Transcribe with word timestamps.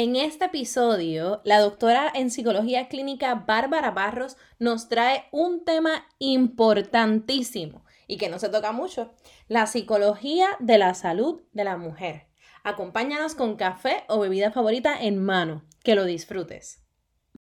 En 0.00 0.14
este 0.14 0.44
episodio, 0.44 1.40
la 1.42 1.58
doctora 1.58 2.08
en 2.14 2.30
psicología 2.30 2.86
clínica 2.86 3.34
Bárbara 3.34 3.90
Barros 3.90 4.36
nos 4.60 4.88
trae 4.88 5.24
un 5.32 5.64
tema 5.64 6.06
importantísimo 6.20 7.84
y 8.06 8.16
que 8.16 8.28
no 8.28 8.38
se 8.38 8.48
toca 8.48 8.70
mucho, 8.70 9.12
la 9.48 9.66
psicología 9.66 10.50
de 10.60 10.78
la 10.78 10.94
salud 10.94 11.42
de 11.50 11.64
la 11.64 11.76
mujer. 11.76 12.28
Acompáñanos 12.62 13.34
con 13.34 13.56
café 13.56 14.04
o 14.06 14.20
bebida 14.20 14.52
favorita 14.52 14.96
en 15.02 15.20
mano. 15.20 15.64
Que 15.82 15.96
lo 15.96 16.04
disfrutes. 16.04 16.87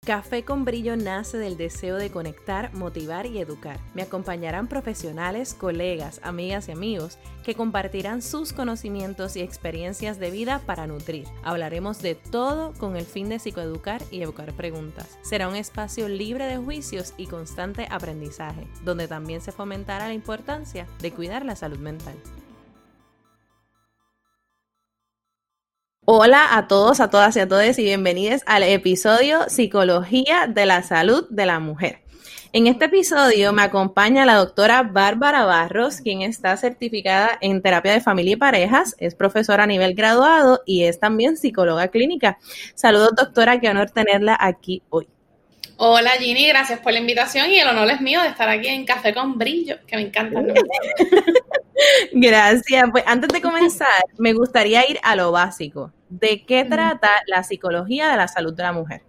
Café 0.05 0.45
con 0.45 0.65
Brillo 0.65 0.97
nace 0.97 1.39
del 1.39 1.57
deseo 1.57 1.95
de 1.95 2.11
conectar, 2.11 2.75
motivar 2.75 3.27
y 3.27 3.39
educar. 3.39 3.79
Me 3.95 4.03
acompañarán 4.03 4.67
profesionales, 4.67 5.55
colegas, 5.55 6.19
amigas 6.25 6.69
y 6.69 6.73
amigos 6.73 7.19
que 7.45 7.55
compartirán 7.55 8.21
sus 8.21 8.53
conocimientos 8.53 9.37
y 9.37 9.43
experiencias 9.43 10.19
de 10.19 10.33
vida 10.33 10.61
para 10.67 10.89
nutrir. 10.89 11.29
Hablaremos 11.45 12.03
de 12.03 12.17
todo 12.17 12.73
con 12.73 12.97
el 12.97 13.05
fin 13.05 13.29
de 13.29 13.39
psicoeducar 13.39 14.03
y 14.11 14.23
evocar 14.23 14.53
preguntas. 14.55 15.21
Será 15.23 15.47
un 15.47 15.55
espacio 15.55 16.09
libre 16.09 16.47
de 16.47 16.57
juicios 16.57 17.15
y 17.17 17.29
constante 17.29 17.87
aprendizaje, 17.89 18.67
donde 18.85 19.07
también 19.07 19.41
se 19.41 19.53
fomentará 19.53 20.09
la 20.09 20.15
importancia 20.15 20.89
de 20.99 21.13
cuidar 21.13 21.45
la 21.45 21.55
salud 21.55 21.79
mental. 21.79 22.17
Hola 26.05 26.57
a 26.57 26.67
todos, 26.67 26.99
a 26.99 27.11
todas 27.11 27.37
y 27.37 27.39
a 27.39 27.47
todos 27.47 27.79
y 27.79 27.85
bienvenidos 27.85 28.41
al 28.47 28.65
episodio 28.65 29.49
Psicología 29.49 30.49
de 30.49 30.67
la 30.67 30.83
Salud 30.83 31.29
de 31.31 31.47
la 31.47 31.61
Mujer. 31.61 32.01
En 32.53 32.67
este 32.67 32.87
episodio 32.87 33.53
me 33.53 33.63
acompaña 33.63 34.27
la 34.27 34.35
doctora 34.35 34.83
Bárbara 34.83 35.45
Barros, 35.45 36.01
quien 36.01 36.23
está 36.23 36.57
certificada 36.57 37.39
en 37.41 37.63
terapia 37.63 37.93
de 37.93 38.01
familia 38.01 38.33
y 38.33 38.37
parejas, 38.37 38.97
es 38.99 39.15
profesora 39.15 39.63
a 39.63 39.69
nivel 39.69 39.95
graduado 39.95 40.63
y 40.67 40.83
es 40.87 40.99
también 40.99 41.37
psicóloga 41.37 41.87
clínica. 41.87 42.37
Saludos 42.75 43.13
doctora, 43.17 43.61
qué 43.61 43.69
honor 43.69 43.93
tenerla 43.93 44.37
aquí 44.41 44.83
hoy. 44.89 45.12
Hola 45.85 46.13
Ginny, 46.13 46.47
gracias 46.47 46.79
por 46.79 46.93
la 46.93 47.01
invitación 47.01 47.51
y 47.51 47.59
el 47.59 47.67
honor 47.67 47.91
es 47.91 48.01
mío 48.01 48.23
de 48.23 48.29
estar 48.29 48.49
aquí 48.49 48.69
en 48.69 48.85
Café 48.85 49.13
con 49.13 49.37
Brillo, 49.37 49.79
que 49.85 49.97
me 49.97 50.03
encanta. 50.03 50.41
gracias. 52.13 52.85
Pues 52.93 53.03
antes 53.05 53.29
de 53.31 53.43
comenzar, 53.43 54.05
me 54.17 54.33
gustaría 54.33 54.89
ir 54.89 55.01
a 55.03 55.17
lo 55.17 55.33
básico. 55.33 55.93
¿De 56.09 56.45
qué 56.45 56.65
trata 56.65 57.11
la 57.27 57.43
psicología 57.43 58.11
de 58.11 58.17
la 58.17 58.29
salud 58.29 58.55
de 58.55 58.63
la 58.63 58.73
mujer? 58.73 59.03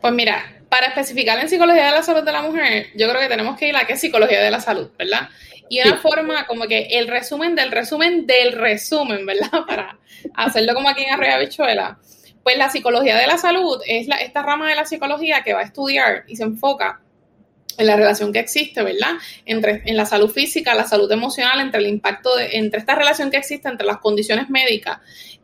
Pues 0.00 0.12
mira, 0.12 0.44
para 0.68 0.88
especificar 0.88 1.38
en 1.38 1.48
psicología 1.48 1.86
de 1.86 1.92
la 1.92 2.02
salud 2.02 2.24
de 2.24 2.32
la 2.32 2.42
mujer, 2.42 2.88
yo 2.96 3.08
creo 3.08 3.20
que 3.20 3.28
tenemos 3.28 3.56
que 3.56 3.68
ir 3.68 3.76
a 3.76 3.86
qué 3.86 3.92
es 3.92 4.00
psicología 4.00 4.42
de 4.42 4.50
la 4.50 4.58
salud, 4.58 4.90
¿verdad? 4.98 5.28
Y 5.68 5.80
una 5.80 5.98
forma 5.98 6.44
como 6.48 6.66
que 6.66 6.88
el 6.90 7.06
resumen 7.06 7.54
del 7.54 7.70
resumen 7.70 8.26
del 8.26 8.50
resumen, 8.54 9.24
¿verdad? 9.24 9.48
Para 9.68 9.96
hacerlo 10.34 10.74
como 10.74 10.88
aquí 10.88 11.04
en 11.04 11.14
Arroyo 11.14 11.38
Bichuela 11.38 12.00
pues 12.44 12.56
la 12.58 12.70
psicología 12.70 13.16
de 13.16 13.26
la 13.26 13.38
salud 13.38 13.80
es 13.86 14.06
la, 14.06 14.16
esta 14.16 14.42
rama 14.42 14.68
de 14.68 14.76
la 14.76 14.84
psicología 14.84 15.42
que 15.42 15.54
va 15.54 15.60
a 15.60 15.64
estudiar 15.64 16.24
y 16.28 16.36
se 16.36 16.44
enfoca 16.44 17.00
en 17.76 17.86
la 17.86 17.96
relación 17.96 18.32
que 18.32 18.38
existe, 18.38 18.82
¿verdad? 18.82 19.14
Entre 19.46 19.82
en 19.86 19.96
la 19.96 20.06
salud 20.06 20.30
física, 20.30 20.74
la 20.74 20.86
salud 20.86 21.10
emocional, 21.10 21.60
entre 21.60 21.80
el 21.80 21.86
impacto 21.86 22.36
de, 22.36 22.56
entre 22.58 22.78
esta 22.78 22.94
relación 22.94 23.30
que 23.30 23.38
existe 23.38 23.68
entre 23.68 23.86
las 23.86 23.98
condiciones 23.98 24.48
médicas 24.50 24.98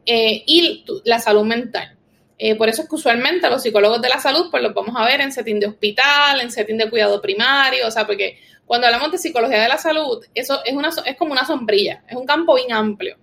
eh, 0.07 0.45
y 0.47 0.85
la 1.05 1.19
salud 1.19 1.45
mental. 1.45 1.97
Eh, 2.39 2.55
por 2.55 2.69
eso 2.69 2.83
es 2.83 2.89
que 2.89 2.95
usualmente 2.95 3.51
los 3.51 3.63
psicólogos 3.63 4.01
de 4.01 4.09
la 4.09 4.21
salud, 4.21 4.49
pues 4.51 4.63
los 4.63 4.73
vamos 4.73 4.95
a 4.97 5.05
ver 5.05 5.21
en 5.21 5.33
setting 5.33 5.59
de 5.59 5.67
hospital, 5.67 6.41
en 6.41 6.51
setting 6.51 6.79
de 6.79 6.89
cuidado 6.89 7.21
primario, 7.21 7.87
o 7.87 7.91
sea, 7.91 8.07
porque 8.07 8.39
cuando 8.65 8.87
hablamos 8.87 9.11
de 9.11 9.19
psicología 9.19 9.61
de 9.61 9.69
la 9.69 9.79
salud, 9.79 10.25
eso 10.35 10.61
es, 10.65 10.75
una, 10.75 10.91
es 11.05 11.17
como 11.17 11.33
una 11.33 11.45
sombrilla, 11.45 12.05
es 12.09 12.17
un 12.17 12.25
campo 12.25 12.55
bien 12.55 12.73
amplio. 12.73 13.19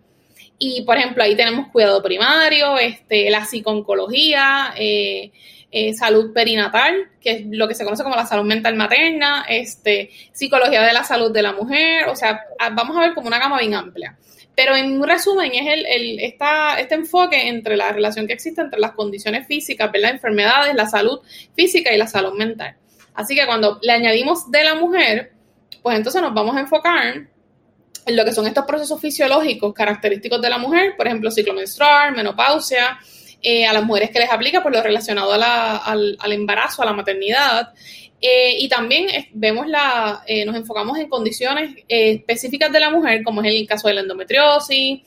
Y, 0.60 0.82
por 0.84 0.98
ejemplo, 0.98 1.24
ahí 1.24 1.36
tenemos 1.36 1.68
cuidado 1.68 2.02
primario, 2.02 2.78
este, 2.80 3.30
la 3.30 3.46
psiconcología, 3.46 4.74
eh, 4.76 5.32
eh, 5.70 5.94
salud 5.94 6.34
perinatal, 6.34 7.10
que 7.22 7.32
es 7.32 7.46
lo 7.50 7.68
que 7.68 7.76
se 7.76 7.84
conoce 7.84 8.04
como 8.04 8.16
la 8.16 8.26
salud 8.26 8.46
mental 8.46 8.76
materna, 8.76 9.46
este, 9.48 10.10
psicología 10.32 10.82
de 10.82 10.94
la 10.94 11.04
salud 11.04 11.32
de 11.32 11.42
la 11.44 11.54
mujer, 11.54 12.08
o 12.08 12.16
sea, 12.16 12.42
vamos 12.72 12.98
a 12.98 13.02
ver 13.02 13.14
como 13.14 13.28
una 13.28 13.38
gama 13.38 13.60
bien 13.60 13.76
amplia. 13.76 14.18
Pero 14.56 14.76
en 14.76 15.00
un 15.00 15.08
resumen 15.08 15.52
es 15.54 15.68
el, 15.68 15.86
el 15.86 16.20
esta, 16.22 16.80
este 16.80 16.96
enfoque 16.96 17.48
entre 17.48 17.78
la 17.78 17.92
relación 17.92 18.26
que 18.26 18.34
existe 18.34 18.62
entre 18.62 18.80
las 18.80 18.94
condiciones 18.94 19.46
físicas, 19.46 19.92
las 19.94 20.12
enfermedades, 20.12 20.74
la 20.74 20.88
salud 20.88 21.20
física 21.56 21.94
y 21.94 21.98
la 21.98 22.08
salud 22.08 22.34
mental. 22.34 22.76
Así 23.14 23.36
que 23.36 23.46
cuando 23.46 23.78
le 23.84 23.92
añadimos 23.92 24.50
de 24.50 24.64
la 24.64 24.74
mujer, 24.74 25.32
pues 25.84 25.98
entonces 25.98 26.22
nos 26.22 26.34
vamos 26.34 26.56
a 26.56 26.62
enfocar 26.62 27.28
en 28.08 28.16
lo 28.16 28.24
que 28.24 28.32
son 28.32 28.48
estos 28.48 28.66
procesos 28.66 29.00
fisiológicos 29.00 29.74
característicos 29.74 30.42
de 30.42 30.50
la 30.50 30.58
mujer, 30.58 30.96
por 30.96 31.08
ejemplo, 31.08 31.30
ciclo 31.30 31.54
menstrual, 31.54 32.16
menopausia, 32.16 32.98
eh, 33.42 33.66
a 33.66 33.74
las 33.74 33.84
mujeres 33.84 34.10
que 34.10 34.20
les 34.20 34.32
aplica 34.32 34.64
por 34.64 34.72
lo 34.72 34.82
relacionado 34.82 35.34
al, 35.34 36.32
embarazo, 36.32 36.82
a 36.82 36.86
la 36.86 36.94
maternidad. 36.94 37.74
Eh, 38.20 38.56
y 38.58 38.68
también 38.70 39.08
vemos 39.34 39.68
la, 39.68 40.24
eh, 40.26 40.44
nos 40.46 40.56
enfocamos 40.56 40.98
en 40.98 41.08
condiciones 41.08 41.76
específicas 41.88 42.72
de 42.72 42.80
la 42.80 42.90
mujer, 42.90 43.24
como 43.24 43.42
es 43.44 43.48
el 43.48 43.68
caso 43.68 43.90
de 43.90 43.96
la 43.96 44.02
endometriosis, 44.02 45.02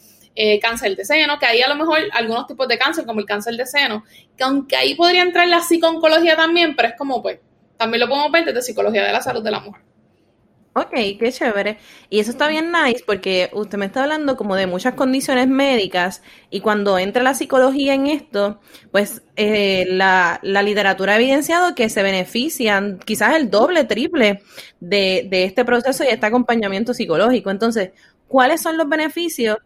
cáncer 0.63 0.97
de 0.97 1.05
seno, 1.05 1.39
que 1.39 1.45
hay 1.45 1.61
a 1.61 1.69
lo 1.69 1.75
mejor 1.75 1.99
algunos 2.13 2.47
tipos 2.47 2.67
de 2.69 2.79
cáncer, 2.79 3.05
como 3.05 3.21
el 3.21 3.27
cáncer 3.27 3.57
de 3.57 3.67
seno, 3.67 4.05
que 4.37 4.45
aunque 4.45 4.77
ahí 4.77 4.95
podría 4.95 5.23
entrar 5.23 5.47
la 5.49 5.61
psiconcología 5.61 6.37
también, 6.37 6.75
pero 6.77 6.89
es 6.89 6.95
como 6.97 7.21
pues, 7.21 7.41
también 7.77 8.01
lo 8.01 8.09
podemos 8.09 8.31
ver 8.31 8.45
desde 8.47 8.63
psicología 8.63 9.05
de 9.05 9.13
la 9.13 9.21
salud 9.21 9.43
de 9.43 9.51
la 9.51 9.61
mujer. 9.61 9.90
Ok, 10.73 10.91
qué 11.19 11.33
chévere. 11.33 11.79
Y 12.11 12.21
eso 12.21 12.31
está 12.31 12.47
bien 12.47 12.71
nice 12.71 13.03
porque 13.05 13.51
usted 13.53 13.77
me 13.77 13.87
está 13.87 14.05
hablando 14.05 14.37
como 14.37 14.55
de 14.55 14.69
muchas 14.69 14.95
condiciones 14.95 15.49
médicas 15.49 16.23
y 16.49 16.61
cuando 16.61 16.97
entra 16.97 17.25
la 17.25 17.35
psicología 17.35 17.93
en 17.95 18.07
esto, 18.07 18.61
pues 18.93 19.23
eh, 19.35 19.87
la, 19.89 20.39
la, 20.45 20.63
literatura 20.63 21.15
ha 21.15 21.17
evidenciado 21.17 21.75
que 21.75 21.89
se 21.89 22.05
benefician 22.05 23.01
quizás 23.05 23.35
el 23.35 23.51
doble, 23.51 23.83
triple 23.85 24.43
de, 24.79 25.27
de 25.29 25.43
este 25.45 25.65
proceso 25.65 26.05
y 26.05 26.09
este 26.09 26.27
acompañamiento 26.27 26.95
psicológico. 26.95 27.51
Entonces, 27.51 27.91
¿cuáles 28.29 28.63
son 28.63 28.77
los 28.77 28.89
beneficios 28.89 29.59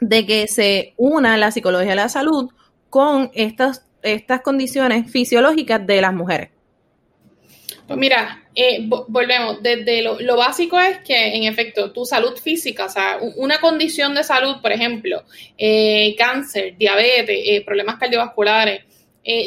de 0.00 0.26
que 0.26 0.48
se 0.48 0.92
una 0.98 1.38
la 1.38 1.50
psicología 1.50 1.90
de 1.90 1.96
la 1.96 2.08
salud 2.10 2.50
con 2.90 3.30
estas, 3.32 3.86
estas 4.02 4.42
condiciones 4.42 5.10
fisiológicas 5.10 5.86
de 5.86 6.00
las 6.02 6.12
mujeres? 6.12 6.55
Pues 7.86 7.98
mira, 7.98 8.42
eh, 8.54 8.84
volvemos, 9.08 9.62
desde 9.62 10.02
lo, 10.02 10.36
básico 10.36 10.80
es 10.80 10.98
que 10.98 11.36
en 11.36 11.44
efecto 11.44 11.92
tu 11.92 12.04
salud 12.04 12.36
física, 12.36 12.86
o 12.86 12.88
sea, 12.88 13.18
una 13.36 13.60
condición 13.60 14.12
de 14.14 14.24
salud, 14.24 14.56
por 14.60 14.72
ejemplo, 14.72 15.22
eh, 15.56 16.16
cáncer, 16.18 16.76
diabetes, 16.76 17.38
eh, 17.44 17.62
problemas 17.64 17.96
cardiovasculares, 17.96 18.84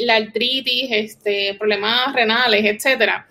la 0.02 0.16
artritis, 0.16 0.88
este, 0.90 1.54
problemas 1.58 2.12
renales, 2.14 2.64
etcétera, 2.64 3.26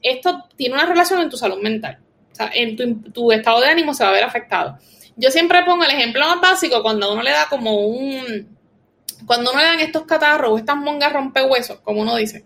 esto 0.00 0.44
tiene 0.56 0.74
una 0.74 0.86
relación 0.86 1.20
en 1.20 1.30
tu 1.30 1.36
salud 1.36 1.60
mental. 1.60 1.98
O 2.30 2.34
sea, 2.34 2.50
en 2.54 2.76
tu, 3.12 3.32
estado 3.32 3.60
de 3.60 3.66
ánimo 3.66 3.92
se 3.92 4.04
va 4.04 4.10
a 4.10 4.12
ver 4.12 4.24
afectado. 4.24 4.78
Yo 5.16 5.30
siempre 5.30 5.64
pongo 5.64 5.84
el 5.84 5.90
ejemplo 5.90 6.24
más 6.24 6.40
básico 6.40 6.82
cuando 6.82 7.12
uno 7.12 7.22
le 7.22 7.30
da 7.30 7.46
como 7.48 7.86
un, 7.86 8.56
cuando 9.26 9.50
uno 9.50 9.60
le 9.60 9.66
dan 9.66 9.80
estos 9.80 10.04
catarros 10.04 10.50
o 10.52 10.58
estas 10.58 10.76
mongas 10.76 11.12
rompehuesos, 11.12 11.80
como 11.80 12.02
uno 12.02 12.16
dice 12.16 12.44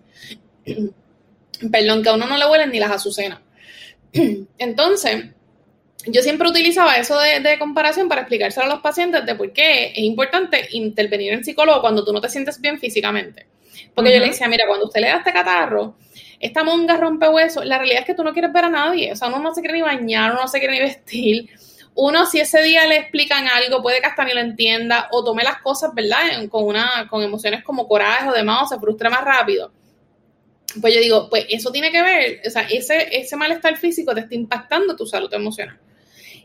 perdón, 1.71 2.03
que 2.03 2.09
a 2.09 2.15
uno 2.15 2.27
no 2.27 2.37
le 2.37 2.47
huelen 2.47 2.71
ni 2.71 2.79
las 2.79 2.91
azucenas. 2.91 3.41
Entonces, 4.59 5.27
yo 6.07 6.23
siempre 6.23 6.49
utilizaba 6.49 6.97
eso 6.97 7.19
de, 7.19 7.59
comparación 7.59 8.09
para 8.09 8.23
explicárselo 8.23 8.67
a 8.67 8.69
los 8.69 8.81
pacientes 8.81 9.27
de 9.27 9.35
por 9.35 9.53
qué 9.53 9.87
es 9.87 9.99
importante 9.99 10.69
intervenir 10.71 11.33
en 11.33 11.45
psicólogo 11.45 11.81
cuando 11.81 12.05
tú 12.05 12.13
no 12.13 12.21
te 12.21 12.29
sientes 12.29 12.61
bien 12.61 12.79
físicamente. 12.79 13.47
Porque 13.95 14.13
yo 14.13 14.21
le 14.21 14.27
decía, 14.29 14.49
mira, 14.49 14.67
cuando 14.67 14.87
usted 14.87 15.01
le 15.01 15.09
da 15.09 15.17
este 15.19 15.33
catarro, 15.33 15.97
esta 16.39 16.63
monga 16.65 16.97
rompe 16.97 17.29
hueso, 17.29 17.65
la 17.65 17.79
realidad 17.79 18.01
es 18.01 18.07
que 18.07 18.15
tú 18.15 18.23
no 18.23 18.33
quieres 18.33 18.53
ver 18.53 18.67
a 18.67 18.71
nadie. 18.71 19.13
O 19.13 19.17
sea, 19.17 19.29
uno 19.29 19.39
no 19.39 19.55
se 19.55 19.61
quiere 19.61 19.79
ni 19.79 19.83
bañar, 19.83 20.33
uno 20.33 20.43
no 20.43 20.49
se 20.49 20.59
quiere 20.59 20.75
ni 20.75 20.81
vestir. 20.81 21.51
Uno, 21.95 22.27
si 22.27 22.41
ese 22.41 22.63
día 22.63 22.87
le 22.87 22.99
explican 22.99 23.49
algo, 23.49 23.83
puede 23.83 24.01
que 24.01 24.07
hasta 24.07 24.25
ni 24.25 24.35
lo 24.35 24.41
entienda 24.41 25.09
o 25.13 25.25
tome 25.25 25.43
las 25.43 25.61
cosas, 25.63 25.95
¿verdad? 25.95 26.47
Con, 26.51 26.65
una, 26.65 27.07
con 27.09 27.23
emociones 27.23 27.65
como 27.65 27.89
coraje 27.89 28.29
o 28.29 28.33
demás, 28.33 28.65
o 28.65 28.67
se 28.75 28.79
frustre 28.81 29.09
más 29.09 29.25
rápido 29.25 29.73
pues 30.81 30.95
yo 30.95 31.01
digo, 31.01 31.29
pues 31.31 31.47
eso 31.49 31.71
tiene 31.71 31.91
que 31.91 32.03
ver, 32.03 32.41
o 32.47 32.51
sea, 32.51 32.63
ese, 32.63 33.09
ese 33.17 33.37
malestar 33.37 33.77
físico 33.77 34.15
te 34.15 34.21
está 34.21 34.35
impactando 34.35 34.97
tu 34.97 35.07
salud 35.07 35.33
emocional. 35.33 35.79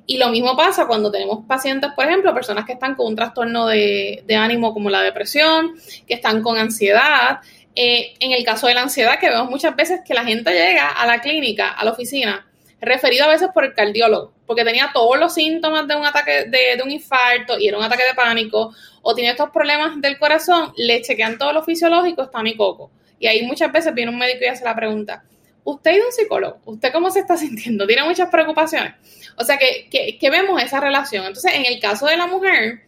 Y 0.06 0.18
lo 0.18 0.30
mismo 0.30 0.58
pasa 0.58 0.88
cuando 0.88 1.12
tenemos 1.12 1.46
pacientes, 1.46 1.92
por 1.96 2.06
ejemplo, 2.06 2.34
personas 2.34 2.66
que 2.66 2.74
están 2.74 2.96
con 2.96 3.08
un 3.08 3.16
trastorno 3.16 3.68
de, 3.68 4.24
ánimo 4.38 4.74
como 4.74 4.90
la 4.90 5.02
depresión, 5.02 5.76
que 6.08 6.16
están 6.16 6.42
con 6.42 6.58
ansiedad. 6.58 7.40
Eh, 7.76 8.14
en 8.20 8.32
el 8.32 8.44
caso 8.44 8.68
de 8.68 8.74
la 8.74 8.82
ansiedad, 8.82 9.20
que 9.20 9.30
vemos 9.30 9.50
muchas 9.50 9.76
veces 9.76 10.02
que 10.06 10.14
la 10.14 10.26
gente 10.26 10.52
llega 10.52 10.90
a 10.90 11.06
la 11.06 11.22
clínica, 11.22 11.72
a 11.72 11.86
la 11.86 11.92
oficina, 11.92 12.46
referido 12.82 13.26
a 13.26 13.30
veces 13.30 13.50
por 13.54 13.64
el 13.64 13.74
cardiólogo, 13.74 14.34
porque 14.46 14.66
tenía 14.66 14.90
todos 14.94 15.18
los 15.18 15.34
síntomas 15.34 15.88
de 15.88 15.96
un 15.96 16.06
ataque 16.06 16.46
de, 16.46 16.76
de 16.76 16.84
un 16.84 16.92
infarto 16.92 17.58
y 17.58 17.68
era 17.68 17.78
un 17.78 17.84
ataque 17.84 18.04
de 18.04 18.16
pánico, 18.16 18.74
o 19.04 19.16
tiene 19.16 19.30
estos 19.32 19.52
problemas 19.52 20.02
del 20.02 20.18
corazón, 20.18 20.74
le 20.76 21.02
chequean 21.02 21.38
todo 21.38 21.54
lo 21.54 21.64
fisiológico, 21.64 22.24
está 22.24 22.44
mi 22.44 22.58
coco 22.58 22.92
y 23.22 23.28
ahí 23.28 23.44
muchas 23.44 23.72
veces 23.72 23.94
viene 23.94 24.12
un 24.12 24.18
médico 24.18 24.40
y 24.42 24.48
hace 24.48 24.66
la 24.66 24.76
pregunta, 24.76 25.24
¿usted 25.64 25.92
a 25.92 26.06
un 26.06 26.12
psicólogo? 26.12 26.60
¿Usted 26.66 26.92
cómo 26.92 27.12
se 27.12 27.20
está 27.20 27.38
sintiendo? 27.38 27.86
¿Tiene 27.86 28.04
muchas 28.04 28.30
preocupaciones? 28.30 28.96
O 29.38 29.44
sea, 29.44 29.58
que, 29.58 30.18
que, 30.20 30.30
vemos 30.30 30.62
esa 30.62 30.80
relación. 30.80 31.26
Entonces, 31.26 31.54
en 31.54 31.66
el 31.66 31.80
caso 31.80 32.08
de 32.08 32.18
la 32.18 32.26
mujer, 32.26 32.82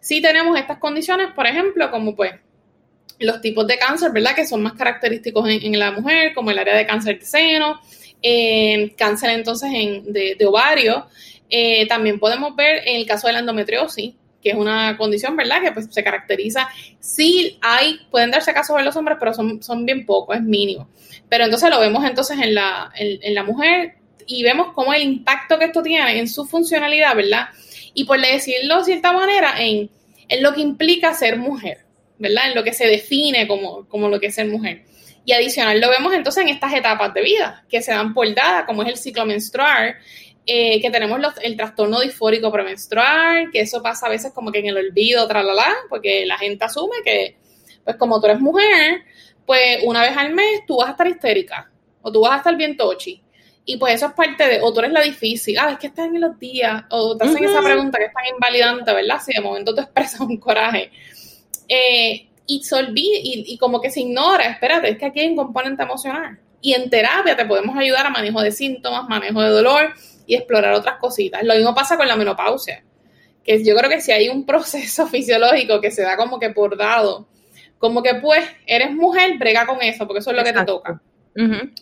sí 0.00 0.22
tenemos 0.22 0.58
estas 0.58 0.78
condiciones, 0.78 1.28
por 1.32 1.46
ejemplo, 1.46 1.90
como 1.90 2.16
pues 2.16 2.32
los 3.18 3.40
tipos 3.42 3.66
de 3.66 3.78
cáncer, 3.78 4.12
¿verdad? 4.12 4.34
Que 4.34 4.46
son 4.46 4.62
más 4.62 4.72
característicos 4.72 5.46
en, 5.48 5.78
la 5.78 5.92
mujer, 5.92 6.32
como 6.34 6.50
el 6.50 6.58
área 6.58 6.74
de 6.74 6.86
cáncer 6.86 7.18
de 7.18 7.26
seno, 7.26 7.80
eh, 8.22 8.94
cáncer 8.96 9.30
entonces 9.30 9.70
en, 9.72 10.10
de, 10.10 10.46
ovario. 10.46 11.06
Eh, 11.50 11.86
también 11.86 12.18
podemos 12.18 12.56
ver 12.56 12.82
en 12.86 12.96
el 12.96 13.06
caso 13.06 13.26
de 13.26 13.34
la 13.34 13.38
endometriosis, 13.40 14.14
que 14.46 14.52
es 14.52 14.56
una 14.56 14.96
condición, 14.96 15.34
¿verdad? 15.34 15.60
Que 15.60 15.72
pues 15.72 15.88
se 15.90 16.04
caracteriza, 16.04 16.68
sí 17.00 17.58
hay, 17.60 17.98
pueden 18.12 18.30
darse 18.30 18.54
casos 18.54 18.78
en 18.78 18.84
los 18.84 18.94
hombres, 18.94 19.16
pero 19.18 19.34
son, 19.34 19.60
son 19.60 19.84
bien 19.84 20.06
pocos, 20.06 20.36
es 20.36 20.42
mínimo. 20.42 20.88
Pero 21.28 21.44
entonces 21.44 21.68
lo 21.68 21.80
vemos 21.80 22.04
entonces 22.04 22.38
en 22.38 22.54
la, 22.54 22.92
en, 22.94 23.34
la 23.34 23.42
mujer 23.42 23.94
y 24.26 24.44
vemos 24.44 24.68
cómo 24.74 24.94
el 24.94 25.02
impacto 25.02 25.58
que 25.58 25.64
esto 25.64 25.82
tiene 25.82 26.18
en 26.18 26.28
su 26.28 26.46
funcionalidad, 26.46 27.16
¿verdad? 27.16 27.48
Y 27.92 28.04
por 28.04 28.20
decirlo 28.20 28.78
de 28.78 28.84
cierta 28.84 29.12
manera, 29.12 29.54
en, 29.58 29.90
en 30.28 30.42
lo 30.44 30.54
que 30.54 30.60
implica 30.60 31.12
ser 31.12 31.38
mujer. 31.38 31.86
¿verdad? 32.18 32.48
En 32.48 32.54
lo 32.54 32.64
que 32.64 32.72
se 32.72 32.86
define 32.86 33.46
como, 33.46 33.86
como 33.88 34.08
lo 34.08 34.20
que 34.20 34.26
es 34.26 34.34
ser 34.34 34.46
mujer. 34.46 34.84
Y 35.24 35.32
adicional 35.32 35.80
lo 35.80 35.90
vemos 35.90 36.14
entonces 36.14 36.44
en 36.44 36.50
estas 36.50 36.72
etapas 36.72 37.12
de 37.12 37.22
vida 37.22 37.64
que 37.68 37.82
se 37.82 37.90
dan 37.90 38.14
por 38.14 38.32
dada, 38.32 38.64
como 38.64 38.82
es 38.82 38.88
el 38.88 38.96
ciclo 38.96 39.26
menstrual, 39.26 39.96
eh, 40.48 40.80
que 40.80 40.90
tenemos 40.90 41.20
el 41.42 41.56
trastorno 41.56 42.00
disfórico 42.00 42.52
premenstrual, 42.52 43.50
que 43.50 43.60
eso 43.60 43.82
pasa 43.82 44.06
a 44.06 44.10
veces 44.10 44.32
como 44.32 44.52
que 44.52 44.60
en 44.60 44.66
el 44.66 44.76
olvido, 44.76 45.26
tralala, 45.26 45.74
porque 45.88 46.24
la 46.24 46.38
gente 46.38 46.64
asume 46.64 46.98
que, 47.04 47.36
pues 47.82 47.96
como 47.96 48.20
tú 48.20 48.26
eres 48.26 48.40
mujer, 48.40 49.02
pues 49.44 49.80
una 49.82 50.02
vez 50.02 50.16
al 50.16 50.34
mes 50.34 50.60
tú 50.64 50.76
vas 50.76 50.88
a 50.88 50.90
estar 50.92 51.08
histérica 51.08 51.68
o 52.00 52.12
tú 52.12 52.20
vas 52.20 52.34
a 52.34 52.36
estar 52.36 52.56
bien 52.56 52.76
tochi. 52.76 53.20
Y 53.64 53.76
pues 53.78 53.94
eso 53.94 54.06
es 54.06 54.12
parte 54.12 54.46
de, 54.46 54.60
o 54.62 54.72
tú 54.72 54.78
eres 54.78 54.92
la 54.92 55.00
difícil, 55.00 55.58
ah, 55.58 55.72
es 55.72 55.78
que 55.78 55.88
estás 55.88 56.06
en 56.06 56.20
los 56.20 56.38
días, 56.38 56.84
o 56.90 57.16
te 57.16 57.24
hacen 57.24 57.42
esa 57.42 57.60
pregunta 57.60 57.98
que 57.98 58.04
es 58.04 58.12
tan 58.12 58.26
invalidante, 58.32 58.94
¿verdad? 58.94 59.20
Si 59.20 59.32
de 59.34 59.40
momento 59.40 59.74
tú 59.74 59.80
expresas 59.82 60.20
un 60.20 60.36
coraje. 60.36 60.92
Eh, 61.68 62.28
y 62.46 62.62
se 62.62 62.76
olvida 62.76 63.18
y, 63.20 63.58
como 63.58 63.80
que 63.80 63.90
se 63.90 64.02
ignora, 64.02 64.44
espérate, 64.44 64.90
es 64.90 64.98
que 64.98 65.06
aquí 65.06 65.18
hay 65.18 65.26
un 65.26 65.36
componente 65.36 65.82
emocional. 65.82 66.38
Y 66.60 66.74
en 66.74 66.88
terapia 66.88 67.36
te 67.36 67.44
podemos 67.44 67.76
ayudar 67.76 68.06
a 68.06 68.10
manejo 68.10 68.40
de 68.40 68.52
síntomas, 68.52 69.08
manejo 69.08 69.42
de 69.42 69.50
dolor 69.50 69.92
y 70.26 70.34
explorar 70.34 70.74
otras 70.74 70.96
cositas. 70.98 71.42
Lo 71.42 71.54
mismo 71.54 71.74
pasa 71.74 71.96
con 71.96 72.08
la 72.08 72.16
menopausia, 72.16 72.84
que 73.44 73.64
yo 73.64 73.74
creo 73.76 73.90
que 73.90 74.00
si 74.00 74.12
hay 74.12 74.28
un 74.28 74.44
proceso 74.46 75.06
fisiológico 75.06 75.80
que 75.80 75.90
se 75.90 76.02
da 76.02 76.16
como 76.16 76.38
que 76.38 76.50
por 76.50 76.76
dado, 76.76 77.28
como 77.78 78.02
que 78.02 78.14
pues 78.14 78.44
eres 78.66 78.92
mujer, 78.92 79.38
brega 79.38 79.66
con 79.66 79.82
eso, 79.82 80.06
porque 80.06 80.20
eso 80.20 80.30
es 80.30 80.36
lo 80.36 80.44
que 80.44 80.52
te 80.52 80.64
toca. 80.64 81.00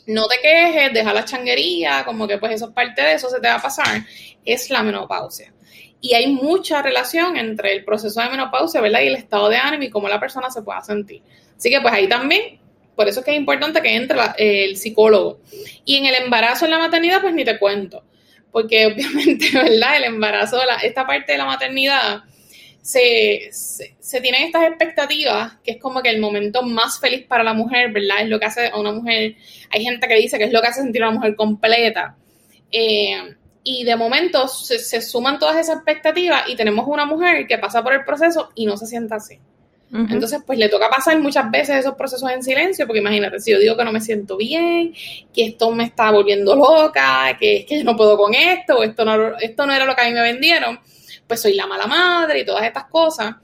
No 0.06 0.26
te 0.26 0.41
quejes, 0.43 0.93
deja 0.93 1.12
la 1.12 1.25
changuería, 1.25 2.05
como 2.05 2.26
que 2.26 2.38
pues 2.38 2.52
eso 2.52 2.67
es 2.67 2.73
parte 2.73 3.02
de 3.02 3.12
eso, 3.12 3.31
se 3.31 3.38
te 3.38 3.46
va 3.46 3.55
a 3.55 3.62
pasar. 3.62 4.02
Es 4.44 4.69
la 4.69 4.82
menopausia 4.82 5.55
y 6.05 6.12
hay 6.12 6.26
mucha 6.26 6.82
relación 6.82 7.38
entre 7.38 7.73
el 7.73 7.82
proceso 7.82 8.20
de 8.20 8.29
menopausia, 8.29 8.82
¿verdad? 8.82 9.00
Y 9.00 9.06
el 9.06 9.14
estado 9.14 9.49
de 9.49 9.56
ánimo 9.56 9.85
y 9.85 9.88
cómo 9.88 10.06
la 10.06 10.20
persona 10.20 10.50
se 10.50 10.61
pueda 10.61 10.82
sentir. 10.82 11.23
Así 11.56 11.70
que 11.70 11.81
pues 11.81 11.94
ahí 11.94 12.06
también, 12.06 12.61
por 12.94 13.08
eso 13.08 13.20
es 13.20 13.25
que 13.25 13.32
es 13.32 13.38
importante 13.38 13.81
que 13.81 13.97
entre 13.97 14.19
el 14.37 14.76
psicólogo. 14.76 15.38
Y 15.87 15.97
en 15.97 16.05
el 16.05 16.17
embarazo, 16.17 16.67
en 16.67 16.73
la 16.73 16.79
maternidad, 16.79 17.23
pues 17.23 17.32
ni 17.32 17.43
te 17.43 17.58
cuento, 17.58 18.05
porque 18.55 18.87
obviamente, 18.95 19.47
¿verdad? 19.53 19.97
El 19.97 20.05
embarazo, 20.05 20.61
esta 20.81 21.05
parte 21.05 21.33
de 21.33 21.39
la 21.39 21.45
maternidad, 21.45 22.23
se, 22.81 23.49
se, 23.51 24.21
tienen 24.21 24.45
estas 24.45 24.69
expectativas, 24.69 25.55
que 25.65 25.73
es 25.73 25.81
como 25.81 26.01
que 26.01 26.11
el 26.11 26.21
momento 26.21 26.62
más 26.62 27.01
feliz 27.01 27.27
para 27.27 27.43
la 27.43 27.53
mujer, 27.53 27.91
¿verdad? 27.91 28.23
Es 28.23 28.29
lo 28.29 28.39
que 28.39 28.47
hace 28.47 28.69
a 28.69 28.79
una 28.79 28.93
mujer, 28.93 29.35
hay 29.71 29.83
gente 29.83 30.06
que 30.06 30.15
dice 30.15 30.39
que 30.39 30.45
es 30.45 30.53
lo 30.53 30.61
que 30.61 30.69
hace 30.69 30.83
sentir 30.83 31.03
a 31.03 31.09
una 31.09 31.17
mujer 31.17 31.35
completa. 31.35 32.17
Eh, 32.71 33.35
y 33.65 33.83
de 33.83 33.97
momento 33.97 34.47
se, 34.47 35.03
suman 35.03 35.41
todas 35.41 35.57
esas 35.57 35.79
expectativas 35.79 36.49
y 36.49 36.55
tenemos 36.55 36.87
una 36.87 37.07
mujer 37.07 37.49
que 37.49 37.59
pasa 37.59 37.83
por 37.83 37.95
el 37.95 38.05
proceso 38.05 38.50
y 38.55 38.67
no 38.67 38.77
se 38.77 38.87
sienta 38.87 39.17
así. 39.17 39.41
Entonces, 39.96 40.41
pues 40.44 40.58
le 40.58 40.69
toca 40.69 40.91
pasar 40.91 41.20
muchas 41.20 41.49
veces 41.52 41.76
esos 41.76 41.94
procesos 41.94 42.29
en 42.29 42.43
silencio, 42.43 42.85
porque 42.85 42.99
imagínate, 42.99 43.38
si 43.38 43.52
yo 43.52 43.61
digo 43.61 43.76
que 43.76 43.85
no 43.85 43.93
me 43.93 44.00
siento 44.00 44.37
bien, 44.37 44.93
que 45.32 45.46
esto 45.46 45.70
me 45.70 45.85
está 45.85 46.11
volviendo 46.11 46.56
loca, 46.56 47.37
que 47.38 47.58
es 47.58 47.64
que 47.64 47.79
yo 47.79 47.85
no 47.85 47.96
puedo 47.96 48.17
con 48.17 48.35
esto, 48.35 48.82
esto 48.82 49.05
no, 49.05 49.38
esto 49.38 49.67
no 49.67 49.73
era 49.73 49.85
lo 49.85 49.94
que 49.94 50.02
a 50.02 50.06
mí 50.06 50.12
me 50.12 50.23
vendieron, 50.23 50.81
pues 51.29 51.41
soy 51.41 51.55
la 51.55 51.69
mala 51.69 51.87
madre 51.87 52.41
y 52.41 52.44
todas 52.44 52.64
estas 52.64 52.87
cosas. 52.87 53.37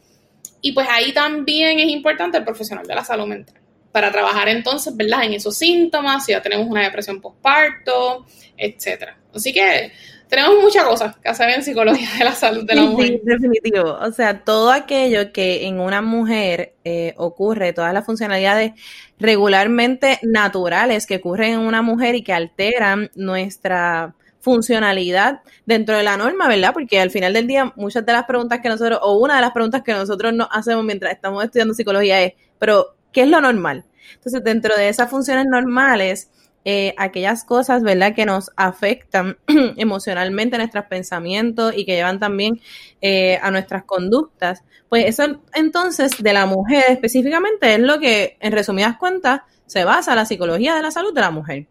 Y 0.61 0.73
pues 0.73 0.89
ahí 0.91 1.13
también 1.13 1.79
es 1.79 1.89
importante 1.89 2.39
el 2.39 2.45
profesional 2.45 2.85
de 2.85 2.97
la 2.97 3.05
salud 3.05 3.27
mental 3.27 3.55
para 3.93 4.11
trabajar 4.11 4.49
entonces, 4.49 4.97
¿verdad? 4.97 5.25
En 5.25 5.35
esos 5.35 5.57
síntomas, 5.57 6.25
si 6.25 6.33
ya 6.33 6.43
tenemos 6.43 6.67
una 6.67 6.83
depresión 6.83 7.21
postparto, 7.21 8.27
etcétera. 8.57 9.17
Así 9.35 9.53
que 9.53 9.93
tenemos 10.31 10.63
muchas 10.63 10.85
cosas 10.85 11.17
que 11.17 11.29
hacer 11.29 11.51
en 11.51 11.63
psicología 11.63 12.09
de 12.19 12.25
la 12.25 12.35
salud 12.35 12.65
de 12.65 12.75
la 12.75 12.83
mujer. 12.83 13.09
Sí, 13.09 13.21
definitivo. 13.25 13.99
O 14.01 14.13
sea, 14.13 14.45
todo 14.45 14.71
aquello 14.71 15.33
que 15.33 15.67
en 15.67 15.81
una 15.81 16.01
mujer 16.01 16.75
eh, 16.85 17.15
ocurre, 17.17 17.73
todas 17.73 17.93
las 17.93 18.07
funcionalidades 18.07 18.73
regularmente 19.19 20.21
naturales 20.23 21.07
que 21.07 21.17
ocurren 21.17 21.55
en 21.55 21.61
una 21.61 21.83
mujer 21.83 22.15
y 22.15 22.23
que 22.23 22.33
alteran 22.33 23.11
nuestra 23.17 24.15
funcionalidad 24.41 25.41
dentro 25.67 25.97
de 25.97 26.05
la 26.05 26.17
norma, 26.17 26.49
¿verdad? 26.49 26.73
Porque 26.73 27.01
al 27.01 27.11
final 27.11 27.33
del 27.33 27.47
día 27.47 27.73
muchas 27.77 28.07
de 28.07 28.13
las 28.13 28.25
preguntas 28.25 28.61
que 28.61 28.69
nosotros, 28.69 29.01
o 29.03 29.19
una 29.19 29.35
de 29.35 29.41
las 29.43 29.51
preguntas 29.51 29.83
que 29.83 29.93
nosotros 29.93 30.33
nos 30.33 30.49
hacemos 30.53 30.85
mientras 30.85 31.13
estamos 31.13 31.45
estudiando 31.45 31.75
psicología 31.75 32.23
es, 32.23 32.35
pero, 32.59 32.95
¿qué 33.13 33.23
es 33.23 33.29
lo 33.29 33.41
normal? 33.41 33.85
Entonces, 34.15 34.43
dentro 34.43 34.77
de 34.77 34.89
esas 34.89 35.11
funciones 35.11 35.47
normales, 35.47 36.31
eh, 36.65 36.95
aquellas 36.99 37.45
cosas, 37.45 37.83
¿verdad?, 37.83 38.15
que 38.15 38.27
nos 38.27 38.51
afectan 38.57 39.39
emocionalmente 39.77 40.59
nuestros 40.59 40.85
pensamientos 40.87 41.73
y 41.77 41.87
que 41.87 41.95
llevan 41.95 42.19
también 42.19 42.61
eh, 43.01 43.39
a 43.43 43.51
nuestras 43.51 43.85
conductas. 43.85 44.63
Pues 44.89 45.07
eso 45.07 45.41
entonces 45.55 46.23
de 46.23 46.33
la 46.33 46.47
mujer 46.47 46.85
específicamente 46.89 47.75
es 47.75 47.81
lo 47.81 47.99
que, 47.99 48.37
en 48.41 48.53
resumidas 48.53 48.97
cuentas, 48.99 49.41
se 49.67 49.85
basa 49.85 50.15
la 50.15 50.27
psicología 50.27 50.75
de 50.75 50.83
la 50.83 50.91
salud 50.91 51.15
de 51.15 51.21
la 51.21 51.31
mujer. 51.31 51.67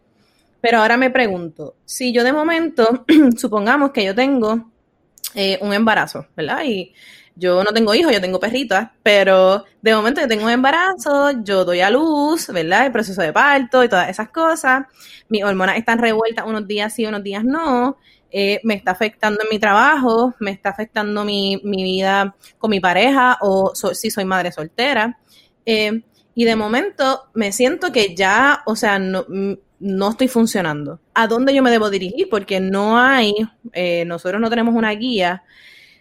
Pero 0.60 0.78
ahora 0.78 0.96
me 0.96 1.10
pregunto, 1.10 1.76
si 1.84 2.12
yo 2.12 2.24
de 2.24 2.32
momento, 2.32 3.04
supongamos 3.36 3.92
que 3.92 4.04
yo 4.04 4.14
tengo 4.14 4.70
eh, 5.34 5.58
un 5.62 5.72
embarazo, 5.72 6.26
¿verdad? 6.36 6.64
Y 6.64 6.92
yo 7.36 7.64
no 7.64 7.72
tengo 7.72 7.94
hijos, 7.94 8.12
yo 8.12 8.20
tengo 8.20 8.40
perritas, 8.40 8.90
pero 9.02 9.64
de 9.82 9.94
momento 9.94 10.20
que 10.20 10.26
tengo 10.26 10.44
un 10.44 10.50
embarazo, 10.50 11.30
yo 11.42 11.64
doy 11.64 11.80
a 11.80 11.90
luz, 11.90 12.48
¿verdad? 12.48 12.86
El 12.86 12.92
proceso 12.92 13.22
de 13.22 13.32
parto 13.32 13.82
y 13.82 13.88
todas 13.88 14.08
esas 14.08 14.28
cosas. 14.30 14.86
Mis 15.28 15.44
hormonas 15.44 15.76
están 15.76 15.98
revueltas 15.98 16.46
unos 16.46 16.66
días 16.66 16.94
sí, 16.94 17.06
unos 17.06 17.22
días 17.22 17.44
no. 17.44 17.98
Eh, 18.30 18.60
me 18.62 18.74
está 18.74 18.92
afectando 18.92 19.42
en 19.42 19.48
mi 19.50 19.58
trabajo, 19.58 20.34
me 20.38 20.50
está 20.50 20.70
afectando 20.70 21.24
mi, 21.24 21.60
vida 21.64 22.34
con 22.58 22.70
mi 22.70 22.80
pareja 22.80 23.38
o 23.40 23.72
si 23.74 24.10
soy 24.10 24.24
madre 24.24 24.52
soltera. 24.52 25.18
Eh, 25.64 26.02
y 26.34 26.44
de 26.44 26.56
momento 26.56 27.24
me 27.34 27.52
siento 27.52 27.90
que 27.92 28.14
ya, 28.14 28.62
o 28.66 28.76
sea, 28.76 28.98
no, 28.98 29.26
no 29.80 30.10
estoy 30.10 30.28
funcionando. 30.28 31.00
¿A 31.14 31.26
dónde 31.26 31.54
yo 31.54 31.62
me 31.62 31.70
debo 31.70 31.90
dirigir? 31.90 32.28
Porque 32.28 32.60
no 32.60 32.98
hay, 32.98 33.34
eh, 33.72 34.04
nosotros 34.04 34.40
no 34.40 34.50
tenemos 34.50 34.74
una 34.74 34.92
guía 34.92 35.42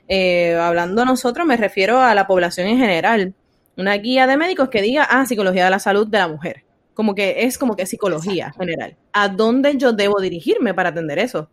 eh, 0.09 0.55
hablando 0.55 1.05
nosotros 1.05 1.45
me 1.45 1.55
refiero 1.55 1.99
a 1.99 2.15
la 2.15 2.25
población 2.25 2.67
en 2.67 2.79
general, 2.79 3.35
una 3.77 3.93
guía 3.93 4.25
de 4.25 4.37
médicos 4.37 4.69
que 4.69 4.81
diga, 4.81 5.07
ah, 5.09 5.25
psicología 5.25 5.65
de 5.65 5.69
la 5.69 5.79
salud 5.79 6.07
de 6.07 6.17
la 6.17 6.27
mujer. 6.27 6.63
Como 6.95 7.15
que 7.15 7.43
es 7.43 7.57
como 7.57 7.75
que 7.75 7.85
psicología 7.85 8.51
general. 8.57 8.97
¿A 9.13 9.29
dónde 9.29 9.77
yo 9.77 9.93
debo 9.93 10.19
dirigirme 10.19 10.73
para 10.73 10.89
atender 10.89 11.19
eso? 11.19 11.49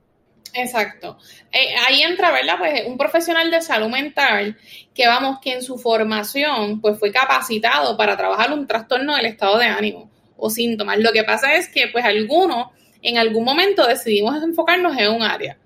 Exacto. 0.54 1.18
Eh, 1.52 1.74
ahí 1.86 2.02
entra, 2.02 2.32
¿verdad? 2.32 2.54
Pues 2.58 2.86
un 2.86 2.96
profesional 2.96 3.50
de 3.50 3.60
salud 3.60 3.88
mental 3.88 4.56
que 4.94 5.06
vamos, 5.06 5.38
que 5.40 5.52
en 5.52 5.62
su 5.62 5.76
formación 5.76 6.80
pues 6.80 6.98
fue 6.98 7.12
capacitado 7.12 7.96
para 7.96 8.16
trabajar 8.16 8.52
un 8.52 8.66
trastorno 8.66 9.14
del 9.16 9.26
estado 9.26 9.58
de 9.58 9.66
ánimo 9.66 10.10
o 10.36 10.48
síntomas. 10.48 10.98
Lo 10.98 11.12
que 11.12 11.24
pasa 11.24 11.54
es 11.56 11.68
que 11.68 11.88
pues 11.88 12.04
algunos 12.04 12.68
en 13.02 13.18
algún 13.18 13.44
momento 13.44 13.86
decidimos 13.86 14.42
enfocarnos 14.42 14.96
en 14.98 15.10
un 15.10 15.22
área. 15.22 15.58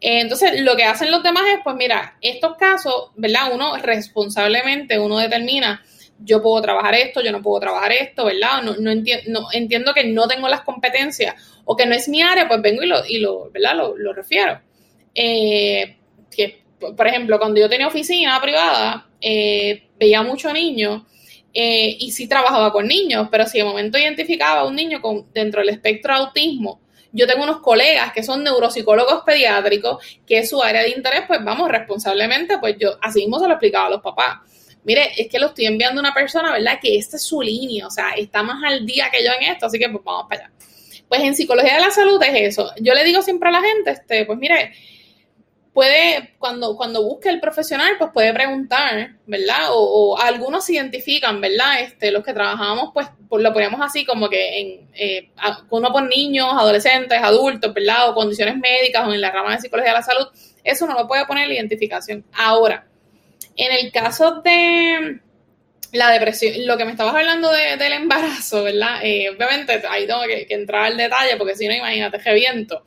Eh, 0.00 0.20
entonces, 0.20 0.60
lo 0.60 0.76
que 0.76 0.84
hacen 0.84 1.10
los 1.10 1.22
demás 1.22 1.44
es, 1.54 1.60
pues 1.64 1.76
mira, 1.76 2.16
estos 2.20 2.56
casos, 2.56 3.10
¿verdad? 3.16 3.52
Uno 3.52 3.76
responsablemente, 3.76 4.98
uno 4.98 5.18
determina, 5.18 5.82
yo 6.20 6.42
puedo 6.42 6.62
trabajar 6.62 6.94
esto, 6.94 7.20
yo 7.20 7.32
no 7.32 7.42
puedo 7.42 7.60
trabajar 7.60 7.92
esto, 7.92 8.24
¿verdad? 8.24 8.62
No, 8.62 8.76
no, 8.76 8.92
no 8.94 9.48
entiendo 9.52 9.94
que 9.94 10.04
no 10.04 10.28
tengo 10.28 10.48
las 10.48 10.62
competencias 10.62 11.34
o 11.64 11.76
que 11.76 11.86
no 11.86 11.94
es 11.94 12.08
mi 12.08 12.22
área, 12.22 12.48
pues 12.48 12.62
vengo 12.62 12.82
y 12.82 12.86
lo, 12.86 13.04
y 13.06 13.18
lo 13.18 13.50
¿verdad? 13.50 13.76
Lo, 13.96 14.12
refiero. 14.12 14.60
Eh, 15.14 15.96
que, 16.30 16.62
por 16.78 17.06
ejemplo, 17.06 17.38
cuando 17.38 17.60
yo 17.60 17.68
tenía 17.68 17.88
oficina 17.88 18.40
privada, 18.40 19.08
eh, 19.20 19.88
veía 19.98 20.22
mucho 20.22 20.52
niños 20.52 21.02
y 21.60 22.12
sí 22.12 22.28
trabajaba 22.28 22.70
con 22.70 22.86
niños, 22.86 23.26
pero 23.32 23.44
si 23.44 23.58
de 23.58 23.64
momento 23.64 23.98
identificaba 23.98 24.60
a 24.60 24.64
un 24.64 24.76
niño 24.76 25.00
con, 25.02 25.26
dentro 25.32 25.60
del 25.60 25.70
espectro 25.70 26.14
de 26.14 26.20
autismo, 26.20 26.80
yo 27.12 27.26
tengo 27.26 27.44
unos 27.44 27.60
colegas 27.60 28.12
que 28.12 28.22
son 28.22 28.44
neuropsicólogos 28.44 29.22
pediátricos, 29.24 30.04
que 30.26 30.38
es 30.38 30.50
su 30.50 30.62
área 30.62 30.82
de 30.82 30.90
interés, 30.90 31.22
pues 31.26 31.42
vamos, 31.42 31.68
responsablemente, 31.68 32.58
pues 32.58 32.76
yo 32.78 32.98
así 33.00 33.20
mismo 33.20 33.38
se 33.38 33.46
lo 33.46 33.54
explicaba 33.54 33.86
a 33.86 33.90
los 33.90 34.02
papás. 34.02 34.38
Mire, 34.84 35.12
es 35.16 35.28
que 35.28 35.38
lo 35.38 35.48
estoy 35.48 35.66
enviando 35.66 36.00
a 36.00 36.02
una 36.02 36.14
persona, 36.14 36.52
¿verdad? 36.52 36.78
Que 36.80 36.96
esta 36.96 37.16
es 37.16 37.22
su 37.22 37.42
línea, 37.42 37.86
o 37.86 37.90
sea, 37.90 38.10
está 38.10 38.42
más 38.42 38.62
al 38.64 38.86
día 38.86 39.10
que 39.10 39.24
yo 39.24 39.30
en 39.32 39.50
esto, 39.50 39.66
así 39.66 39.78
que 39.78 39.88
pues 39.88 40.02
vamos 40.04 40.26
para 40.28 40.44
allá. 40.44 40.52
Pues 41.08 41.22
en 41.22 41.34
psicología 41.34 41.74
de 41.74 41.80
la 41.80 41.90
salud 41.90 42.22
es 42.22 42.52
eso. 42.54 42.70
Yo 42.80 42.94
le 42.94 43.04
digo 43.04 43.22
siempre 43.22 43.48
a 43.48 43.52
la 43.52 43.62
gente, 43.62 43.90
este, 43.90 44.26
pues 44.26 44.38
mire, 44.38 44.72
puede, 45.78 46.34
cuando, 46.40 46.76
cuando 46.76 47.04
busque 47.04 47.28
el 47.28 47.38
profesional, 47.38 47.92
pues 48.00 48.10
puede 48.12 48.34
preguntar, 48.34 49.12
¿verdad? 49.26 49.68
O, 49.70 50.18
algunos 50.20 50.64
se 50.64 50.72
identifican, 50.72 51.40
¿verdad? 51.40 51.82
Este, 51.82 52.10
los 52.10 52.24
que 52.24 52.32
trabajamos, 52.32 52.90
pues, 52.92 53.06
pues 53.28 53.44
lo 53.44 53.52
ponemos 53.52 53.80
así 53.80 54.04
como 54.04 54.28
que 54.28 54.58
en, 54.58 54.90
eh, 54.94 55.30
uno 55.70 55.92
por 55.92 56.02
niños, 56.02 56.48
adolescentes, 56.50 57.22
adultos, 57.22 57.72
¿verdad? 57.72 58.10
O 58.10 58.14
condiciones 58.16 58.56
médicas 58.56 59.06
o 59.06 59.12
en 59.12 59.20
la 59.20 59.30
rama 59.30 59.52
de 59.52 59.60
psicología 59.60 59.92
de 59.92 59.98
la 59.98 60.02
salud, 60.02 60.26
eso 60.64 60.84
no 60.88 60.94
lo 60.94 61.06
puede 61.06 61.24
poner 61.26 61.46
la 61.46 61.54
identificación. 61.54 62.24
Ahora, 62.32 62.84
en 63.54 63.70
el 63.70 63.92
caso 63.92 64.40
de 64.42 65.20
la 65.92 66.10
depresión, 66.10 66.66
lo 66.66 66.76
que 66.76 66.84
me 66.84 66.90
estabas 66.90 67.14
hablando 67.14 67.50
del 67.50 67.92
embarazo, 67.92 68.62
¿verdad? 68.64 69.00
Eh, 69.02 69.30
obviamente 69.30 69.82
ahí 69.88 70.06
tengo 70.06 70.20
que, 70.22 70.46
entrar 70.50 70.84
al 70.84 70.96
detalle 70.96 71.36
porque 71.36 71.54
si 71.54 71.66
no, 71.66 71.74
imagínate, 71.74 72.18
qué 72.18 72.34
viento. 72.34 72.82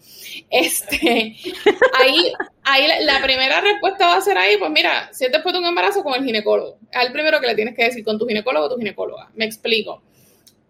Este, 0.50 1.36
ahí, 2.00 2.34
ahí 2.64 2.88
la, 3.04 3.22
primera 3.22 3.60
respuesta 3.62 4.08
va 4.08 4.18
a 4.18 4.22
ser 4.22 4.38
ahí, 4.38 4.58
pues 4.58 4.70
mira, 4.70 5.10
si 5.12 5.26
es 5.26 5.32
después 5.32 5.54
de 5.54 5.60
un 5.60 5.66
embarazo 5.66 6.04
con 6.04 6.14
el 6.14 6.24
ginecólogo. 6.24 6.78
Al 6.94 7.12
primero 7.12 7.42
que 7.42 7.48
le 7.48 7.56
tienes 7.56 7.76
que 7.76 7.86
decir 7.86 8.04
con 8.04 8.20
tu 8.20 8.28
ginecólogo 8.28 8.68
o 8.68 8.70
tu 8.70 8.78
ginecóloga. 8.78 9.30
Me 9.36 9.46
explico. 9.46 10.04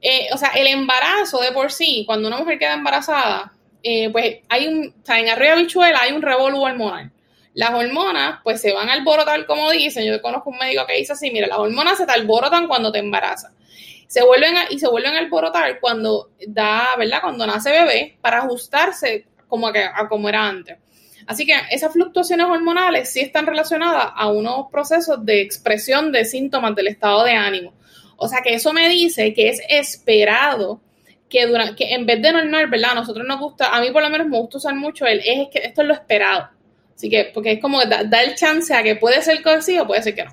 Eh, 0.02 0.30
o 0.34 0.38
sea, 0.38 0.50
el 0.56 0.68
embarazo 0.68 1.42
de 1.42 1.52
por 1.52 1.72
sí, 1.72 2.04
cuando 2.08 2.28
una 2.28 2.38
mujer 2.38 2.58
queda 2.58 2.74
embarazada, 2.74 3.52
eh, 3.84 4.10
pues 4.10 4.38
hay 4.48 4.68
un, 4.68 4.88
o 4.88 5.06
sea, 5.06 5.20
en 5.20 5.28
arriba 5.28 5.56
bichuela 5.56 6.02
hay 6.02 6.14
un 6.14 6.22
revolú 6.22 6.62
hormonal 6.62 7.12
las 7.54 7.72
hormonas 7.74 8.40
pues 8.44 8.62
se 8.62 8.74
van 8.74 8.90
a 8.90 8.94
alborotar, 8.94 9.46
como 9.46 9.70
dicen. 9.72 10.06
Yo 10.06 10.22
conozco 10.22 10.50
un 10.50 10.58
médico 10.58 10.86
que 10.86 10.98
dice 10.98 11.14
así, 11.14 11.32
mira, 11.32 11.48
las 11.48 11.58
hormonas 11.58 11.98
se 11.98 12.06
te 12.06 12.12
alborotan 12.12 12.68
cuando 12.68 12.92
te 12.92 13.00
embarazas. 13.00 13.52
Se 14.08 14.24
vuelven 14.24 14.56
y 14.70 14.80
se 14.80 14.88
vuelven 14.88 15.16
a 15.16 15.20
alborotar 15.20 15.80
cuando 15.80 16.32
da, 16.48 16.96
¿verdad? 16.98 17.22
Cuando 17.22 17.46
nace 17.48 17.72
bebé 17.72 18.18
para 18.22 18.40
ajustarse 18.40 19.28
como 19.48 19.68
a, 19.68 19.74
a 19.96 20.08
como 20.08 20.30
era 20.30 20.48
antes. 20.48 20.78
Así 21.28 21.46
que 21.46 21.54
esas 21.70 21.94
fluctuaciones 21.94 22.48
hormonales 22.48 23.12
sí 23.12 23.22
están 23.22 23.46
relacionadas 23.46 24.08
a 24.16 24.28
unos 24.30 24.68
procesos 24.72 25.24
de 25.26 25.42
expresión 25.42 26.12
de 26.12 26.26
síntomas 26.26 26.76
del 26.76 26.88
estado 26.88 27.24
de 27.24 27.34
ánimo. 27.34 27.74
O 28.18 28.28
sea 28.28 28.42
que 28.44 28.54
eso 28.54 28.74
me 28.74 28.88
dice 28.90 29.34
que 29.34 29.50
es 29.50 29.62
esperado 29.70 30.82
que, 31.30 31.48
durante, 31.48 31.76
que 31.76 31.94
en 31.94 32.06
vez 32.06 32.22
de 32.22 32.34
normal, 32.34 32.68
¿verdad? 32.68 32.96
Nosotros 32.96 33.26
nos 33.26 33.40
gusta, 33.40 33.76
a 33.76 33.82
mí 33.82 33.92
por 33.92 34.04
lo 34.04 34.10
menos 34.10 34.28
me 34.28 34.38
gusta 34.38 34.58
usar 34.58 34.76
mucho 34.76 35.06
el 35.06 35.20
es 35.20 35.48
que 35.50 35.60
esto 35.60 35.82
es 35.82 35.88
lo 35.88 35.94
esperado. 35.94 36.50
Así 37.02 37.10
que, 37.10 37.32
porque 37.34 37.54
es 37.54 37.60
como 37.60 37.84
da, 37.84 38.22
el 38.22 38.36
chance 38.36 38.72
a 38.76 38.84
que 38.84 38.96
puede 38.96 39.24
ser 39.24 39.42
que 39.42 39.62
sí 39.64 39.80
o 39.80 39.88
puede 39.88 40.04
ser 40.04 40.14
que 40.14 40.24
no. 40.24 40.32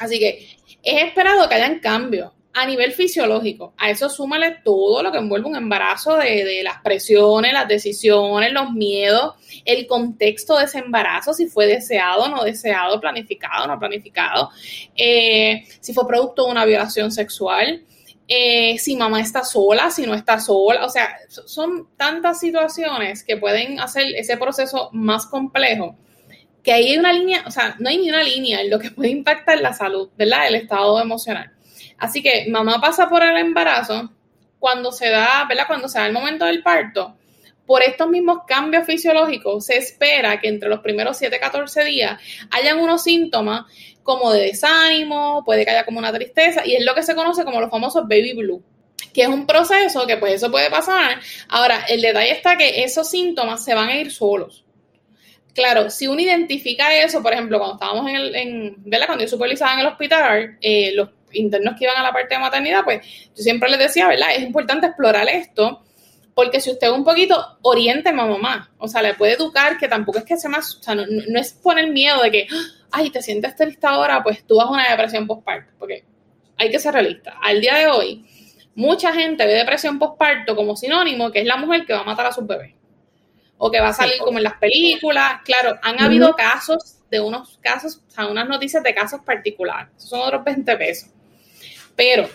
Así 0.00 0.18
que 0.18 0.48
es 0.82 1.04
esperado 1.04 1.46
que 1.46 1.56
hayan 1.56 1.78
cambios 1.78 2.32
a 2.54 2.64
nivel 2.64 2.92
fisiológico. 2.92 3.74
A 3.76 3.90
eso 3.90 4.08
súmale 4.08 4.62
todo 4.64 5.02
lo 5.02 5.12
que 5.12 5.18
envuelve 5.18 5.46
un 5.46 5.56
embarazo 5.56 6.16
de, 6.16 6.62
las 6.64 6.80
presiones, 6.80 7.52
las 7.52 7.68
decisiones, 7.68 8.50
los 8.50 8.72
miedos, 8.72 9.34
el 9.66 9.86
contexto 9.86 10.56
de 10.56 10.64
ese 10.64 10.78
embarazo, 10.78 11.34
si 11.34 11.48
fue 11.48 11.66
deseado 11.66 12.28
no 12.28 12.44
deseado, 12.44 12.98
planificado 12.98 13.66
no 13.66 13.78
planificado, 13.78 14.48
eh, 14.96 15.64
si 15.80 15.92
fue 15.92 16.08
producto 16.08 16.46
de 16.46 16.52
una 16.52 16.64
violación 16.64 17.12
sexual. 17.12 17.84
Eh, 18.30 18.78
si 18.78 18.94
mamá 18.94 19.22
está 19.22 19.42
sola, 19.42 19.90
si 19.90 20.04
no 20.06 20.14
está 20.14 20.38
sola, 20.38 20.84
o 20.84 20.90
sea, 20.90 21.16
son 21.28 21.88
tantas 21.96 22.38
situaciones 22.38 23.24
que 23.24 23.38
pueden 23.38 23.80
hacer 23.80 24.14
ese 24.14 24.36
proceso 24.36 24.90
más 24.92 25.24
complejo, 25.24 25.96
que 26.62 26.72
ahí 26.72 26.90
hay 26.90 26.98
una 26.98 27.12
línea, 27.12 27.42
o 27.46 27.50
sea, 27.50 27.76
no 27.78 27.88
hay 27.88 27.96
ni 27.96 28.10
una 28.10 28.22
línea 28.22 28.60
en 28.60 28.68
lo 28.68 28.78
que 28.78 28.90
puede 28.90 29.08
impactar 29.08 29.60
la 29.62 29.72
salud, 29.72 30.10
¿verdad? 30.18 30.46
El 30.46 30.56
estado 30.56 31.00
emocional. 31.00 31.52
Así 31.96 32.22
que 32.22 32.46
mamá 32.50 32.80
pasa 32.82 33.08
por 33.08 33.22
el 33.22 33.36
embarazo, 33.38 34.12
cuando 34.58 34.92
se 34.92 35.08
da, 35.08 35.46
¿verdad? 35.48 35.64
Cuando 35.66 35.88
se 35.88 35.98
da 35.98 36.06
el 36.06 36.12
momento 36.12 36.44
del 36.44 36.62
parto, 36.62 37.16
por 37.66 37.82
estos 37.82 38.08
mismos 38.08 38.40
cambios 38.46 38.86
fisiológicos, 38.86 39.66
se 39.66 39.76
espera 39.76 40.40
que 40.40 40.48
entre 40.48 40.68
los 40.68 40.80
primeros 40.80 41.18
7, 41.18 41.38
14 41.38 41.84
días 41.84 42.20
hayan 42.50 42.78
unos 42.78 43.02
síntomas 43.02 43.66
como 44.08 44.32
de 44.32 44.40
desánimo, 44.40 45.44
puede 45.44 45.66
que 45.66 45.70
haya 45.70 45.84
como 45.84 45.98
una 45.98 46.10
tristeza, 46.10 46.62
y 46.64 46.74
es 46.74 46.82
lo 46.82 46.94
que 46.94 47.02
se 47.02 47.14
conoce 47.14 47.44
como 47.44 47.60
los 47.60 47.70
famosos 47.70 48.08
baby 48.08 48.32
blue, 48.32 48.64
que 49.12 49.20
es 49.20 49.28
un 49.28 49.46
proceso 49.46 50.06
que 50.06 50.16
pues 50.16 50.32
eso 50.32 50.50
puede 50.50 50.70
pasar. 50.70 51.20
Ahora, 51.50 51.84
el 51.90 52.00
detalle 52.00 52.32
está 52.32 52.56
que 52.56 52.82
esos 52.82 53.10
síntomas 53.10 53.62
se 53.62 53.74
van 53.74 53.90
a 53.90 53.96
ir 53.96 54.10
solos. 54.10 54.64
Claro, 55.54 55.90
si 55.90 56.08
uno 56.08 56.22
identifica 56.22 56.96
eso, 56.96 57.22
por 57.22 57.34
ejemplo, 57.34 57.58
cuando 57.58 57.74
estábamos 57.74 58.08
en 58.08 58.16
el, 58.16 58.34
en, 58.34 58.74
¿verdad? 58.78 59.08
Cuando 59.08 59.24
yo 59.24 59.28
supervisaba 59.28 59.74
en 59.74 59.80
el 59.80 59.86
hospital, 59.88 60.56
eh, 60.62 60.92
los 60.94 61.10
internos 61.32 61.74
que 61.78 61.84
iban 61.84 61.98
a 61.98 62.02
la 62.02 62.12
parte 62.12 62.34
de 62.34 62.40
maternidad, 62.40 62.84
pues 62.84 63.06
yo 63.36 63.42
siempre 63.42 63.68
les 63.68 63.78
decía, 63.78 64.08
¿verdad? 64.08 64.28
Es 64.34 64.42
importante 64.42 64.86
explorar 64.86 65.28
esto, 65.28 65.82
porque 66.34 66.62
si 66.62 66.70
usted 66.70 66.88
un 66.88 67.04
poquito 67.04 67.58
oriente 67.60 68.08
a 68.08 68.12
mamá, 68.14 68.72
o 68.78 68.88
sea, 68.88 69.02
le 69.02 69.12
puede 69.12 69.34
educar, 69.34 69.76
que 69.76 69.86
tampoco 69.86 70.18
es 70.18 70.24
que 70.24 70.38
sea 70.38 70.48
más, 70.48 70.76
o 70.76 70.82
sea, 70.82 70.94
no, 70.94 71.04
no 71.06 71.38
es 71.38 71.52
poner 71.52 71.90
miedo 71.90 72.22
de 72.22 72.30
que, 72.30 72.46
ay, 72.90 73.10
te 73.10 73.22
sientes 73.22 73.54
triste 73.56 73.86
ahora, 73.86 74.22
pues 74.22 74.44
tú 74.46 74.56
vas 74.56 74.66
a 74.66 74.70
una 74.70 74.90
depresión 74.90 75.26
postparto, 75.26 75.72
porque 75.78 76.04
hay 76.56 76.70
que 76.70 76.78
ser 76.78 76.94
realista. 76.94 77.34
Al 77.42 77.60
día 77.60 77.76
de 77.76 77.86
hoy, 77.86 78.24
mucha 78.74 79.12
gente 79.12 79.46
ve 79.46 79.54
depresión 79.54 79.98
postparto 79.98 80.54
como 80.54 80.76
sinónimo 80.76 81.30
que 81.30 81.40
es 81.40 81.46
la 81.46 81.56
mujer 81.56 81.84
que 81.86 81.92
va 81.92 82.00
a 82.00 82.04
matar 82.04 82.26
a 82.26 82.32
su 82.32 82.46
bebé 82.46 82.76
o 83.58 83.70
que 83.70 83.80
va 83.80 83.88
a 83.88 83.92
salir 83.92 84.18
como 84.18 84.38
en 84.38 84.44
las 84.44 84.54
películas. 84.54 85.40
Claro, 85.44 85.78
han 85.82 86.00
habido 86.00 86.34
casos 86.34 86.98
de 87.10 87.20
unos 87.20 87.58
casos, 87.58 88.02
o 88.06 88.10
sea, 88.10 88.26
unas 88.26 88.48
noticias 88.48 88.82
de 88.82 88.94
casos 88.94 89.20
particulares. 89.22 89.90
Esos 89.96 90.10
son 90.10 90.20
otros 90.20 90.44
20 90.44 90.76
pesos. 90.76 91.10
Pero 91.96 92.28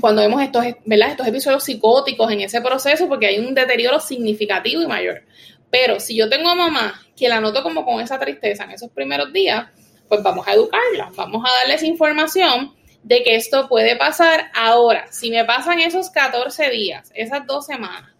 cuando 0.00 0.20
vemos 0.20 0.42
estos, 0.42 0.64
¿verdad? 0.84 1.10
estos 1.10 1.26
episodios 1.26 1.64
psicóticos 1.64 2.30
en 2.30 2.42
ese 2.42 2.60
proceso, 2.60 3.08
porque 3.08 3.26
hay 3.26 3.38
un 3.38 3.54
deterioro 3.54 3.98
significativo 3.98 4.82
y 4.82 4.86
mayor. 4.86 5.22
Pero 5.70 5.98
si 6.00 6.14
yo 6.16 6.28
tengo 6.28 6.50
a 6.50 6.54
mamá 6.54 7.05
que 7.16 7.28
la 7.28 7.40
noto 7.40 7.62
como 7.62 7.84
con 7.84 8.00
esa 8.00 8.18
tristeza 8.18 8.64
en 8.64 8.72
esos 8.72 8.90
primeros 8.90 9.32
días, 9.32 9.66
pues 10.08 10.22
vamos 10.22 10.46
a 10.46 10.52
educarla, 10.52 11.10
vamos 11.16 11.44
a 11.44 11.58
darles 11.58 11.82
información 11.82 12.74
de 13.02 13.22
que 13.22 13.36
esto 13.36 13.68
puede 13.68 13.96
pasar 13.96 14.50
ahora. 14.54 15.06
Si 15.10 15.30
me 15.30 15.44
pasan 15.44 15.80
esos 15.80 16.10
14 16.10 16.70
días, 16.70 17.10
esas 17.14 17.46
dos 17.46 17.66
semanas, 17.66 18.10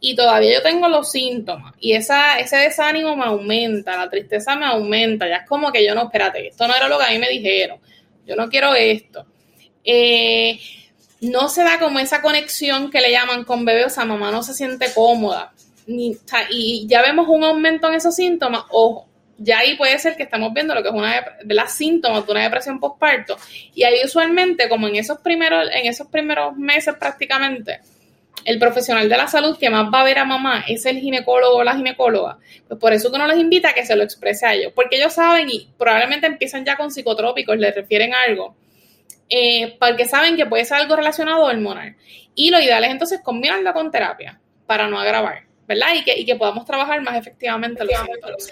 y 0.00 0.14
todavía 0.14 0.54
yo 0.54 0.62
tengo 0.62 0.86
los 0.88 1.10
síntomas 1.10 1.74
y 1.80 1.94
esa, 1.94 2.38
ese 2.38 2.56
desánimo 2.56 3.16
me 3.16 3.24
aumenta, 3.24 3.96
la 3.96 4.08
tristeza 4.08 4.54
me 4.54 4.66
aumenta, 4.66 5.26
ya 5.26 5.38
es 5.38 5.48
como 5.48 5.72
que 5.72 5.84
yo 5.84 5.94
no, 5.94 6.04
espérate, 6.04 6.48
esto 6.48 6.68
no 6.68 6.76
era 6.76 6.88
lo 6.88 6.98
que 6.98 7.04
a 7.04 7.10
mí 7.10 7.18
me 7.18 7.28
dijeron, 7.28 7.80
yo 8.24 8.36
no 8.36 8.48
quiero 8.48 8.74
esto. 8.74 9.26
Eh, 9.82 10.60
no 11.20 11.48
se 11.48 11.64
da 11.64 11.80
como 11.80 11.98
esa 11.98 12.22
conexión 12.22 12.90
que 12.90 13.00
le 13.00 13.10
llaman 13.10 13.44
con 13.44 13.64
bebé, 13.64 13.86
o 13.86 13.90
sea, 13.90 14.04
mamá 14.04 14.30
no 14.30 14.42
se 14.42 14.54
siente 14.54 14.92
cómoda 14.94 15.52
y 15.88 16.86
ya 16.86 17.02
vemos 17.02 17.26
un 17.28 17.44
aumento 17.44 17.88
en 17.88 17.94
esos 17.94 18.14
síntomas, 18.14 18.64
ojo, 18.70 19.08
ya 19.38 19.60
ahí 19.60 19.76
puede 19.76 19.98
ser 19.98 20.16
que 20.16 20.24
estamos 20.24 20.52
viendo 20.52 20.74
lo 20.74 20.82
que 20.82 20.88
es 20.88 20.94
una 20.94 21.24
de 21.42 21.54
las 21.54 21.72
síntomas 21.72 22.26
de 22.26 22.32
una 22.32 22.42
depresión 22.42 22.80
postparto. 22.80 23.36
Y 23.72 23.84
ahí 23.84 24.00
usualmente, 24.04 24.68
como 24.68 24.88
en 24.88 24.96
esos 24.96 25.18
primeros, 25.18 25.68
en 25.72 25.86
esos 25.86 26.08
primeros 26.08 26.56
meses 26.56 26.94
prácticamente, 26.98 27.80
el 28.44 28.58
profesional 28.58 29.08
de 29.08 29.16
la 29.16 29.28
salud 29.28 29.56
que 29.56 29.70
más 29.70 29.92
va 29.92 30.00
a 30.00 30.04
ver 30.04 30.18
a 30.18 30.24
mamá 30.24 30.64
es 30.66 30.86
el 30.86 30.98
ginecólogo 30.98 31.58
o 31.58 31.64
la 31.64 31.76
ginecóloga. 31.76 32.38
Pues 32.66 32.80
por 32.80 32.92
eso 32.92 33.10
que 33.10 33.16
uno 33.16 33.28
les 33.28 33.38
invita 33.38 33.70
a 33.70 33.74
que 33.74 33.86
se 33.86 33.94
lo 33.94 34.02
exprese 34.02 34.46
a 34.46 34.54
ellos, 34.54 34.72
porque 34.74 34.96
ellos 34.96 35.12
saben 35.12 35.48
y 35.50 35.68
probablemente 35.78 36.26
empiezan 36.26 36.64
ya 36.64 36.76
con 36.76 36.90
psicotrópicos, 36.90 37.56
les 37.58 37.74
refieren 37.74 38.12
algo, 38.14 38.56
eh, 39.30 39.76
porque 39.78 40.06
saben 40.06 40.36
que 40.36 40.46
puede 40.46 40.64
ser 40.64 40.78
algo 40.78 40.96
relacionado 40.96 41.44
hormonal. 41.44 41.96
Y 42.34 42.50
lo 42.50 42.60
ideal 42.60 42.84
es 42.84 42.90
entonces 42.90 43.20
combinarlo 43.22 43.72
con 43.72 43.90
terapia 43.90 44.40
para 44.66 44.88
no 44.88 44.98
agravar. 44.98 45.47
¿Verdad? 45.68 45.88
Y 45.94 46.02
que, 46.02 46.18
y 46.18 46.24
que 46.24 46.34
podamos 46.34 46.64
trabajar 46.64 47.00
más 47.02 47.16
efectivamente 47.16 47.84
los 47.84 48.50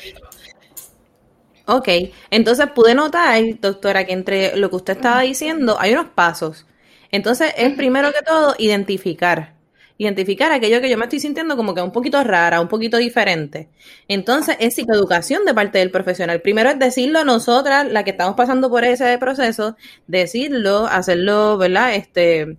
Ok, 1.69 1.89
entonces 2.31 2.67
pude 2.73 2.95
notar, 2.95 3.43
doctora, 3.61 4.05
que 4.07 4.13
entre 4.13 4.57
lo 4.57 4.71
que 4.71 4.77
usted 4.77 4.97
estaba 4.97 5.23
diciendo 5.23 5.77
hay 5.81 5.95
unos 5.95 6.11
pasos. 6.11 6.65
Entonces 7.11 7.53
es 7.57 7.75
primero 7.75 8.13
que 8.13 8.23
todo 8.23 8.55
identificar. 8.59 9.57
Identificar 9.99 10.53
aquello 10.53 10.81
que 10.81 10.91
yo 10.91 10.99
me 10.99 11.05
estoy 11.05 11.19
sintiendo 11.19 11.57
como 11.57 11.75
que 11.75 11.81
un 11.81 11.91
poquito 11.91 12.23
rara, 12.23 12.61
un 12.61 12.69
poquito 12.69 12.99
diferente. 12.99 13.71
Entonces 14.07 14.57
es 14.61 14.75
psicoeducación 14.75 15.45
de 15.45 15.55
parte 15.55 15.79
del 15.79 15.91
profesional. 15.91 16.41
Primero 16.43 16.71
es 16.71 16.79
decirlo 16.79 17.21
a 17.21 17.25
nosotras, 17.25 17.91
la 17.91 18.05
que 18.05 18.11
estamos 18.11 18.37
pasando 18.37 18.69
por 18.69 18.85
ese 18.85 19.17
proceso, 19.19 19.77
decirlo, 20.07 20.87
hacerlo, 20.87 21.57
¿verdad? 21.57 21.95
Este, 21.95 22.59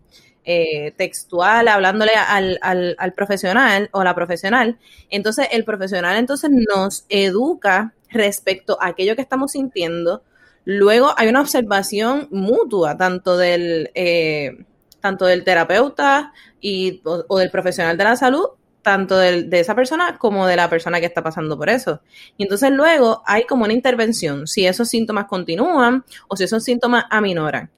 eh, 0.50 0.94
textual, 0.96 1.68
hablándole 1.68 2.14
al, 2.16 2.58
al, 2.62 2.96
al, 2.98 3.14
profesional 3.14 3.90
o 3.92 4.02
la 4.02 4.16
profesional. 4.16 4.80
Entonces, 5.10 5.50
el 5.52 5.66
profesional 5.66 6.16
entonces 6.16 6.50
nos 6.50 7.06
educa 7.10 7.94
respecto 8.10 8.78
a 8.82 8.88
aquello 8.88 9.18
que 9.18 9.22
estamos 9.22 9.52
sintiendo. 9.52 10.24
Luego 10.64 11.14
hay 11.18 11.28
una 11.28 11.42
observación 11.42 12.30
mutua, 12.32 12.96
tanto 12.96 13.38
del, 13.38 13.92
eh, 13.94 14.66
tanto 15.02 15.26
del 15.26 15.44
terapeuta 15.44 16.32
y, 16.62 17.02
o, 17.04 17.38
del 17.38 17.52
profesional 17.52 17.98
de 17.98 18.06
la 18.06 18.16
salud, 18.16 18.46
tanto 18.82 19.18
de 19.18 19.60
esa 19.60 19.76
persona 19.76 20.18
como 20.18 20.48
de 20.48 20.56
la 20.56 20.70
persona 20.70 21.02
que 21.02 21.08
está 21.08 21.22
pasando 21.22 21.58
por 21.58 21.70
eso. 21.70 22.00
Y 22.38 22.44
entonces 22.44 22.72
luego 22.72 23.22
hay 23.26 23.44
como 23.44 23.66
una 23.66 23.74
intervención, 23.74 24.48
si 24.48 24.66
esos 24.66 24.88
síntomas 24.88 25.26
continúan 25.26 26.06
o 26.30 26.38
si 26.38 26.46
esos 26.46 26.64
síntomas 26.64 27.04
aminoran. 27.10 27.70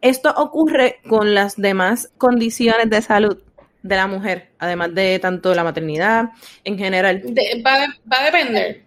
Esto 0.00 0.32
ocurre 0.36 1.00
con 1.08 1.34
las 1.34 1.56
demás 1.56 2.10
condiciones 2.16 2.88
de 2.88 3.02
salud 3.02 3.38
de 3.82 3.96
la 3.96 4.06
mujer, 4.06 4.50
además 4.58 4.94
de 4.94 5.18
tanto 5.18 5.54
la 5.54 5.64
maternidad 5.64 6.30
en 6.64 6.78
general. 6.78 7.22
va, 7.66 8.18
a 8.18 8.24
depender. 8.24 8.82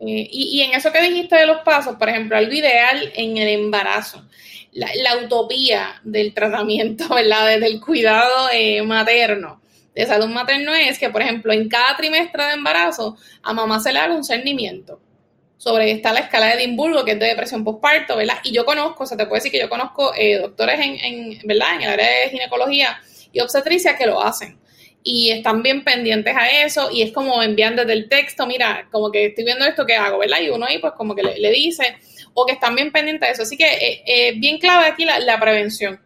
Eh, 0.00 0.28
y, 0.30 0.62
en 0.62 0.72
eso 0.72 0.92
que 0.92 1.02
dijiste 1.02 1.36
de 1.36 1.46
los 1.46 1.58
pasos, 1.62 1.96
por 1.96 2.08
ejemplo, 2.08 2.36
algo 2.36 2.52
ideal 2.52 3.12
en 3.14 3.36
el 3.36 3.48
embarazo, 3.48 4.26
la, 4.72 5.16
utopía 5.22 6.00
del 6.04 6.32
tratamiento, 6.32 7.08
¿verdad? 7.14 7.58
Del 7.60 7.80
cuidado 7.80 8.48
eh, 8.52 8.82
materno, 8.82 9.60
de 9.94 10.06
salud 10.06 10.28
materno 10.28 10.72
es 10.74 10.98
que, 10.98 11.10
por 11.10 11.22
ejemplo, 11.22 11.52
en 11.52 11.68
cada 11.68 11.96
trimestre 11.96 12.44
de 12.44 12.52
embarazo, 12.52 13.16
a 13.42 13.52
mamá 13.52 13.80
se 13.80 13.92
le 13.92 13.98
haga 13.98 14.14
un 14.14 14.24
cernimiento 14.24 15.00
sobre 15.60 15.90
está 15.90 16.14
la 16.14 16.20
escala 16.20 16.46
de 16.46 16.54
Edimburgo, 16.54 17.04
que 17.04 17.12
es 17.12 17.18
de 17.20 17.26
depresión 17.26 17.62
postparto, 17.62 18.16
¿verdad? 18.16 18.38
Y 18.42 18.50
yo 18.50 18.64
conozco, 18.64 19.04
o 19.04 19.06
sea, 19.06 19.18
te 19.18 19.26
puedo 19.26 19.34
decir 19.34 19.52
que 19.52 19.58
yo 19.58 19.68
conozco 19.68 20.14
eh, 20.16 20.38
doctores 20.38 20.80
en, 20.80 20.98
en, 20.98 21.38
¿verdad? 21.44 21.74
En 21.74 21.82
el 21.82 21.90
área 21.90 22.08
de 22.08 22.30
ginecología 22.30 22.98
y 23.30 23.40
obstetricia 23.40 23.94
que 23.94 24.06
lo 24.06 24.22
hacen. 24.22 24.58
Y 25.02 25.30
están 25.30 25.62
bien 25.62 25.84
pendientes 25.84 26.34
a 26.34 26.48
eso 26.62 26.90
y 26.90 27.02
es 27.02 27.12
como 27.12 27.42
envían 27.42 27.76
desde 27.76 27.92
el 27.92 28.08
texto, 28.08 28.46
mira, 28.46 28.88
como 28.90 29.12
que 29.12 29.26
estoy 29.26 29.44
viendo 29.44 29.66
esto 29.66 29.84
que 29.84 29.96
hago, 29.96 30.18
¿verdad? 30.18 30.40
Y 30.40 30.48
uno 30.48 30.64
ahí 30.64 30.78
pues 30.78 30.94
como 30.94 31.14
que 31.14 31.22
le, 31.22 31.50
dice, 31.50 31.94
o 32.32 32.46
que 32.46 32.54
están 32.54 32.74
bien 32.74 32.90
pendientes 32.90 33.28
de 33.28 33.32
eso. 33.34 33.42
Así 33.42 33.58
que 33.58 33.70
eh, 33.70 34.02
eh, 34.06 34.32
bien 34.38 34.56
clave 34.56 34.86
aquí 34.86 35.04
la, 35.04 35.18
la, 35.18 35.38
prevención 35.38 36.00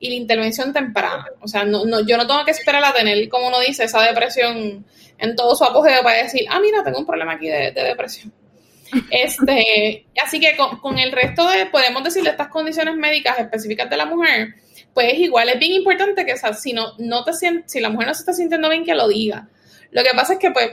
y 0.00 0.08
la 0.08 0.16
intervención 0.16 0.72
temprana. 0.72 1.26
O 1.40 1.46
sea, 1.46 1.64
no, 1.64 1.84
no, 1.84 2.04
yo 2.04 2.16
no 2.16 2.26
tengo 2.26 2.44
que 2.44 2.50
esperar 2.50 2.84
a 2.84 2.92
tener, 2.92 3.28
como 3.28 3.46
uno 3.46 3.60
dice, 3.60 3.84
esa 3.84 4.02
depresión 4.02 4.84
en 5.16 5.36
todo 5.36 5.54
su 5.54 5.62
apogeo 5.62 6.02
para 6.02 6.24
decir, 6.24 6.44
ah, 6.50 6.58
mira, 6.58 6.82
tengo 6.82 6.98
un 6.98 7.06
problema 7.06 7.34
aquí 7.34 7.46
de 7.46 7.70
depresión. 7.70 8.32
Este, 9.10 10.06
así 10.22 10.40
que 10.40 10.56
con, 10.56 10.98
el 10.98 11.12
resto 11.12 11.48
de, 11.48 11.66
podemos 11.66 12.04
decirle 12.04 12.30
estas 12.30 12.48
condiciones 12.48 12.96
médicas 12.96 13.38
específicas 13.38 13.90
de 13.90 13.96
la 13.96 14.06
mujer, 14.06 14.54
pues 14.94 15.14
igual 15.14 15.48
es 15.48 15.58
bien 15.58 15.72
importante 15.72 16.24
que 16.24 16.34
si 16.54 16.72
no, 16.72 16.92
no 16.98 17.24
te 17.24 17.32
si 17.66 17.80
la 17.80 17.90
mujer 17.90 18.08
no 18.08 18.14
se 18.14 18.20
está 18.20 18.32
sintiendo 18.32 18.68
bien, 18.68 18.84
que 18.84 18.94
lo 18.94 19.08
diga. 19.08 19.48
Lo 19.90 20.02
que 20.02 20.10
pasa 20.14 20.34
es 20.34 20.38
que, 20.38 20.50
pues, 20.50 20.70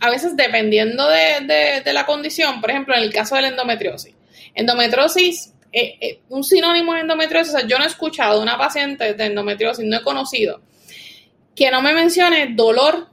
a 0.00 0.10
veces 0.10 0.36
dependiendo 0.36 1.08
de, 1.08 1.82
la 1.92 2.06
condición, 2.06 2.60
por 2.60 2.70
ejemplo, 2.70 2.94
en 2.94 3.02
el 3.02 3.12
caso 3.12 3.36
de 3.36 3.42
la 3.42 3.48
endometriosis, 3.48 4.14
endometriosis, 4.54 5.54
eh, 5.72 5.96
eh, 6.00 6.20
un 6.28 6.44
sinónimo 6.44 6.94
de 6.94 7.00
endometriosis, 7.00 7.54
o 7.54 7.58
sea, 7.58 7.66
yo 7.66 7.78
no 7.78 7.84
he 7.84 7.88
escuchado 7.88 8.42
una 8.42 8.58
paciente 8.58 9.14
de 9.14 9.24
endometriosis, 9.24 9.84
no 9.86 9.98
he 9.98 10.02
conocido, 10.02 10.60
que 11.54 11.70
no 11.70 11.80
me 11.82 11.94
mencione 11.94 12.48
dolor 12.54 13.08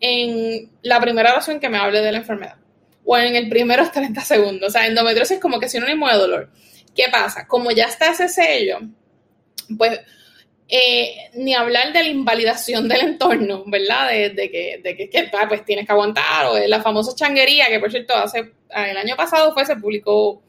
en 0.00 0.70
la 0.82 1.00
primera 1.00 1.32
oración 1.32 1.60
que 1.60 1.68
me 1.68 1.78
hable 1.78 2.00
de 2.00 2.12
la 2.12 2.18
enfermedad 2.18 2.56
o 3.04 3.16
en 3.16 3.36
el 3.36 3.48
primeros 3.48 3.92
30 3.92 4.20
segundos. 4.22 4.68
O 4.68 4.70
sea, 4.70 4.86
endometriosis 4.86 5.36
es 5.36 5.42
como 5.42 5.60
que 5.60 5.68
sinónimo 5.68 6.08
de 6.08 6.14
dolor. 6.14 6.50
¿Qué 6.94 7.04
pasa? 7.10 7.46
Como 7.46 7.70
ya 7.70 7.86
está 7.86 8.12
ese 8.12 8.28
sello, 8.28 8.78
pues 9.76 10.00
eh, 10.68 11.30
ni 11.34 11.54
hablar 11.54 11.92
de 11.92 12.02
la 12.02 12.08
invalidación 12.08 12.88
del 12.88 13.00
entorno, 13.00 13.64
¿verdad? 13.66 14.08
De, 14.08 14.50
que, 14.50 14.80
de 14.82 14.96
que, 14.96 15.30
ah, 15.38 15.46
pues 15.48 15.64
tienes 15.64 15.86
que 15.86 15.92
aguantar, 15.92 16.46
o 16.46 16.54
de 16.54 16.68
la 16.68 16.82
famosa 16.82 17.14
changuería, 17.14 17.66
que 17.68 17.80
por 17.80 17.90
cierto, 17.90 18.14
hace 18.14 18.52
el 18.70 18.96
año 18.96 19.16
pasado 19.16 19.52
fue, 19.52 19.66
se 19.66 19.76
publicó, 19.76 20.42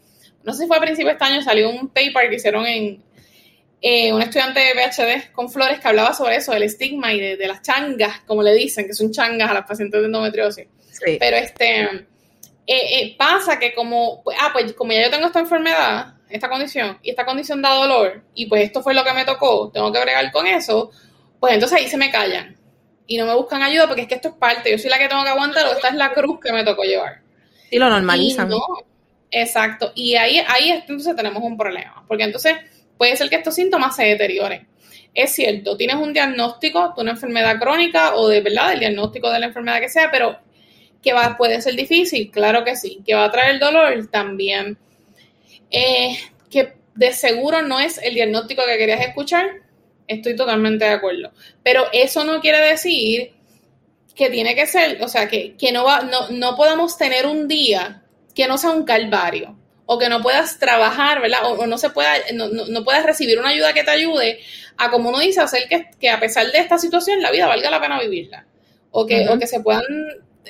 no 0.44 0.54
sé 0.54 0.64
si 0.64 0.68
fue 0.68 0.78
a 0.78 0.82
principios 0.82 1.10
de 1.10 1.14
este 1.14 1.26
año, 1.26 1.42
salió 1.42 1.70
un 1.70 1.90
paper 1.90 2.30
que 2.30 2.36
hicieron 2.36 2.66
en 2.66 3.04
eh, 3.82 4.14
un 4.14 4.22
estudiante 4.22 4.60
de 4.62 4.74
PhD 4.74 5.32
con 5.34 5.50
Flores 5.50 5.80
que 5.80 5.88
hablaba 5.88 6.14
sobre 6.14 6.38
eso, 6.38 6.54
del 6.54 6.64
estigma 6.64 7.14
y 7.14 7.20
de, 7.20 7.48
las 7.48 7.62
changas, 7.62 8.22
como 8.22 8.42
le 8.42 8.54
dicen, 8.54 8.88
que 8.88 8.94
son 8.94 9.12
changas 9.12 9.50
a 9.50 9.54
las 9.54 9.68
pacientes 9.68 10.00
de 10.00 10.08
endometriosis. 10.08 10.68
Sí. 10.92 11.18
Pero 11.20 11.38
este 11.38 12.08
eh, 12.68 13.00
eh, 13.00 13.16
pasa 13.18 13.60
que 13.60 13.74
como, 13.74 14.24
pues, 14.24 14.38
ah, 14.42 14.50
pues 14.52 14.74
como 14.74 14.92
ya 14.92 15.04
yo 15.04 15.12
tengo 15.12 15.28
esta 15.28 15.40
enfermedad, 15.40 16.16
esta 16.30 16.50
condición, 16.50 16.98
y 17.04 17.12
esta 17.12 17.26
condición 17.26 17.62
da 17.62 17.74
dolor, 17.76 18.24
y 18.34 18.48
pues 18.48 18.64
esto 18.64 18.82
fue 18.82 18.94
lo 18.96 19.04
que 19.04 19.14
me 19.14 19.24
tocó, 19.24 19.70
tengo 19.72 19.92
que 19.92 20.02
bregar 20.02 20.32
con 20.32 20.48
eso, 20.48 20.90
pues 21.40 21.54
entonces 21.54 21.78
ahí 21.78 21.88
se 21.88 21.98
me 21.98 22.10
callan 22.10 22.58
y 23.06 23.18
no 23.18 23.28
me 23.28 23.36
buscan 23.36 23.62
ayuda 23.62 23.88
porque 23.88 24.02
es 24.02 24.08
que 24.08 24.16
esto 24.16 24.30
es 24.30 24.34
parte, 24.36 24.72
yo 24.72 24.80
soy 24.80 24.90
la 24.90 24.98
que 24.98 25.08
tengo 25.08 25.24
que 25.24 25.30
aguantar 25.30 25.68
o 25.68 25.74
esta 25.74 25.90
es 25.90 25.96
la 25.96 26.12
cruz 26.14 26.40
que 26.40 26.52
me 26.52 26.64
tocó 26.64 26.84
llevar. 26.84 27.22
Y 27.70 27.78
lo 27.78 27.88
normalizan. 27.88 28.50
exacto, 29.30 29.92
y 29.94 30.16
ahí, 30.16 30.44
ahí 30.48 30.72
entonces 30.72 31.16
tenemos 31.16 31.44
un 31.44 31.58
problema, 31.58 32.04
porque 32.08 32.24
entonces 32.24 32.56
puede 32.98 33.16
ser 33.16 33.30
que 33.30 33.36
estos 33.36 33.54
síntomas 33.54 33.96
se 33.96 34.06
deterioren. 34.06 34.68
Es 35.14 35.34
cierto, 35.34 35.78
tienes 35.78 35.96
un 35.96 36.14
diagnóstico 36.14 36.94
de 36.96 37.02
una 37.04 37.12
enfermedad 37.12 37.60
crónica 37.60 38.16
o 38.16 38.28
de 38.28 38.42
verdad 38.42 38.74
el 38.74 38.80
diagnóstico 38.80 39.30
de 39.32 39.40
la 39.40 39.46
enfermedad 39.46 39.80
que 39.80 39.88
sea, 39.88 40.10
pero 40.12 40.40
que 41.06 41.14
va, 41.14 41.38
puede 41.38 41.62
ser 41.62 41.76
difícil, 41.76 42.32
claro 42.32 42.64
que 42.64 42.76
sí, 42.76 43.00
que 43.06 43.14
va 43.14 43.26
a 43.26 43.32
traer 43.32 43.60
dolor 43.60 44.08
también, 44.08 44.76
eh, 45.70 46.18
que 46.50 46.74
de 46.96 47.14
seguro 47.14 47.62
no 47.62 47.80
es 47.80 48.00
el 48.00 48.16
diagnóstico 48.16 48.64
que 48.66 48.80
querías 48.80 49.02
escuchar, 49.02 49.46
estoy 50.08 50.36
totalmente 50.36 50.84
de 50.84 50.92
acuerdo, 50.92 51.32
pero 51.62 51.86
eso 51.94 52.24
no 52.24 52.42
quiere 52.42 52.60
decir 52.60 53.34
que 54.16 54.32
tiene 54.32 54.56
que 54.56 54.66
ser, 54.66 55.00
o 55.04 55.08
sea, 55.08 55.28
que, 55.28 55.56
no, 55.72 55.84
va, 55.84 56.02
no, 56.02 56.30
no 56.32 56.56
podamos 56.56 56.98
tener 56.98 57.28
un 57.28 57.48
día 57.48 58.02
que 58.34 58.48
no 58.48 58.58
sea 58.58 58.72
un 58.72 58.84
calvario 58.84 59.56
o 59.86 60.00
que 60.00 60.10
no 60.10 60.24
puedas 60.24 60.58
trabajar, 60.58 61.22
¿verdad? 61.22 61.42
O, 61.44 61.68
no 61.68 61.78
se 61.78 61.92
pueda, 61.92 62.14
no, 62.34 62.48
no, 62.48 62.84
puedas 62.84 63.06
recibir 63.06 63.38
una 63.38 63.50
ayuda 63.50 63.74
que 63.74 63.84
te 63.84 63.92
ayude 63.92 64.40
a, 64.78 64.90
como 64.90 65.10
uno 65.10 65.20
dice, 65.20 65.42
hacer 65.42 65.68
que, 65.70 65.92
que, 66.00 66.10
a 66.10 66.20
pesar 66.20 66.52
de 66.52 66.58
esta 66.58 66.80
situación 66.80 67.22
la 67.22 67.30
vida 67.30 67.46
valga 67.46 67.70
la 67.70 67.80
pena 67.80 68.00
vivirla. 68.00 68.48
O 68.90 69.06
que, 69.06 69.28
o 69.28 69.38
que 69.38 69.46
se 69.46 69.60
puedan 69.60 69.84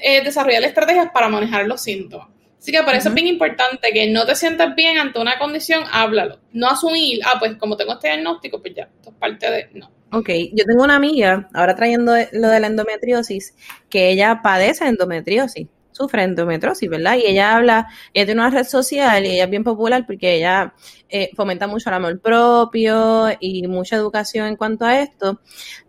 eh, 0.01 0.23
desarrollar 0.23 0.63
estrategias 0.63 1.09
para 1.11 1.29
manejar 1.29 1.67
los 1.67 1.81
síntomas. 1.81 2.27
Así 2.65 2.71
que 2.71 2.81
por 2.81 2.95
eso 2.95 3.09
es 3.09 3.15
bien 3.15 3.27
importante 3.27 3.91
que 3.93 4.09
no 4.09 4.25
te 4.25 4.35
sientas 4.35 4.75
bien 4.75 4.97
ante 4.97 5.19
una 5.19 5.37
condición, 5.37 5.83
háblalo. 5.91 6.39
No 6.51 6.67
asumir, 6.67 7.19
ah, 7.23 7.35
pues 7.37 7.57
como 7.57 7.77
tengo 7.77 7.93
este 7.93 8.07
diagnóstico, 8.07 8.59
pues 8.59 8.73
ya, 8.73 8.83
esto 8.83 9.11
es 9.11 9.15
parte 9.17 9.51
de. 9.51 9.69
No. 9.73 9.91
Ok, 10.11 10.29
yo 10.53 10.65
tengo 10.65 10.83
una 10.83 10.95
amiga, 10.95 11.49
ahora 11.53 11.75
trayendo 11.75 12.13
lo 12.31 12.47
de 12.47 12.59
la 12.59 12.67
endometriosis, 12.67 13.53
que 13.89 14.09
ella 14.09 14.39
padece 14.41 14.87
endometriosis, 14.87 15.67
sufre 15.91 16.23
endometriosis, 16.23 16.89
¿verdad? 16.89 17.17
Y 17.17 17.27
ella 17.27 17.55
habla, 17.55 17.87
ella 18.13 18.25
tiene 18.25 18.41
una 18.41 18.49
red 18.49 18.65
social 18.65 19.25
y 19.25 19.31
ella 19.31 19.43
es 19.43 19.49
bien 19.49 19.63
popular 19.63 20.05
porque 20.05 20.35
ella 20.35 20.73
eh, 21.09 21.29
fomenta 21.35 21.67
mucho 21.67 21.89
el 21.89 21.95
amor 21.95 22.19
propio 22.19 23.27
y 23.39 23.67
mucha 23.67 23.95
educación 23.95 24.47
en 24.47 24.55
cuanto 24.55 24.85
a 24.85 25.01
esto. 25.01 25.39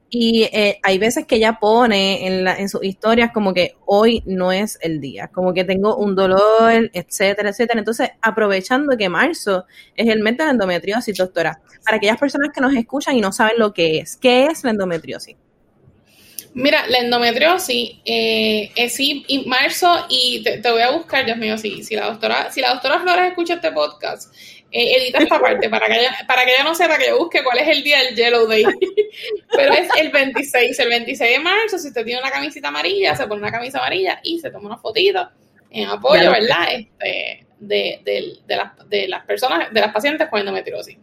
Y 0.08 0.44
eh, 0.44 0.78
hay 0.84 0.98
veces 0.98 1.26
que 1.26 1.36
ella 1.36 1.58
pone 1.60 2.26
en, 2.26 2.44
la, 2.44 2.56
en 2.56 2.68
sus 2.68 2.84
historias 2.84 3.32
como 3.32 3.52
que 3.52 3.74
hoy 3.86 4.22
no 4.24 4.52
es 4.52 4.78
el 4.80 5.00
día, 5.00 5.28
como 5.28 5.52
que 5.52 5.64
tengo 5.64 5.96
un 5.96 6.14
dolor, 6.14 6.90
etcétera, 6.92 7.50
etcétera. 7.50 7.80
Entonces, 7.80 8.10
aprovechando 8.22 8.96
que 8.96 9.08
marzo 9.08 9.66
es 9.96 10.08
el 10.08 10.20
mes 10.20 10.36
de 10.36 10.44
la 10.44 10.50
endometriosis, 10.50 11.16
doctora, 11.16 11.60
para 11.84 11.96
aquellas 11.96 12.18
personas 12.18 12.50
que 12.54 12.60
nos 12.60 12.74
escuchan 12.74 13.16
y 13.16 13.20
no 13.20 13.32
saben 13.32 13.58
lo 13.58 13.72
que 13.72 13.98
es, 13.98 14.16
¿qué 14.16 14.46
es 14.46 14.62
la 14.62 14.70
endometriosis? 14.70 15.36
Mira, 16.56 16.86
la 16.86 17.00
endometriosis 17.00 17.98
eh, 18.06 18.70
es 18.76 18.98
y 18.98 19.44
marzo, 19.46 20.06
y 20.08 20.42
te, 20.42 20.70
voy 20.70 20.80
a 20.80 20.90
buscar, 20.90 21.26
Dios 21.26 21.36
mío, 21.36 21.58
si, 21.58 21.84
si 21.84 21.94
la 21.94 22.06
doctora, 22.06 22.50
si 22.50 22.62
la 22.62 22.72
doctora 22.72 22.98
Flores 23.00 23.28
escucha 23.28 23.54
este 23.54 23.72
podcast, 23.72 24.32
eh, 24.72 24.96
edita 24.96 25.18
esta 25.18 25.40
parte 25.40 25.68
para 25.68 25.86
que, 25.86 26.00
ella, 26.00 26.16
para 26.26 26.44
que 26.44 26.52
ella 26.52 26.64
no 26.64 26.74
sepa 26.74 26.98
que 26.98 27.08
yo 27.08 27.18
busque 27.18 27.42
cuál 27.44 27.58
es 27.58 27.68
el 27.68 27.82
día 27.82 28.02
del 28.02 28.16
Yellow 28.16 28.46
Day. 28.46 28.64
Pero 29.56 29.72
es 29.72 29.88
el 29.96 30.10
26, 30.10 30.78
el 30.78 30.88
26 30.88 31.30
de 31.30 31.38
marzo, 31.38 31.78
si 31.78 31.88
usted 31.88 32.04
tiene 32.04 32.20
una 32.20 32.30
camisita 32.30 32.68
amarilla, 32.68 33.14
se 33.16 33.26
pone 33.26 33.40
una 33.40 33.52
camisa 33.52 33.78
amarilla 33.78 34.20
y 34.22 34.38
se 34.40 34.50
toma 34.50 34.66
una 34.66 34.78
fotito 34.78 35.30
en 35.70 35.88
apoyo, 35.88 36.30
¿verdad? 36.30 36.68
Este, 36.72 37.46
de, 37.58 38.00
de, 38.04 38.38
de, 38.46 38.56
las, 38.56 38.88
de 38.88 39.08
las 39.08 39.24
personas, 39.24 39.72
de 39.72 39.80
las 39.80 39.92
pacientes 39.92 40.28
con 40.28 40.40
endometriosis. 40.40 40.96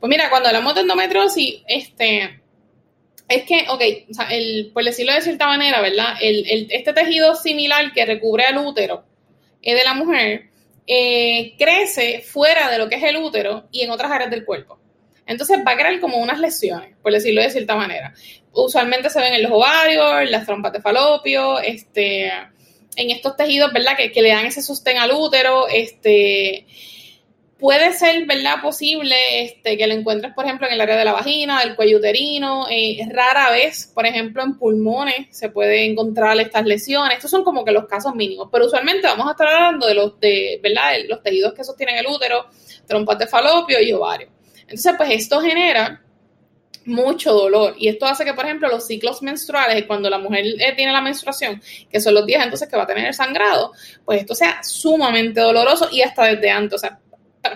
Pues 0.00 0.10
mira, 0.10 0.30
cuando 0.30 0.48
hablamos 0.48 0.74
de 0.74 0.82
endometriosis, 0.82 1.62
este, 1.66 2.40
es 3.28 3.42
que, 3.44 3.66
ok, 3.68 3.82
o 4.10 4.14
sea, 4.14 4.28
el, 4.30 4.70
por 4.72 4.84
decirlo 4.84 5.12
de 5.12 5.22
cierta 5.22 5.46
manera, 5.46 5.80
¿verdad? 5.80 6.14
El, 6.20 6.48
el, 6.48 6.66
este 6.70 6.92
tejido 6.92 7.34
similar 7.34 7.92
que 7.92 8.04
recubre 8.04 8.44
al 8.44 8.58
útero 8.58 9.04
es 9.62 9.76
de 9.76 9.84
la 9.84 9.94
mujer, 9.94 10.50
eh, 10.86 11.54
crece 11.58 12.22
fuera 12.22 12.70
de 12.70 12.78
lo 12.78 12.88
que 12.88 12.96
es 12.96 13.02
el 13.02 13.16
útero 13.16 13.68
y 13.70 13.82
en 13.82 13.90
otras 13.90 14.10
áreas 14.10 14.30
del 14.30 14.44
cuerpo. 14.44 14.78
Entonces 15.26 15.58
va 15.66 15.72
a 15.72 15.76
crear 15.76 15.98
como 16.00 16.18
unas 16.18 16.38
lesiones, 16.38 16.96
por 17.02 17.12
decirlo 17.12 17.42
de 17.42 17.50
cierta 17.50 17.74
manera. 17.74 18.14
Usualmente 18.52 19.10
se 19.10 19.20
ven 19.20 19.34
en 19.34 19.42
los 19.42 19.52
ovarios, 19.52 20.20
en 20.22 20.30
las 20.30 20.46
trompas 20.46 20.72
de 20.72 20.80
falopio, 20.80 21.58
este, 21.58 22.26
en 22.28 23.10
estos 23.10 23.36
tejidos, 23.36 23.72
¿verdad? 23.72 23.96
Que, 23.96 24.12
que 24.12 24.22
le 24.22 24.30
dan 24.30 24.46
ese 24.46 24.62
sostén 24.62 24.98
al 24.98 25.10
útero, 25.12 25.66
este, 25.68 26.66
puede 27.58 27.92
ser, 27.92 28.26
¿verdad?, 28.26 28.60
posible 28.62 29.16
este, 29.42 29.76
que 29.76 29.86
lo 29.86 29.94
encuentres, 29.94 30.34
por 30.34 30.44
ejemplo, 30.44 30.66
en 30.66 30.74
el 30.74 30.80
área 30.80 30.96
de 30.96 31.04
la 31.04 31.12
vagina, 31.12 31.60
del 31.60 31.74
cuello 31.74 31.98
uterino. 31.98 32.66
Eh, 32.70 32.98
rara 33.10 33.50
vez, 33.50 33.90
por 33.94 34.06
ejemplo, 34.06 34.42
en 34.42 34.58
pulmones 34.58 35.28
se 35.30 35.48
puede 35.48 35.84
encontrar 35.84 36.38
estas 36.38 36.64
lesiones. 36.66 37.16
Estos 37.16 37.30
son 37.30 37.44
como 37.44 37.64
que 37.64 37.72
los 37.72 37.86
casos 37.86 38.14
mínimos, 38.14 38.48
pero 38.52 38.66
usualmente 38.66 39.06
vamos 39.06 39.28
a 39.28 39.30
estar 39.32 39.48
hablando 39.48 39.86
de 39.86 39.94
los, 39.94 40.20
de, 40.20 40.60
¿verdad?, 40.62 40.92
de 40.92 41.04
los 41.04 41.22
tejidos 41.22 41.54
que 41.54 41.64
sostienen 41.64 41.96
el 41.96 42.06
útero, 42.06 42.46
trompas 42.86 43.18
de 43.18 43.26
falopio 43.26 43.80
y 43.80 43.92
ovario. 43.92 44.28
Entonces, 44.62 44.94
pues 44.96 45.10
esto 45.10 45.40
genera 45.40 46.02
mucho 46.86 47.32
dolor 47.32 47.74
y 47.78 47.88
esto 47.88 48.06
hace 48.06 48.24
que, 48.24 48.32
por 48.32 48.44
ejemplo, 48.44 48.68
los 48.68 48.86
ciclos 48.86 49.22
menstruales, 49.22 49.84
cuando 49.86 50.08
la 50.08 50.18
mujer 50.18 50.44
eh, 50.58 50.72
tiene 50.76 50.92
la 50.92 51.00
menstruación, 51.00 51.60
que 51.90 52.00
son 52.00 52.14
los 52.14 52.24
días 52.26 52.44
entonces 52.44 52.68
que 52.68 52.76
va 52.76 52.84
a 52.84 52.86
tener 52.86 53.06
el 53.06 53.14
sangrado, 53.14 53.72
pues 54.04 54.20
esto 54.20 54.34
sea 54.34 54.62
sumamente 54.62 55.40
doloroso 55.40 55.88
y 55.90 56.02
hasta 56.02 56.26
desde 56.26 56.50
antes, 56.50 56.74
o 56.74 56.78
sea, 56.78 57.00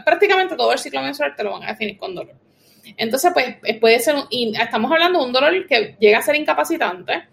prácticamente 0.05 0.57
todo 0.57 0.73
el 0.73 0.79
ciclo 0.79 1.03
menstrual 1.03 1.35
te 1.37 1.45
lo 1.45 1.53
van 1.53 1.65
a 1.65 1.69
definir 1.69 1.97
con 1.99 2.15
dolor. 2.15 2.35
Entonces, 2.97 3.31
pues 3.33 3.57
puede 3.81 4.01
ser, 4.01 4.17
y 4.31 4.53
estamos 4.59 4.91
hablando 4.91 5.21
de 5.21 5.25
un 5.27 5.33
dolor 5.33 5.67
que 5.67 5.97
llega 5.99 6.19
a 6.19 6.23
ser 6.23 6.37
incapacitante, 6.37 7.25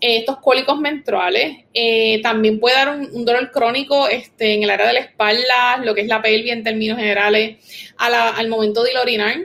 estos 0.00 0.38
cólicos 0.38 0.78
menstruales. 0.78 1.64
Eh, 1.74 2.20
también 2.22 2.58
puede 2.58 2.76
dar 2.76 2.88
un, 2.90 3.24
dolor 3.24 3.50
crónico 3.50 4.08
este, 4.08 4.54
en 4.54 4.62
el 4.62 4.70
área 4.70 4.86
de 4.86 4.92
la 4.94 5.00
espalda, 5.00 5.76
lo 5.82 5.94
que 5.94 6.02
es 6.02 6.08
la 6.08 6.22
pelvis 6.22 6.52
en 6.52 6.64
términos 6.64 6.98
generales, 6.98 7.58
al 7.98 8.48
momento 8.48 8.82
de 8.82 8.92
ir 8.92 8.98
orinar. 8.98 9.36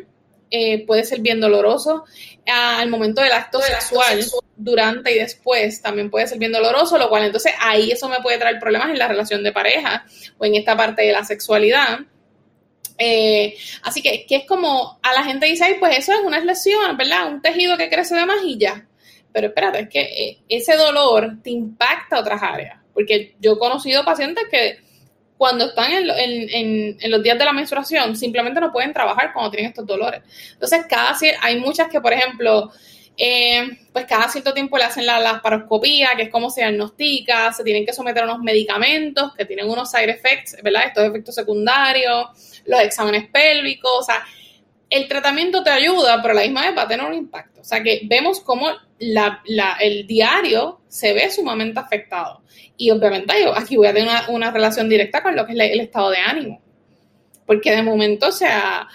Eh, 0.51 0.85
puede 0.85 1.03
ser 1.03 1.19
bien 1.19 1.41
doloroso. 1.41 2.05
al 2.45 2.89
momento 2.89 3.21
del 3.21 3.31
acto, 3.31 3.59
sexual, 3.59 4.23
durante 4.55 5.13
y 5.13 5.19
después, 5.19 5.81
también 5.81 6.09
puede 6.09 6.27
ser 6.27 6.37
bien 6.37 6.51
doloroso, 6.51 6.97
lo 6.97 7.09
cual 7.09 7.25
entonces 7.25 7.51
ahí 7.59 7.91
eso 7.91 8.07
me 8.07 8.21
puede 8.21 8.37
traer 8.37 8.59
problemas 8.59 8.89
en 8.89 8.99
la 8.99 9.07
relación 9.07 9.43
de 9.43 9.51
pareja 9.51 10.05
o 10.37 10.45
en 10.45 10.55
esta 10.55 10.77
parte 10.77 11.01
de 11.01 11.11
la 11.11 11.25
sexualidad. 11.25 11.99
Eh, 12.97 13.55
así 13.83 14.01
que, 14.01 14.25
que 14.25 14.37
es 14.37 14.45
como 14.45 14.99
a 15.01 15.13
la 15.13 15.23
gente 15.23 15.45
dice, 15.45 15.77
pues 15.79 15.97
eso 15.97 16.13
es 16.13 16.19
una 16.19 16.39
lesión, 16.39 16.95
¿verdad? 16.97 17.27
Un 17.27 17.41
tejido 17.41 17.77
que 17.77 17.89
crece 17.89 18.15
de 18.15 18.25
más 18.25 18.37
y 18.43 18.57
ya. 18.57 18.87
Pero 19.31 19.47
espérate, 19.47 19.79
es 19.81 19.89
que 19.89 20.01
eh, 20.01 20.37
ese 20.47 20.77
dolor 20.77 21.37
te 21.43 21.49
impacta 21.49 22.19
otras 22.19 22.41
áreas. 22.41 22.79
Porque 22.93 23.35
yo 23.41 23.53
he 23.53 23.59
conocido 23.59 24.05
pacientes 24.05 24.45
que 24.49 24.79
cuando 25.37 25.65
están 25.65 25.91
en, 25.91 27.11
los 27.11 27.21
días 27.21 27.37
de 27.37 27.45
la 27.45 27.51
menstruación 27.51 28.15
simplemente 28.15 28.61
no 28.61 28.71
pueden 28.71 28.93
trabajar 28.93 29.33
cuando 29.33 29.51
tienen 29.51 29.71
estos 29.71 29.85
dolores. 29.85 30.21
Entonces, 30.53 30.85
cada 30.89 31.17
hay 31.41 31.59
muchas 31.59 31.89
que, 31.89 31.99
por 31.99 32.13
ejemplo, 32.13 32.71
eh, 33.17 33.77
pues 33.93 34.05
cada 34.05 34.29
cierto 34.29 34.53
tiempo 34.53 34.77
le 34.77 34.85
hacen 34.85 35.05
la 35.05 35.19
laparoscopía, 35.19 36.11
que 36.15 36.23
es 36.23 36.29
como 36.29 36.49
se 36.49 36.61
diagnostica, 36.61 37.51
se 37.53 37.63
tienen 37.63 37.85
que 37.85 37.93
someter 37.93 38.23
a 38.23 38.25
unos 38.25 38.39
medicamentos 38.39 39.33
que 39.35 39.45
tienen 39.45 39.69
unos 39.69 39.91
side 39.91 40.11
effects, 40.11 40.57
¿verdad? 40.63 40.87
Estos 40.87 41.05
efectos 41.05 41.35
secundarios, 41.35 42.54
los 42.65 42.79
exámenes 42.81 43.29
pélvicos, 43.29 43.91
o 43.99 44.03
sea, 44.03 44.25
el 44.89 45.07
tratamiento 45.07 45.63
te 45.63 45.69
ayuda, 45.69 46.21
pero 46.21 46.33
a 46.33 46.35
la 46.35 46.43
misma 46.43 46.61
vez 46.65 46.77
va 46.77 46.83
a 46.83 46.87
tener 46.87 47.05
un 47.05 47.13
impacto. 47.13 47.61
O 47.61 47.63
sea 47.63 47.81
que 47.81 48.01
vemos 48.05 48.39
cómo 48.39 48.67
el 48.99 50.07
diario 50.07 50.81
se 50.87 51.13
ve 51.13 51.29
sumamente 51.31 51.79
afectado. 51.79 52.41
Y 52.77 52.91
obviamente 52.91 53.33
yo 53.41 53.57
aquí 53.57 53.77
voy 53.77 53.87
a 53.87 53.93
tener 53.93 54.09
una, 54.29 54.51
relación 54.51 54.89
directa 54.89 55.23
con 55.23 55.35
lo 55.35 55.45
que 55.45 55.53
es 55.53 55.59
el 55.59 55.79
estado 55.79 56.11
de 56.11 56.17
ánimo. 56.17 56.61
Porque 57.45 57.75
de 57.75 57.83
momento, 57.83 58.27
o 58.27 58.31
sea, 58.31 58.87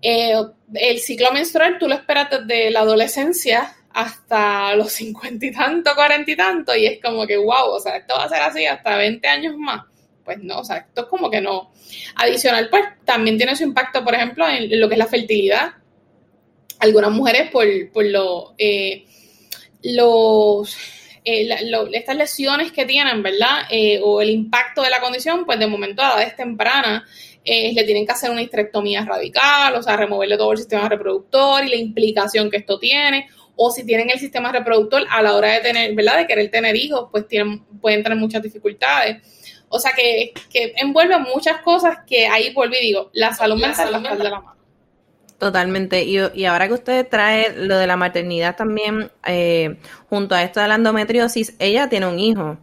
eh, 0.00 0.34
el 0.74 0.98
ciclo 0.98 1.30
menstrual 1.32 1.78
tú 1.78 1.88
lo 1.88 1.94
esperas 1.94 2.28
desde 2.30 2.70
la 2.70 2.80
adolescencia 2.80 3.74
hasta 3.90 4.74
los 4.74 4.92
cincuenta 4.92 5.44
y 5.44 5.52
tanto, 5.52 5.94
cuarenta 5.94 6.30
y 6.30 6.36
tanto, 6.36 6.74
y 6.74 6.86
es 6.86 7.02
como 7.02 7.26
que, 7.26 7.36
wow, 7.36 7.72
o 7.72 7.80
sea, 7.80 7.96
esto 7.96 8.14
va 8.16 8.24
a 8.24 8.28
ser 8.28 8.40
así 8.40 8.64
hasta 8.64 8.96
20 8.96 9.28
años 9.28 9.54
más 9.58 9.82
pues 10.24 10.38
no, 10.42 10.60
o 10.60 10.64
sea, 10.64 10.78
esto 10.78 11.02
es 11.02 11.06
como 11.08 11.30
que 11.30 11.40
no. 11.40 11.72
Adicional, 12.16 12.68
pues 12.70 12.84
también 13.04 13.36
tiene 13.36 13.56
su 13.56 13.64
impacto, 13.64 14.04
por 14.04 14.14
ejemplo, 14.14 14.48
en, 14.48 14.80
lo 14.80 14.88
que 14.88 14.94
es 14.94 14.98
la 14.98 15.06
fertilidad. 15.06 15.72
Algunas 16.78 17.10
mujeres 17.10 17.50
por, 17.50 17.66
por 17.92 18.04
lo, 18.04 18.54
eh, 18.58 19.04
los, 19.82 20.76
eh, 21.24 21.48
estas 21.92 22.16
lesiones 22.16 22.72
que 22.72 22.84
tienen, 22.84 23.22
¿verdad? 23.22 23.62
Eh, 23.70 24.00
o 24.02 24.20
el 24.20 24.30
impacto 24.30 24.82
de 24.82 24.90
la 24.90 25.00
condición, 25.00 25.44
pues 25.44 25.58
de 25.58 25.66
momento 25.66 26.02
a 26.02 26.14
edades 26.14 26.36
tempranas 26.36 27.02
le 27.44 27.82
tienen 27.82 28.06
que 28.06 28.12
hacer 28.12 28.30
una 28.30 28.40
histerectomía 28.40 29.04
radical, 29.04 29.74
o 29.74 29.82
sea, 29.82 29.96
removerle 29.96 30.36
todo 30.36 30.52
el 30.52 30.58
sistema 30.58 30.88
reproductor 30.88 31.64
y 31.64 31.70
la 31.70 31.76
implicación 31.76 32.48
que 32.48 32.58
esto 32.58 32.78
tiene. 32.78 33.28
O 33.56 33.72
si 33.72 33.84
tienen 33.84 34.10
el 34.10 34.20
sistema 34.20 34.52
reproductor 34.52 35.04
a 35.10 35.20
la 35.22 35.34
hora 35.34 35.54
de 35.54 35.60
tener, 35.60 35.92
¿verdad? 35.94 36.18
De 36.18 36.26
querer 36.28 36.50
tener 36.52 36.76
hijos, 36.76 37.08
pues 37.10 37.26
tienen, 37.26 37.64
pueden 37.80 38.04
tener 38.04 38.16
muchas 38.16 38.42
dificultades. 38.42 39.41
O 39.74 39.78
sea, 39.78 39.92
que, 39.92 40.32
envuelve 40.76 41.18
muchas 41.18 41.62
cosas 41.62 41.98
que 42.06 42.26
ahí 42.26 42.52
vuelvo 42.52 42.74
y 42.74 42.80
digo, 42.80 43.10
la 43.14 43.32
salud 43.32 43.60
mental 43.60 43.90
la 43.90 44.14
de 44.14 44.24
la 44.24 44.40
mano. 44.40 44.56
Totalmente. 45.38 46.04
Y, 46.04 46.18
y, 46.34 46.44
ahora 46.44 46.68
que 46.68 46.74
usted 46.74 47.08
trae 47.08 47.52
lo 47.56 47.76
de 47.76 47.86
la 47.86 47.96
maternidad 47.96 48.54
también, 48.54 49.10
eh, 49.26 49.76
junto 50.08 50.34
a 50.34 50.42
esto 50.42 50.60
de 50.60 50.68
la 50.68 50.76
endometriosis, 50.76 51.54
ella 51.58 51.88
tiene 51.88 52.06
un 52.06 52.18
hijo 52.18 52.58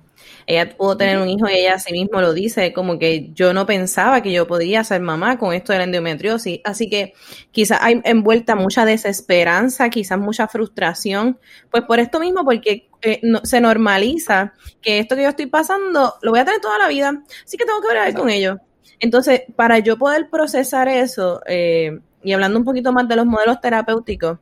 ella 0.50 0.76
pudo 0.76 0.98
tener 0.98 1.20
un 1.20 1.30
hijo 1.30 1.48
y 1.48 1.54
ella 1.54 1.76
a 1.76 1.80
sí 1.80 1.94
mismo 1.94 2.22
lo 2.22 2.34
dice, 2.34 2.74
como 2.74 2.98
que 2.98 3.30
yo 3.34 3.54
no 3.54 3.68
pensaba 3.68 4.24
que 4.24 4.32
yo 4.32 4.48
podía 4.48 4.84
ser 4.84 5.00
mamá 5.00 5.38
con 5.38 5.54
esto 5.54 5.74
de 5.74 5.78
la 5.78 5.84
endometriosis. 5.84 6.62
Así 6.64 6.90
que 6.90 7.14
quizás 7.52 7.78
hay 7.84 8.02
envuelta 8.04 8.56
mucha 8.56 8.84
desesperanza, 8.84 9.92
quizás 9.92 10.18
mucha 10.18 10.48
frustración, 10.48 11.38
pues 11.70 11.84
por 11.84 12.00
esto 12.00 12.20
mismo, 12.20 12.44
porque 12.44 12.90
eh, 13.04 13.22
se 13.44 13.62
normaliza 13.62 14.54
que 14.82 14.98
esto 14.98 15.16
que 15.16 15.22
yo 15.22 15.30
estoy 15.30 15.46
pasando 15.46 16.16
lo 16.24 16.32
voy 16.32 16.40
a 16.40 16.46
tener 16.46 16.62
toda 16.62 16.80
la 16.80 16.88
vida, 16.88 17.22
así 17.46 17.56
que 17.56 17.66
tengo 17.66 17.82
que 17.82 17.94
ver 17.94 18.14
con 18.16 18.32
ello. 18.32 18.58
Entonces, 19.00 19.44
para 19.56 19.78
yo 19.78 20.00
poder 20.00 20.32
procesar 20.32 20.88
eso, 20.88 21.42
eh, 21.46 22.00
y 22.24 22.34
hablando 22.34 22.58
un 22.58 22.66
poquito 22.66 22.92
más 22.92 23.08
de 23.08 23.16
los 23.16 23.28
modelos 23.28 23.62
terapéuticos, 23.62 24.40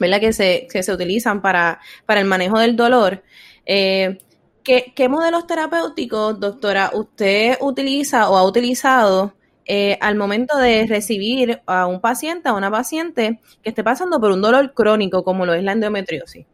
¿verdad? 0.00 0.18
Que 0.18 0.32
se, 0.32 0.66
que 0.68 0.82
se 0.82 0.92
utilizan 0.92 1.40
para, 1.40 1.78
para 2.04 2.18
el 2.18 2.26
manejo 2.26 2.58
del 2.58 2.74
dolor, 2.74 3.22
eh, 3.64 4.18
¿Qué, 4.62 5.08
modelos 5.08 5.46
terapéuticos, 5.46 6.38
doctora, 6.38 6.90
usted 6.92 7.56
utiliza 7.60 8.28
o 8.28 8.36
ha 8.36 8.44
utilizado 8.44 9.34
eh, 9.64 9.96
al 10.00 10.16
momento 10.16 10.58
de 10.58 10.86
recibir 10.86 11.62
a 11.66 11.86
un 11.86 12.00
paciente, 12.00 12.48
a 12.48 12.52
una 12.52 12.70
paciente 12.70 13.40
que 13.62 13.70
esté 13.70 13.82
pasando 13.82 14.20
por 14.20 14.30
un 14.32 14.42
dolor 14.42 14.74
crónico 14.74 15.24
como 15.24 15.46
lo 15.46 15.54
es 15.54 15.62
la 15.62 15.72
endometriosis? 15.72 16.46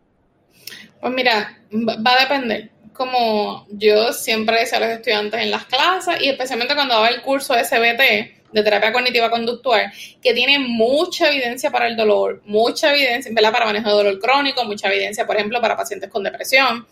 Pues 1.01 1.13
mira, 1.13 1.59
va 1.73 2.13
a 2.13 2.21
depender. 2.21 2.71
Como 2.93 3.67
yo 3.71 4.13
siempre 4.13 4.61
decía 4.61 4.79
a 4.79 4.81
los 4.81 4.91
estudiantes 4.91 5.43
en 5.43 5.51
las 5.51 5.67
clases 5.67 6.21
y 6.21 6.29
especialmente 6.29 6.75
cuando 6.75 6.95
daba 6.95 7.09
el 7.09 7.23
curso 7.23 7.55
de 7.55 7.65
CBT, 7.65 8.46
de 8.57 8.63
terapia 8.63 8.91
cognitiva 8.91 9.31
conductual, 9.31 9.93
que 10.23 10.33
tiene 10.33 10.59
mucha 10.59 11.29
evidencia 11.29 11.71
para 11.71 11.87
el 11.87 11.97
dolor, 11.97 12.41
mucha 12.47 12.91
evidencia, 12.91 13.31
¿verdad? 13.35 13.53
Para 13.53 13.67
manejo 13.67 13.91
de 13.91 13.95
dolor 13.95 14.19
crónico, 14.19 14.65
mucha 14.65 14.89
evidencia, 14.89 15.27
por 15.27 15.37
ejemplo, 15.37 15.61
para 15.61 15.77
pacientes 15.77 16.09
con 16.09 16.23
depresión. 16.23 16.87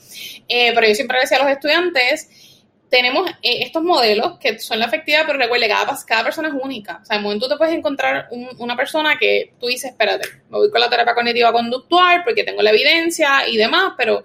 Eh, 0.47 0.73
pero 0.75 0.87
yo 0.87 0.95
siempre 0.95 1.19
decía 1.21 1.39
a 1.39 1.43
los 1.43 1.51
estudiantes, 1.51 2.29
tenemos 2.91 3.31
eh, 3.43 3.63
estos 3.63 3.83
modelos 3.83 4.39
que 4.39 4.59
son 4.59 4.79
la 4.79 4.87
efectividad, 4.87 5.25
pero 5.27 5.39
recuerde, 5.39 5.69
cada, 5.69 5.97
cada 6.07 6.23
persona 6.23 6.49
es 6.49 6.55
única. 6.55 7.01
O 7.03 7.05
sea, 7.07 7.17
en 7.17 7.21
un 7.21 7.25
momento 7.25 7.49
te 7.49 7.57
puedes 7.57 7.75
encontrar 7.75 8.29
una 8.59 8.77
persona 8.77 9.17
que 9.19 9.55
tú 9.59 9.69
dices, 9.69 9.93
espérate, 9.93 10.29
me 10.51 10.59
voy 10.59 10.71
con 10.71 10.83
la 10.83 10.91
terapia 10.91 11.15
cognitiva 11.15 11.51
conductual 11.51 12.23
porque 12.25 12.45
tengo 12.45 12.61
la 12.61 12.71
evidencia 12.71 13.49
y 13.49 13.57
demás, 13.57 13.95
pero 13.97 14.23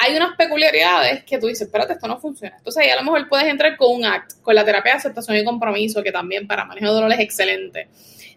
hay 0.00 0.16
unas 0.16 0.36
peculiaridades 0.36 1.24
que 1.24 1.38
tú 1.38 1.48
dices, 1.48 1.66
espérate, 1.66 1.94
esto 1.94 2.06
no 2.06 2.20
funciona. 2.20 2.56
Entonces 2.56 2.84
ahí 2.84 2.90
a 2.90 2.96
lo 2.96 3.02
mejor 3.02 3.28
puedes 3.28 3.48
entrar 3.48 3.76
con 3.76 3.96
un 3.96 4.04
ACT, 4.04 4.40
con 4.42 4.54
la 4.54 4.64
terapia 4.64 4.92
de 4.92 4.98
aceptación 4.98 5.36
y 5.36 5.44
compromiso, 5.44 6.02
que 6.04 6.12
también 6.12 6.46
para 6.46 6.64
manejo 6.64 6.86
de 6.86 6.92
dolor 6.92 7.12
es 7.12 7.20
excelente. 7.20 7.88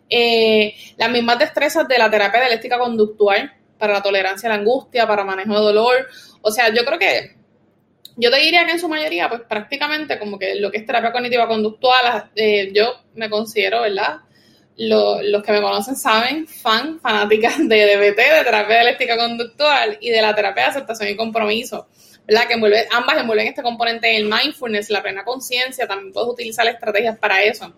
Eh, 0.10 0.74
las 0.98 1.12
mismas 1.12 1.38
destrezas 1.38 1.88
de 1.88 2.00
la 2.00 2.10
terapia 2.10 2.42
dialéctica 2.42 2.80
conductual 2.80 3.54
para 3.78 3.94
la 3.94 4.02
tolerancia 4.02 4.50
a 4.50 4.54
la 4.54 4.60
angustia, 4.60 5.08
para 5.08 5.24
manejo 5.24 5.54
de 5.54 5.60
dolor. 5.60 6.08
O 6.42 6.52
sea, 6.52 6.74
yo 6.74 6.84
creo 6.84 6.98
que, 6.98 7.36
yo 8.18 8.32
te 8.32 8.38
diría 8.38 8.66
que 8.66 8.72
en 8.72 8.80
su 8.80 8.90
mayoría, 8.90 9.30
pues 9.30 9.42
prácticamente 9.42 10.18
como 10.18 10.40
que 10.40 10.56
lo 10.56 10.72
que 10.72 10.80
es 10.80 10.86
terapia 10.86 11.12
cognitiva 11.12 11.48
conductual, 11.48 12.32
eh, 12.36 12.72
yo 12.74 13.02
me 13.14 13.30
considero, 13.30 13.82
¿verdad? 13.82 14.22
Los 14.88 15.44
que 15.44 15.52
me 15.52 15.62
conocen 15.62 15.96
saben, 15.96 16.48
fan, 16.48 17.00
fanática 17.00 17.54
de 17.58 17.96
DBT, 17.96 18.18
de 18.18 18.44
terapia 18.44 18.76
dialéctica 18.76 19.18
conductual 19.18 19.98
y 20.02 20.10
de 20.10 20.22
la 20.22 20.34
terapia 20.34 20.64
de 20.64 20.70
aceptación 20.70 21.10
y 21.10 21.16
compromiso, 21.16 21.88
¿verdad? 22.28 22.48
Que 22.48 22.54
envuelve, 22.54 22.88
ambas 22.92 23.18
envuelven 23.18 23.48
este 23.48 23.62
componente 23.62 24.08
del 24.08 24.26
mindfulness, 24.26 24.90
la 24.90 25.04
plena 25.04 25.24
conciencia, 25.24 25.88
también 25.88 26.12
puedes 26.12 26.30
utilizar 26.30 26.68
estrategias 26.68 27.18
para 27.18 27.44
eso. 27.44 27.74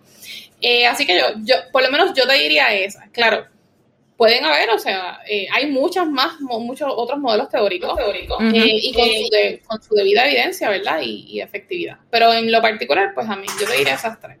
Eh, 0.60 0.86
así 0.86 1.04
que 1.04 1.18
yo, 1.18 1.26
yo, 1.42 1.56
por 1.72 1.82
lo 1.82 1.90
menos 1.90 2.14
yo 2.14 2.26
te 2.26 2.34
diría 2.34 2.72
esa, 2.74 3.08
claro, 3.12 3.46
pueden 4.16 4.44
haber, 4.44 4.70
o 4.70 4.78
sea, 4.78 5.20
eh, 5.28 5.46
hay 5.52 5.66
muchas 5.66 6.08
más, 6.08 6.40
muchos 6.40 6.88
otros 6.94 7.18
modelos 7.18 7.48
teóricos, 7.50 7.96
teóricos 7.96 8.38
eh, 8.40 8.78
y 8.82 9.60
con 9.66 9.82
su, 9.82 9.94
debida 9.94 10.24
evidencia, 10.26 10.70
¿verdad? 10.70 11.00
Y, 11.02 11.26
y, 11.28 11.40
efectividad. 11.40 11.98
Pero 12.10 12.32
en 12.32 12.50
lo 12.50 12.62
particular, 12.62 13.12
pues 13.14 13.28
a 13.28 13.36
mí, 13.36 13.46
yo 13.60 13.66
te 13.66 13.76
diría 13.76 13.94
esas 13.94 14.18
tres. 14.20 14.38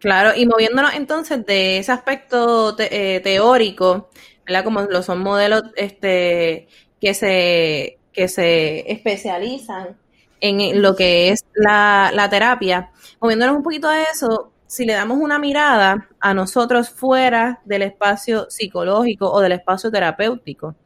Claro, 0.00 0.30
y 0.34 0.46
moviéndonos 0.46 0.94
entonces 0.94 1.44
de 1.44 1.78
ese 1.78 1.92
aspecto 1.92 2.74
eh, 2.78 3.20
teórico, 3.22 4.08
¿verdad? 4.46 4.64
Como 4.64 4.80
lo 4.82 5.02
son 5.02 5.20
modelos 5.20 5.62
este, 5.76 6.68
que, 7.00 7.12
se, 7.12 7.98
que 8.12 8.28
se 8.28 8.90
especializan 8.90 9.98
en 10.40 10.80
lo 10.80 10.96
que 10.96 11.28
es 11.28 11.44
la, 11.54 12.10
la 12.14 12.30
terapia, 12.30 12.90
moviéndonos 13.20 13.56
un 13.56 13.62
poquito 13.62 13.88
a 13.88 14.02
eso, 14.04 14.52
si 14.66 14.86
le 14.86 14.94
damos 14.94 15.18
una 15.18 15.38
mirada 15.38 16.08
a 16.18 16.32
nosotros 16.32 16.88
fuera 16.88 17.60
del 17.66 17.82
espacio 17.82 18.48
psicológico 18.48 19.30
o 19.30 19.40
del 19.40 19.52
espacio 19.52 19.90
terapéutico, 19.90 20.76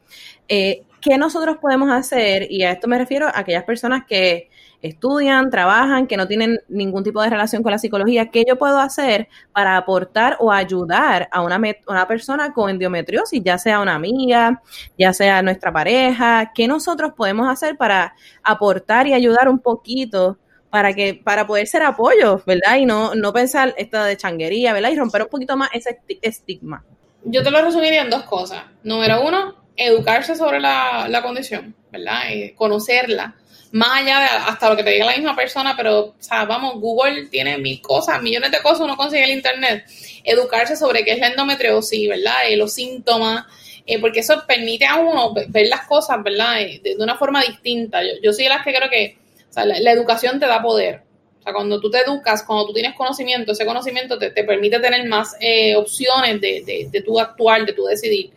eh, 0.48 0.82
¿qué 1.00 1.18
nosotros 1.18 1.58
podemos 1.60 1.90
hacer? 1.92 2.50
Y 2.50 2.64
a 2.64 2.72
esto 2.72 2.88
me 2.88 2.98
refiero 2.98 3.28
a 3.28 3.38
aquellas 3.38 3.64
personas 3.64 4.04
que 4.08 4.50
estudian, 4.84 5.50
trabajan, 5.50 6.06
que 6.06 6.16
no 6.16 6.28
tienen 6.28 6.60
ningún 6.68 7.02
tipo 7.02 7.22
de 7.22 7.30
relación 7.30 7.62
con 7.62 7.72
la 7.72 7.78
psicología, 7.78 8.30
¿qué 8.30 8.44
yo 8.46 8.56
puedo 8.56 8.78
hacer 8.78 9.28
para 9.52 9.78
aportar 9.78 10.36
o 10.40 10.52
ayudar 10.52 11.28
a 11.32 11.40
una, 11.40 11.60
una 11.88 12.06
persona 12.06 12.52
con 12.52 12.68
endometriosis, 12.68 13.42
ya 13.42 13.56
sea 13.56 13.80
una 13.80 13.94
amiga, 13.94 14.62
ya 14.98 15.14
sea 15.14 15.40
nuestra 15.40 15.72
pareja? 15.72 16.52
¿Qué 16.54 16.68
nosotros 16.68 17.12
podemos 17.16 17.48
hacer 17.48 17.78
para 17.78 18.14
aportar 18.42 19.06
y 19.06 19.14
ayudar 19.14 19.48
un 19.48 19.58
poquito 19.58 20.38
para 20.68 20.92
que 20.92 21.14
para 21.14 21.46
poder 21.46 21.66
ser 21.66 21.82
apoyo, 21.82 22.42
¿verdad? 22.44 22.76
Y 22.76 22.84
no, 22.84 23.14
no 23.14 23.32
pensar 23.32 23.74
esta 23.78 24.04
de 24.04 24.16
changuería, 24.16 24.72
¿verdad? 24.72 24.90
Y 24.90 24.96
romper 24.96 25.22
un 25.22 25.28
poquito 25.28 25.56
más 25.56 25.70
ese 25.72 25.98
estigma. 26.20 26.84
Yo 27.24 27.42
te 27.42 27.50
lo 27.50 27.62
resumiría 27.62 28.02
en 28.02 28.10
dos 28.10 28.24
cosas. 28.24 28.64
Número 28.82 29.26
uno, 29.26 29.54
educarse 29.76 30.36
sobre 30.36 30.60
la, 30.60 31.06
la 31.08 31.22
condición 31.22 31.74
¿verdad? 31.94 32.22
Conocerla, 32.56 33.36
más 33.74 34.02
allá 34.02 34.20
de 34.20 34.26
hasta 34.26 34.70
lo 34.70 34.76
que 34.76 34.84
te 34.84 34.90
diga 34.90 35.06
la 35.06 35.16
misma 35.16 35.34
persona, 35.34 35.74
pero, 35.76 35.98
o 36.00 36.14
sea, 36.20 36.44
vamos, 36.44 36.80
Google 36.80 37.26
tiene 37.26 37.58
mil 37.58 37.80
cosas, 37.80 38.22
millones 38.22 38.52
de 38.52 38.62
cosas 38.62 38.82
uno 38.82 38.96
consigue 38.96 39.24
el 39.24 39.32
Internet. 39.32 39.84
Educarse 40.22 40.76
sobre 40.76 41.04
qué 41.04 41.14
es 41.14 41.18
la 41.18 41.26
endometriosis, 41.26 42.08
¿verdad? 42.08 42.48
Eh, 42.48 42.56
los 42.56 42.72
síntomas, 42.72 43.46
eh, 43.84 44.00
porque 44.00 44.20
eso 44.20 44.44
permite 44.46 44.86
a 44.86 44.94
uno 44.94 45.34
ver 45.48 45.66
las 45.66 45.88
cosas, 45.88 46.22
¿verdad? 46.22 46.58
De, 46.84 46.94
una 47.00 47.16
forma 47.16 47.42
distinta. 47.42 48.00
Yo, 48.22 48.32
soy 48.32 48.44
de 48.44 48.50
las 48.50 48.64
que 48.64 48.72
creo 48.72 48.88
que 48.88 49.18
la, 49.56 49.90
educación 49.90 50.38
te 50.38 50.46
da 50.46 50.62
poder. 50.62 51.02
O 51.40 51.42
sea, 51.42 51.52
cuando 51.52 51.80
tú 51.80 51.90
te 51.90 51.98
educas, 51.98 52.44
cuando 52.44 52.66
tú 52.66 52.74
tienes 52.74 52.94
conocimiento, 52.94 53.50
ese 53.50 53.66
conocimiento 53.66 54.16
te, 54.18 54.30
permite 54.30 54.78
tener 54.78 55.04
más 55.08 55.34
opciones 55.76 56.40
de, 56.40 56.62
de, 56.64 56.88
de 56.92 57.02
tu 57.02 57.18
actuar, 57.18 57.66
de 57.66 57.72
tu 57.72 57.84
decidir 57.86 58.30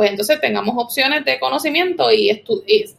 pues 0.00 0.12
entonces 0.12 0.40
tengamos 0.40 0.74
opciones 0.78 1.26
de 1.26 1.38
conocimiento 1.38 2.10
y, 2.10 2.42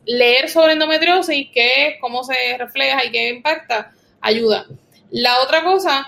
leer 0.06 0.50
sobre 0.52 0.74
endometriosis, 0.74 1.50
qué 1.52 1.88
es, 1.88 1.96
cómo 2.00 2.24
se 2.24 2.36
refleja 2.60 3.04
y 3.04 3.10
qué 3.10 3.30
impacta, 3.30 3.92
ayuda. 4.22 4.68
La 5.10 5.42
otra 5.42 5.64
cosa, 5.64 6.08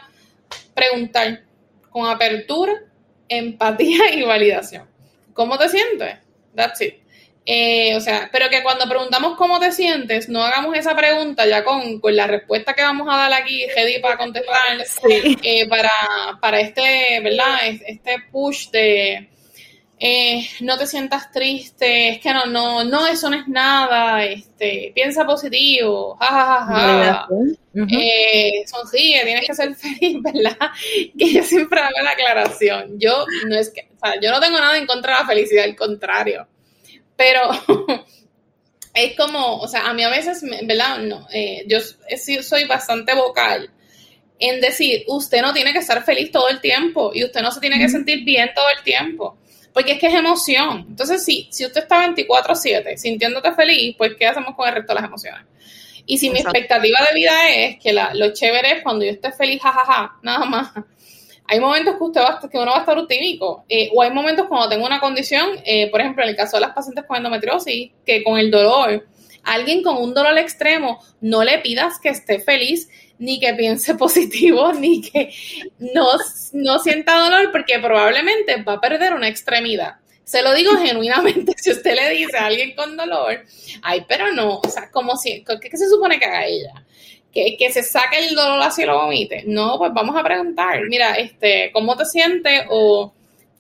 preguntar 0.76 1.42
con 1.90 2.06
apertura, 2.06 2.74
empatía 3.28 4.14
y 4.14 4.22
validación. 4.22 4.88
¿Cómo 5.34 5.58
te 5.58 5.68
sientes? 5.70 6.18
That's 6.54 6.82
it. 6.82 6.94
Eh, 7.44 7.96
o 7.96 8.00
sea, 8.00 8.30
pero 8.32 8.48
que 8.52 8.62
cuando 8.62 8.88
preguntamos 8.88 9.36
cómo 9.36 9.60
te 9.60 9.72
sientes, 9.72 10.30
no 10.30 10.44
hagamos 10.44 10.78
esa 10.78 10.96
pregunta 10.96 11.48
ya 11.48 11.64
con, 11.64 12.00
la 12.04 12.28
respuesta 12.28 12.76
que 12.76 12.84
vamos 12.84 13.08
a 13.10 13.18
dar 13.18 13.34
aquí, 13.34 13.64
Hedy, 13.64 14.00
para 14.00 14.18
contestar, 14.18 14.78
eh, 15.42 15.68
para, 15.68 15.90
para 16.40 16.60
este, 16.60 17.20
¿verdad? 17.20 17.66
Este 17.66 18.18
push 18.32 18.70
de, 18.70 19.33
eh, 20.06 20.46
no 20.60 20.78
te 20.78 20.86
sientas 20.86 21.32
triste, 21.32 22.10
es 22.10 22.20
que 22.20 22.34
no, 22.34 22.46
no, 22.46 22.84
no, 22.84 23.08
eso 23.08 23.30
no 23.30 23.38
es 23.38 23.48
nada, 23.48 24.22
este, 24.26 24.92
piensa 24.94 25.24
positivo, 25.26 26.18
jajajaja, 26.20 27.30
eh, 27.90 28.66
sonríe, 28.68 29.24
tienes 29.24 29.48
que 29.48 29.56
ser 29.56 29.74
feliz, 29.78 30.18
¿verdad? 30.22 30.72
Que 31.18 31.32
yo 31.32 31.42
siempre 31.44 31.80
hago 31.80 32.02
la 32.04 32.12
aclaración, 32.12 33.00
yo 33.00 33.26
no 33.48 33.56
es 33.56 33.70
que, 33.70 33.88
o 33.96 34.06
sea, 34.06 34.20
yo 34.20 34.30
no 34.32 34.42
tengo 34.42 34.60
nada 34.60 34.78
en 34.78 34.88
contra 34.88 35.14
de 35.14 35.22
la 35.22 35.26
felicidad, 35.26 35.64
al 35.64 35.76
contrario, 35.78 36.50
pero 37.16 37.52
es 38.94 39.16
como, 39.16 39.60
o 39.60 39.70
sea, 39.70 39.88
a 39.88 39.94
mí 39.94 40.04
a 40.04 40.10
veces, 40.10 40.44
¿verdad? 40.64 40.98
No, 40.98 41.30
eh, 41.32 41.64
yo 41.66 41.80
soy 42.42 42.66
bastante 42.66 43.16
vocal 43.16 43.72
en 44.38 44.60
decir, 44.60 45.06
usted 45.08 45.42
no 45.42 45.54
tiene 45.54 45.72
que 45.72 45.80
estar 45.80 46.04
feliz 46.04 46.30
todo 46.30 46.50
el 46.50 46.60
tiempo 46.60 47.12
y 47.14 47.24
usted 47.24 47.42
no 47.42 47.54
se 47.54 47.62
tiene 47.62 47.80
que 47.80 47.88
sentir 47.88 48.26
bien 48.26 48.52
todo 48.54 48.66
el 48.78 48.84
tiempo 48.84 49.38
porque 49.74 49.94
es 49.94 50.00
que 50.00 50.08
es 50.08 50.14
emoción. 50.14 50.86
Entonces, 50.90 51.24
si, 51.26 51.48
si 51.52 51.66
usted 51.66 51.82
está 51.82 52.06
24/7 52.06 52.98
sintiéndote 52.98 53.54
feliz, 53.54 53.96
pues 53.98 54.16
¿qué 54.18 54.28
hacemos 54.28 54.56
con 54.56 54.68
el 54.68 54.76
resto 54.76 54.94
de 54.94 54.96
las 54.96 55.06
emociones? 55.06 55.42
Y 56.06 56.18
si 56.18 56.30
mi 56.30 56.40
expectativa 56.40 57.00
de 57.08 57.16
vida 57.16 57.50
es 57.50 57.80
que 57.80 57.94
la, 57.94 58.14
lo 58.14 58.34
chévere 58.34 58.78
es 58.78 58.84
cuando 58.84 59.06
yo 59.06 59.12
esté 59.12 59.32
feliz, 59.32 59.62
jajaja, 59.62 60.18
nada 60.22 60.46
más. 60.46 60.72
Hay 61.48 61.60
momentos 61.60 61.96
que 61.98 62.04
usted 62.04 62.22
va, 62.22 62.40
que 62.50 62.58
uno 62.58 62.72
va 62.72 62.78
a 62.78 62.80
estar 62.82 62.98
optímico, 62.98 63.66
eh, 63.68 63.90
o 63.94 64.02
hay 64.02 64.12
momentos 64.12 64.48
cuando 64.48 64.70
tengo 64.70 64.86
una 64.86 65.00
condición, 65.00 65.50
eh, 65.66 65.90
por 65.92 66.02
ejemplo, 66.02 66.24
en 66.24 66.30
el 66.30 66.36
caso 66.36 66.58
de 66.58 66.62
las 66.62 66.74
pacientes 66.74 67.04
con 67.06 67.18
endometriosis, 67.18 67.92
que 68.06 68.24
con 68.24 68.38
el 68.38 68.50
dolor, 68.50 69.06
alguien 69.44 69.84
con 69.84 69.98
un 69.98 70.14
dolor 70.14 70.38
extremo, 70.38 71.04
no 71.22 71.44
le 71.44 71.60
pidas 71.60 72.00
que 72.00 72.10
esté 72.10 72.40
feliz, 72.40 72.90
ni 73.20 73.40
que 73.40 73.54
piense 73.54 73.96
positivo, 73.96 74.74
ni 74.74 75.02
que 75.02 75.34
no, 75.80 76.08
no 76.54 76.80
sienta 76.80 77.18
dolor, 77.18 77.52
porque 77.52 77.80
probablemente 77.80 78.62
va 78.64 78.74
a 78.74 78.82
perder 78.82 79.14
una 79.14 79.28
extremidad. 79.28 79.96
Se 80.24 80.42
lo 80.42 80.54
digo 80.54 80.78
genuinamente, 80.78 81.54
si 81.58 81.72
usted 81.72 81.96
le 81.96 82.10
dice 82.12 82.38
a 82.38 82.46
alguien 82.46 82.76
con 82.76 82.96
dolor, 82.96 83.44
ay, 83.82 84.06
pero 84.08 84.32
no, 84.32 84.60
o 84.60 84.70
sea, 84.70 84.90
como 84.90 85.16
si, 85.18 85.44
¿qué, 85.44 85.78
se 85.78 85.90
supone 85.90 86.20
que 86.20 86.26
haga 86.26 86.46
ella? 86.46 86.74
Que, 87.32 87.58
que, 87.58 87.72
se 87.72 87.82
saque 87.82 88.28
el 88.28 88.36
dolor 88.36 88.62
así 88.62 88.84
y 88.84 88.86
lo 88.86 88.96
vomite. 88.96 89.44
No, 89.48 89.78
pues 89.80 89.92
vamos 89.92 90.16
a 90.16 90.24
preguntar, 90.24 90.82
mira, 90.88 91.16
este, 91.16 91.72
¿cómo 91.74 91.98
te 91.98 92.06
sientes? 92.06 92.66
O 92.70 93.12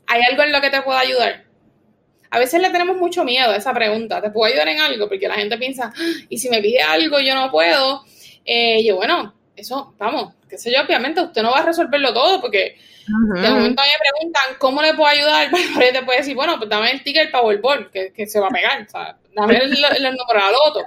¿hay 0.05 0.21
algo 0.21 0.43
en 0.43 0.51
lo 0.51 0.61
que 0.61 0.69
te 0.69 0.81
pueda 0.81 0.99
ayudar? 0.99 1.43
A 2.29 2.39
veces 2.39 2.61
le 2.61 2.69
tenemos 2.69 2.97
mucho 2.97 3.23
miedo 3.23 3.51
a 3.51 3.55
esa 3.55 3.73
pregunta, 3.73 4.21
¿te 4.21 4.29
puedo 4.29 4.51
ayudar 4.51 4.67
en 4.67 4.79
algo? 4.79 5.07
Porque 5.07 5.27
la 5.27 5.35
gente 5.35 5.57
piensa, 5.57 5.93
ah, 5.95 6.13
y 6.29 6.37
si 6.37 6.49
me 6.49 6.61
pide 6.61 6.81
algo 6.81 7.19
yo 7.19 7.35
no 7.35 7.51
puedo. 7.51 8.03
Eh, 8.45 8.83
yo, 8.83 8.95
bueno, 8.95 9.33
eso, 9.55 9.93
vamos, 9.97 10.33
qué 10.49 10.57
sé 10.57 10.71
yo, 10.71 10.81
obviamente 10.81 11.21
usted 11.21 11.41
no 11.41 11.51
va 11.51 11.59
a 11.59 11.65
resolverlo 11.65 12.13
todo 12.13 12.41
porque 12.41 12.77
de 13.07 13.49
momento 13.49 13.81
a 13.81 13.85
mí 13.85 13.91
me 13.91 14.11
preguntan 14.11 14.43
cómo 14.59 14.81
le 14.81 14.93
puedo 14.93 15.09
ayudar, 15.09 15.49
pero 15.77 15.99
te 15.99 16.05
puede 16.05 16.19
decir, 16.19 16.35
bueno, 16.35 16.57
pues 16.57 16.69
dame 16.69 16.91
el 16.91 17.03
ticket 17.03 17.31
Powerball 17.31 17.91
que, 17.91 18.11
que 18.13 18.25
se 18.25 18.39
va 18.39 18.47
a 18.47 18.51
pegar, 18.51 18.81
o 18.81 18.89
sea, 18.89 19.17
dame 19.35 19.57
el, 19.57 19.71
el, 19.97 20.03
número 20.03 20.25
de 20.27 20.39
la 20.39 20.51
loto, 20.51 20.85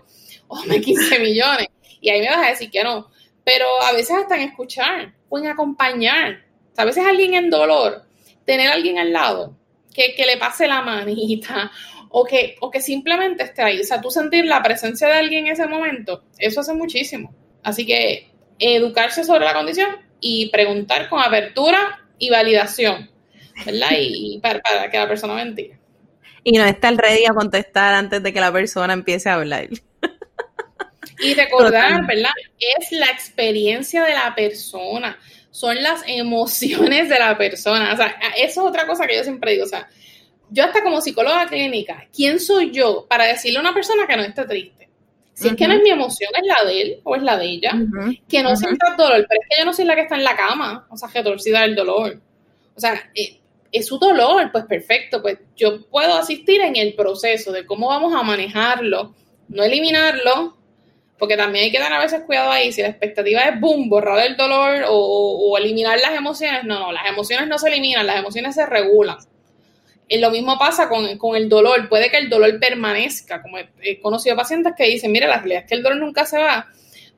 o 0.48 0.62
me 0.64 0.80
15 0.80 1.18
millones, 1.18 1.68
y 2.00 2.10
ahí 2.10 2.20
me 2.20 2.28
vas 2.28 2.46
a 2.46 2.50
decir 2.50 2.70
que 2.70 2.82
no. 2.82 3.10
Pero 3.44 3.66
a 3.82 3.92
veces 3.92 4.16
hasta 4.16 4.36
en 4.36 4.42
escuchar, 4.42 5.12
o 5.28 5.38
en 5.38 5.46
acompañar, 5.46 6.44
a 6.76 6.84
veces 6.84 7.04
alguien 7.06 7.34
en 7.34 7.50
dolor, 7.50 8.04
tener 8.44 8.68
a 8.68 8.74
alguien 8.74 8.98
al 8.98 9.12
lado 9.12 9.56
que, 9.94 10.14
que 10.14 10.26
le 10.26 10.36
pase 10.36 10.66
la 10.66 10.82
manita, 10.82 11.70
o 12.10 12.24
que, 12.24 12.56
o 12.60 12.70
que 12.70 12.80
simplemente 12.80 13.44
esté 13.44 13.62
ahí, 13.62 13.80
o 13.80 13.84
sea, 13.84 14.00
tú 14.00 14.10
sentir 14.10 14.46
la 14.46 14.62
presencia 14.62 15.06
de 15.08 15.14
alguien 15.14 15.46
en 15.46 15.52
ese 15.52 15.66
momento, 15.66 16.24
eso 16.38 16.60
hace 16.60 16.72
muchísimo. 16.72 17.34
Así 17.62 17.84
que 17.84 18.30
educarse 18.58 19.24
sobre 19.24 19.44
la 19.44 19.54
condición 19.54 19.88
y 20.20 20.50
preguntar 20.50 21.08
con 21.08 21.20
apertura 21.20 22.00
y 22.18 22.30
validación, 22.30 23.10
¿verdad? 23.64 23.90
Y, 23.98 24.38
para, 24.40 24.90
que 24.90 24.98
la 24.98 25.08
persona 25.08 25.34
me 25.34 25.70
Y 26.44 26.52
no 26.52 26.64
estar 26.64 26.94
ready 26.94 27.26
a 27.26 27.34
contestar 27.34 27.94
antes 27.94 28.22
de 28.22 28.32
que 28.32 28.40
la 28.40 28.52
persona 28.52 28.92
empiece 28.92 29.28
a 29.28 29.34
hablar. 29.34 29.68
Y 31.18 31.34
recordar, 31.34 32.06
¿verdad? 32.06 32.30
Es 32.58 32.92
la 32.92 33.06
experiencia 33.06 34.04
de 34.04 34.12
la 34.12 34.34
persona, 34.34 35.18
son 35.50 35.82
las 35.82 36.02
emociones 36.06 37.08
de 37.08 37.18
la 37.18 37.38
persona. 37.38 37.92
O 37.92 37.96
sea, 37.96 38.18
eso 38.36 38.60
es 38.60 38.68
otra 38.68 38.86
cosa 38.86 39.06
que 39.06 39.16
yo 39.16 39.24
siempre 39.24 39.52
digo. 39.52 39.64
O 39.64 39.68
sea, 39.68 39.88
yo 40.50 40.64
hasta 40.64 40.82
como 40.82 41.00
psicóloga 41.00 41.46
clínica, 41.46 42.06
¿quién 42.14 42.38
soy 42.38 42.70
yo 42.70 43.06
para 43.08 43.24
decirle 43.24 43.58
a 43.58 43.62
una 43.62 43.74
persona 43.74 44.06
que 44.06 44.16
no 44.16 44.22
esté 44.22 44.44
triste? 44.44 44.75
Si 45.36 45.48
es 45.48 45.54
que 45.54 45.68
no 45.68 45.74
es 45.74 45.82
mi 45.82 45.90
emoción, 45.90 46.30
es 46.34 46.46
la 46.46 46.64
de 46.64 46.80
él 46.80 47.00
o 47.04 47.14
es 47.14 47.22
la 47.22 47.36
de 47.36 47.44
ella. 47.44 47.72
Que 48.26 48.42
no 48.42 48.56
sienta 48.56 48.94
dolor, 48.96 49.26
pero 49.28 49.40
es 49.42 49.48
que 49.50 49.58
yo 49.58 49.66
no 49.66 49.74
soy 49.74 49.84
la 49.84 49.94
que 49.94 50.00
está 50.00 50.14
en 50.16 50.24
la 50.24 50.34
cama, 50.34 50.86
o 50.88 50.96
sea, 50.96 51.10
que 51.12 51.22
torcida 51.22 51.62
el 51.62 51.74
dolor. 51.74 52.18
O 52.74 52.80
sea, 52.80 53.10
eh, 53.14 53.38
es 53.70 53.86
su 53.86 53.98
dolor, 53.98 54.50
pues 54.50 54.64
perfecto, 54.64 55.20
pues 55.20 55.38
yo 55.54 55.86
puedo 55.88 56.14
asistir 56.14 56.62
en 56.62 56.76
el 56.76 56.94
proceso 56.94 57.52
de 57.52 57.66
cómo 57.66 57.88
vamos 57.88 58.14
a 58.14 58.22
manejarlo, 58.22 59.14
no 59.48 59.62
eliminarlo, 59.62 60.56
porque 61.18 61.36
también 61.36 61.66
hay 61.66 61.70
que 61.70 61.80
dar 61.80 61.92
a 61.92 62.00
veces 62.00 62.22
cuidado 62.24 62.50
ahí, 62.50 62.72
si 62.72 62.80
la 62.80 62.88
expectativa 62.88 63.42
es 63.42 63.60
boom, 63.60 63.90
borrar 63.90 64.26
el 64.26 64.38
dolor 64.38 64.84
o, 64.88 64.96
o 64.96 65.58
eliminar 65.58 66.00
las 66.00 66.12
emociones, 66.12 66.64
no, 66.64 66.78
no, 66.78 66.92
las 66.92 67.06
emociones 67.10 67.46
no 67.46 67.58
se 67.58 67.68
eliminan, 67.68 68.06
las 68.06 68.18
emociones 68.18 68.54
se 68.54 68.64
regulan. 68.64 69.18
Y 70.08 70.18
lo 70.18 70.30
mismo 70.30 70.58
pasa 70.58 70.88
con, 70.88 71.36
el 71.36 71.48
dolor. 71.48 71.88
Puede 71.88 72.10
que 72.10 72.18
el 72.18 72.30
dolor 72.30 72.58
permanezca. 72.60 73.42
Como 73.42 73.58
he, 73.58 74.00
conocido 74.00 74.36
pacientes 74.36 74.74
que 74.76 74.84
dicen, 74.84 75.12
mira, 75.12 75.26
la 75.26 75.38
realidad 75.38 75.62
es 75.62 75.68
que 75.68 75.74
el 75.74 75.82
dolor 75.82 75.98
nunca 75.98 76.24
se 76.24 76.38
va, 76.38 76.68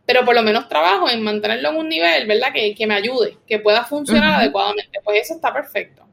pero 0.07 0.25
por 0.25 0.35
lo 0.35 0.43
menos 0.43 0.69
trabajo 0.69 1.09
en 1.11 1.23
mantenerlo 1.23 1.71
en 1.71 1.77
un 1.77 1.89
nivel, 1.89 2.27
¿verdad? 2.27 2.53
Que, 2.53 2.75
que 2.75 2.87
me 2.87 2.95
ayude, 2.95 3.37
que 3.47 3.59
pueda 3.59 3.85
funcionar 3.85 4.41
adecuadamente. 4.41 5.01
Pues 5.05 5.23
eso 5.23 5.35
está 5.35 5.53
perfecto. 5.53 6.09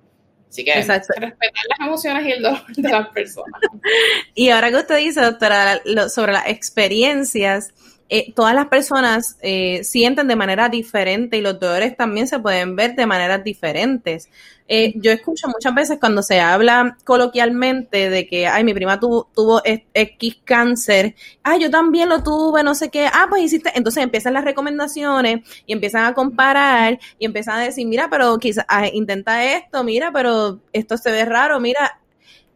Así 0.50 0.64
que 0.64 0.74
respetar 0.74 1.34
las 1.70 1.80
emociones 1.82 2.26
y 2.28 2.32
el 2.32 2.42
dolor 2.42 2.66
de 2.68 2.90
las 2.90 3.10
personas. 3.10 3.60
y 4.36 4.50
ahora 4.50 4.70
que 4.70 4.78
usted 4.78 4.98
dice, 4.98 5.22
doctora, 5.22 5.82
sobre 6.08 6.32
las 6.32 6.48
experiencias, 6.48 7.74
eh, 8.08 8.34
todas 8.34 8.54
las 8.54 8.68
personas 8.68 9.38
eh, 9.42 9.84
sienten 9.84 10.28
de 10.28 10.36
manera 10.36 10.70
diferente 10.70 11.38
y 11.38 11.42
los 11.42 11.60
dolores 11.60 11.98
también 11.98 12.28
se 12.28 12.40
pueden 12.40 12.76
ver 12.76 12.96
de 12.96 13.08
maneras 13.08 13.44
diferentes. 13.44 14.30
Eh, 14.68 14.94
yo 14.98 15.12
escucho 15.12 15.48
muchas 15.48 15.74
veces 15.76 15.98
cuando 16.00 16.24
se 16.24 16.40
habla 16.40 16.98
coloquialmente 17.04 18.10
de 18.10 18.28
que, 18.28 18.48
ay, 18.48 18.64
mi 18.64 18.74
prima 18.74 19.00
tuvo, 19.00 19.30
tuvo 19.36 19.62
X 19.64 20.38
cáncer, 20.44 21.16
ay, 21.44 21.62
yo 21.62 21.70
también 21.70 22.10
lo 22.10 22.24
tuve, 22.24 22.64
no 22.64 22.76
sé 22.76 22.90
qué, 22.90 23.08
ah, 23.08 23.28
pues 23.30 23.44
hiciste, 23.44 23.72
entonces 23.76 24.04
empiezan 24.04 24.34
las 24.34 24.46
recomendaciones 24.46 25.42
y 25.66 25.74
empiezan 25.74 26.06
a 26.06 26.14
comparar 26.14 27.00
y 27.20 27.26
empiezan 27.26 27.60
a 27.60 27.64
decir, 27.64 27.88
mira, 27.88 28.10
pero 28.10 28.38
quizás 28.40 28.66
ah, 28.68 28.88
intenta 28.88 29.46
esto, 29.56 29.84
mira, 29.84 30.12
pero 30.12 30.60
esto 30.74 30.98
se 30.98 31.12
ve 31.12 31.26
raro, 31.26 31.60
mira, 31.60 32.00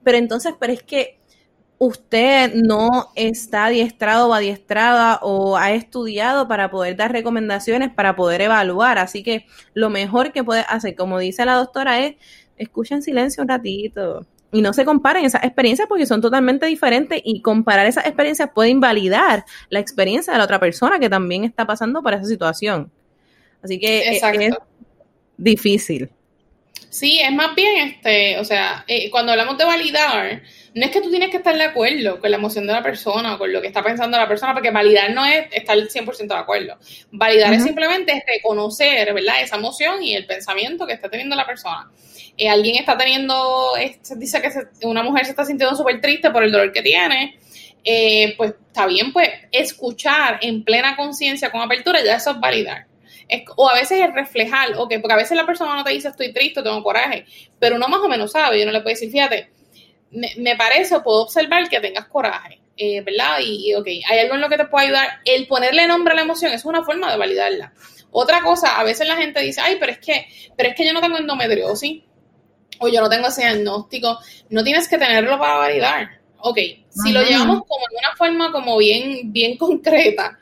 pero 0.04 0.18
entonces, 0.18 0.54
pero 0.60 0.74
es 0.74 0.84
que 0.84 1.19
usted 1.80 2.54
no 2.54 3.08
está 3.16 3.66
adiestrado 3.66 4.28
o 4.28 4.34
adiestrada 4.34 5.20
o 5.24 5.58
ha 5.58 5.72
estudiado 5.72 6.48
para 6.48 6.70
poder 6.70 6.96
dar 6.96 7.12
recomendaciones, 7.12 7.92
para 7.92 8.16
poder 8.16 8.42
evaluar. 8.42 9.00
Así 9.00 9.24
que 9.24 9.48
lo 9.74 9.90
mejor 9.90 10.32
que 10.32 10.44
puede 10.44 10.66
hacer, 10.68 10.96
como 10.96 11.18
dice 11.18 11.46
la 11.46 11.56
doctora, 11.56 12.06
es 12.06 12.16
escucha 12.58 12.94
en 12.94 13.02
silencio 13.02 13.42
un 13.42 13.48
ratito 13.48 14.26
y 14.52 14.62
no 14.62 14.74
se 14.74 14.84
comparen 14.84 15.26
esas 15.26 15.44
experiencias 15.44 15.88
porque 15.88 16.06
son 16.06 16.22
totalmente 16.22 16.66
diferentes 16.66 17.22
y 17.24 17.42
comparar 17.42 17.86
esas 17.86 18.06
experiencias 18.06 18.50
puede 18.54 18.70
invalidar 18.70 19.46
la 19.70 19.80
experiencia 19.80 20.34
de 20.34 20.40
la 20.40 20.46
otra 20.46 20.60
persona 20.60 21.00
que 21.00 21.10
también 21.10 21.46
está 21.46 21.66
pasando 21.66 22.02
por 22.04 22.14
esa 22.14 22.26
situación. 22.26 22.92
Así 23.62 23.80
que 23.80 24.10
es 24.10 24.22
difícil. 25.38 26.10
Sí, 26.90 27.20
es 27.20 27.32
más 27.32 27.54
bien, 27.54 27.90
este, 27.90 28.40
o 28.40 28.44
sea, 28.44 28.84
eh, 28.88 29.12
cuando 29.12 29.32
hablamos 29.32 29.58
de 29.60 29.66
validar, 29.66 30.42
no 30.74 30.86
es 30.86 30.92
que 30.92 31.02
tú 31.02 31.12
tienes 31.12 31.30
que 31.30 31.38
estar 31.38 31.56
de 31.56 31.64
acuerdo 31.64 32.20
con 32.20 32.32
la 32.32 32.38
emoción 32.38 32.66
de 32.66 32.74
la 32.74 32.82
persona 32.82 33.36
o 33.36 33.38
con 33.38 33.54
lo 33.54 33.62
que 33.62 33.68
está 33.68 33.84
pensando 33.84 34.18
la 34.18 34.28
persona, 34.28 34.54
porque 34.54 34.72
validar 34.72 35.12
no 35.12 35.24
es 35.24 35.48
estar 35.52 35.78
100% 35.78 36.34
de 36.34 36.40
acuerdo. 36.40 36.80
Validar 37.12 37.54
es 37.54 37.64
simplemente 37.64 38.24
reconocer, 38.26 39.14
¿verdad? 39.14 39.42
Esa 39.42 39.58
emoción 39.58 40.02
y 40.02 40.16
el 40.16 40.26
pensamiento 40.26 40.88
que 40.88 40.94
está 40.94 41.10
teniendo 41.10 41.36
la 41.36 41.46
persona. 41.46 41.92
Eh, 42.36 42.50
alguien 42.50 42.78
está 42.78 42.98
teniendo, 42.98 43.74
dice 44.16 44.42
que 44.42 44.88
una 44.88 45.04
mujer 45.04 45.26
se 45.26 45.32
está 45.32 45.46
sintiendo 45.46 45.76
súper 45.76 46.02
triste 46.02 46.32
por 46.32 46.44
el 46.44 46.52
dolor 46.52 46.72
que 46.72 46.82
tiene, 46.82 47.38
eh, 47.84 48.34
pues 48.36 48.56
está 48.68 48.88
bien, 48.88 49.14
pues 49.14 49.30
escuchar 49.52 50.40
en 50.42 50.64
plena 50.64 50.96
conciencia 50.96 51.52
con 51.52 51.62
apertura, 51.62 52.04
ya 52.04 52.16
eso 52.16 52.32
es 52.32 52.40
validar 52.40 52.89
o 53.56 53.70
a 53.70 53.74
veces 53.74 54.02
es 54.02 54.14
reflejar, 54.14 54.74
ok, 54.78 54.94
porque 55.02 55.14
a 55.14 55.18
veces 55.18 55.38
la 55.38 55.46
persona 55.46 55.76
no 55.76 55.84
te 55.84 55.92
dice 55.92 56.08
estoy 56.08 56.34
triste, 56.34 56.64
tengo 56.64 56.84
coraje, 56.84 57.26
pero 57.60 57.76
uno 57.76 57.88
más 57.88 58.00
o 58.02 58.08
menos 58.08 58.32
sabe, 58.32 58.60
y 58.60 58.64
uno 58.64 58.72
le 58.72 58.82
puede 58.82 58.96
decir, 58.96 59.12
fíjate, 59.12 59.50
me, 60.12 60.56
parece 60.56 60.96
o 60.96 61.04
puedo 61.04 61.22
observar 61.22 61.70
que 61.70 61.80
tengas 61.80 62.08
coraje, 62.08 62.60
eh, 62.78 63.02
¿verdad? 63.02 63.38
Y, 63.46 63.74
ok, 63.76 63.88
hay 64.10 64.20
algo 64.20 64.36
en 64.36 64.42
lo 64.42 64.50
que 64.50 64.58
te 64.58 64.66
puede 64.66 64.88
ayudar. 64.88 65.08
El 65.26 65.48
ponerle 65.48 65.88
nombre 65.88 66.14
a 66.14 66.16
la 66.16 66.24
emoción 66.24 66.52
es 66.52 66.66
una 66.66 66.84
forma 66.84 67.12
de 67.12 67.18
validarla. 67.18 67.74
Otra 68.12 68.42
cosa, 68.42 68.80
a 68.80 68.84
veces 68.84 69.08
la 69.08 69.18
gente 69.18 69.42
dice, 69.42 69.62
ay, 69.62 69.78
pero 69.80 69.92
es 69.92 70.00
que, 70.00 70.26
pero 70.58 70.70
es 70.70 70.76
que 70.76 70.86
yo 70.86 70.94
no 70.94 71.02
tengo 71.02 71.18
endometriosis 71.18 72.04
o 72.80 72.88
yo 72.88 73.02
no 73.02 73.10
tengo 73.10 73.28
ese 73.28 73.42
diagnóstico. 73.42 74.20
No 74.50 74.64
tienes 74.64 74.88
que 74.88 74.98
tenerlo 74.98 75.38
para 75.38 75.58
validar. 75.58 76.10
Ok, 76.40 76.58
si 76.90 77.12
lo 77.12 77.22
llevamos 77.22 77.64
como 77.68 77.86
de 77.90 77.98
una 77.98 78.16
forma 78.16 78.52
como 78.52 78.78
bien, 78.78 79.32
bien 79.32 79.58
concreta, 79.58 80.40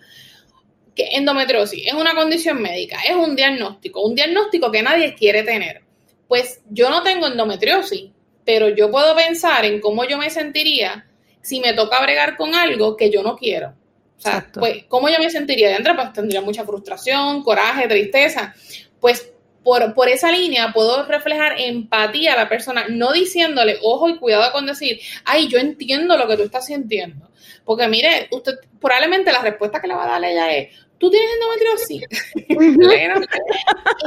que 0.98 1.16
endometriosis 1.16 1.86
es 1.86 1.94
una 1.94 2.16
condición 2.16 2.60
médica, 2.60 2.98
es 3.08 3.16
un 3.16 3.36
diagnóstico, 3.36 4.02
un 4.02 4.16
diagnóstico 4.16 4.72
que 4.72 4.82
nadie 4.82 5.14
quiere 5.14 5.44
tener. 5.44 5.84
Pues 6.28 6.62
yo 6.70 6.90
no 6.90 7.04
tengo 7.04 7.28
endometriosis, 7.28 8.10
pero 8.44 8.70
yo 8.70 8.90
puedo 8.90 9.16
pensar 9.16 9.64
en 9.64 9.80
cómo 9.80 10.06
yo 10.06 10.18
me 10.18 10.32
sentiría 10.32 11.08
si 11.42 11.60
me 11.60 11.74
toca 11.74 12.02
bregar 12.02 12.36
con 12.36 12.56
algo 12.56 12.98
que 12.98 13.12
yo 13.12 13.22
no 13.22 13.38
quiero. 13.38 13.76
O 14.18 14.20
sea, 14.20 14.48
pues, 14.52 14.86
¿cómo 14.88 15.08
yo 15.10 15.20
me 15.20 15.30
sentiría 15.30 15.70
dentro? 15.70 15.96
Pues 15.96 16.12
tendría 16.12 16.42
mucha 16.42 16.66
frustración, 16.66 17.44
coraje, 17.44 17.88
tristeza. 17.88 18.56
Pues 19.00 19.32
por, 19.64 19.94
por, 19.94 20.10
esa 20.10 20.32
línea 20.32 20.74
puedo 20.74 21.06
reflejar 21.06 21.60
empatía 21.60 22.34
a 22.34 22.38
la 22.38 22.50
persona, 22.50 22.86
no 22.90 23.12
diciéndole, 23.14 23.78
ojo 23.84 24.10
y 24.10 24.18
cuidado 24.18 24.52
con 24.52 24.66
decir, 24.66 25.00
ay, 25.24 25.48
yo 25.48 25.60
entiendo 25.60 26.18
lo 26.18 26.28
que 26.28 26.38
tú 26.38 26.44
estás 26.44 26.66
sintiendo. 26.66 27.30
Porque 27.64 27.88
mire, 27.88 28.28
usted 28.32 28.54
probablemente 28.80 29.32
la 29.32 29.42
respuesta 29.42 29.82
que 29.82 29.88
le 29.88 29.94
va 29.94 30.06
a 30.06 30.12
dar 30.12 30.24
ella 30.24 30.56
es, 30.56 30.70
tú 30.98 31.10
tienes 31.12 31.30
endometriosis. 31.34 32.04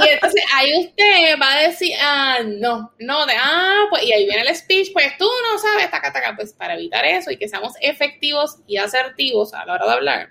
y 0.05 0.09
entonces 0.09 0.43
ahí 0.55 0.73
usted 0.79 1.41
va 1.41 1.55
a 1.55 1.63
decir, 1.63 1.93
ah, 2.01 2.39
no, 2.45 2.93
no, 2.99 3.27
de, 3.27 3.35
ah, 3.39 3.87
pues, 3.91 4.05
y 4.05 4.13
ahí 4.13 4.27
viene 4.27 4.43
el 4.43 4.55
speech, 4.55 4.93
pues 4.93 5.17
tú 5.19 5.25
no 5.25 5.59
sabes, 5.59 5.91
taca, 5.91 6.13
taca, 6.13 6.35
pues 6.37 6.53
para 6.53 6.75
evitar 6.75 7.05
eso 7.05 7.31
y 7.31 7.37
que 7.37 7.49
seamos 7.49 7.75
efectivos 7.81 8.57
y 8.67 8.77
asertivos 8.77 9.55
a 9.55 9.65
la 9.65 9.75
hora 9.75 9.87
de 9.87 9.93
hablar. 9.93 10.31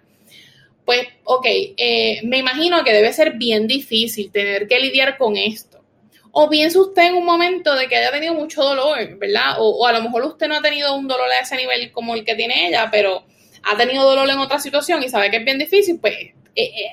Pues, 0.85 1.07
ok, 1.23 1.45
eh, 1.45 2.21
me 2.23 2.37
imagino 2.37 2.83
que 2.83 2.93
debe 2.93 3.13
ser 3.13 3.33
bien 3.33 3.67
difícil 3.67 4.31
tener 4.31 4.67
que 4.67 4.79
lidiar 4.79 5.17
con 5.17 5.37
esto. 5.37 5.83
O 6.31 6.49
piensa 6.49 6.79
usted 6.79 7.07
en 7.07 7.15
un 7.15 7.25
momento 7.25 7.75
de 7.75 7.87
que 7.87 7.95
haya 7.95 8.11
tenido 8.11 8.33
mucho 8.33 8.63
dolor, 8.63 9.17
¿verdad? 9.17 9.55
O, 9.59 9.69
o 9.69 9.87
a 9.87 9.93
lo 9.93 10.01
mejor 10.01 10.23
usted 10.25 10.47
no 10.47 10.55
ha 10.55 10.61
tenido 10.61 10.95
un 10.95 11.07
dolor 11.07 11.27
a 11.29 11.39
ese 11.41 11.55
nivel 11.55 11.91
como 11.91 12.15
el 12.15 12.23
que 12.23 12.35
tiene 12.35 12.67
ella, 12.67 12.89
pero 12.91 13.23
ha 13.63 13.77
tenido 13.77 14.03
dolor 14.03 14.29
en 14.29 14.37
otra 14.37 14.59
situación 14.59 15.03
y 15.03 15.09
sabe 15.09 15.31
que 15.31 15.37
es 15.37 15.45
bien 15.45 15.57
difícil, 15.57 15.99
pues 15.99 16.15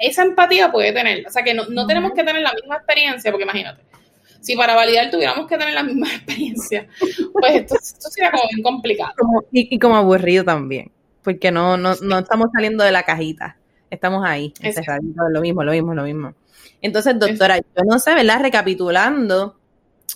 esa 0.00 0.22
empatía 0.22 0.70
puede 0.70 0.92
tener. 0.92 1.26
O 1.26 1.30
sea 1.30 1.42
que 1.42 1.54
no, 1.54 1.66
no 1.66 1.86
tenemos 1.86 2.12
que 2.12 2.24
tener 2.24 2.42
la 2.42 2.52
misma 2.52 2.76
experiencia, 2.76 3.30
porque 3.30 3.44
imagínate, 3.44 3.82
si 4.40 4.54
para 4.54 4.74
validar 4.74 5.10
tuviéramos 5.10 5.48
que 5.48 5.58
tener 5.58 5.74
la 5.74 5.82
misma 5.82 6.06
experiencia, 6.14 6.86
pues 7.32 7.54
esto, 7.54 7.76
sería 8.10 8.30
como 8.30 8.44
bien 8.48 8.62
complicado. 8.62 9.12
y, 9.50 9.78
como 9.78 9.96
aburrido 9.96 10.44
también, 10.44 10.90
porque 11.22 11.50
no, 11.50 11.76
no, 11.76 11.94
no 12.02 12.18
estamos 12.18 12.48
saliendo 12.52 12.84
de 12.84 12.92
la 12.92 13.02
cajita, 13.02 13.56
estamos 13.90 14.24
ahí, 14.24 14.52
lo 15.32 15.40
mismo, 15.40 15.64
lo 15.64 15.72
mismo, 15.72 15.94
lo 15.94 16.04
mismo. 16.04 16.34
Entonces, 16.80 17.18
doctora, 17.18 17.58
yo 17.58 17.84
no 17.86 17.98
sé, 17.98 18.14
¿verdad? 18.14 18.40
Recapitulando, 18.40 19.56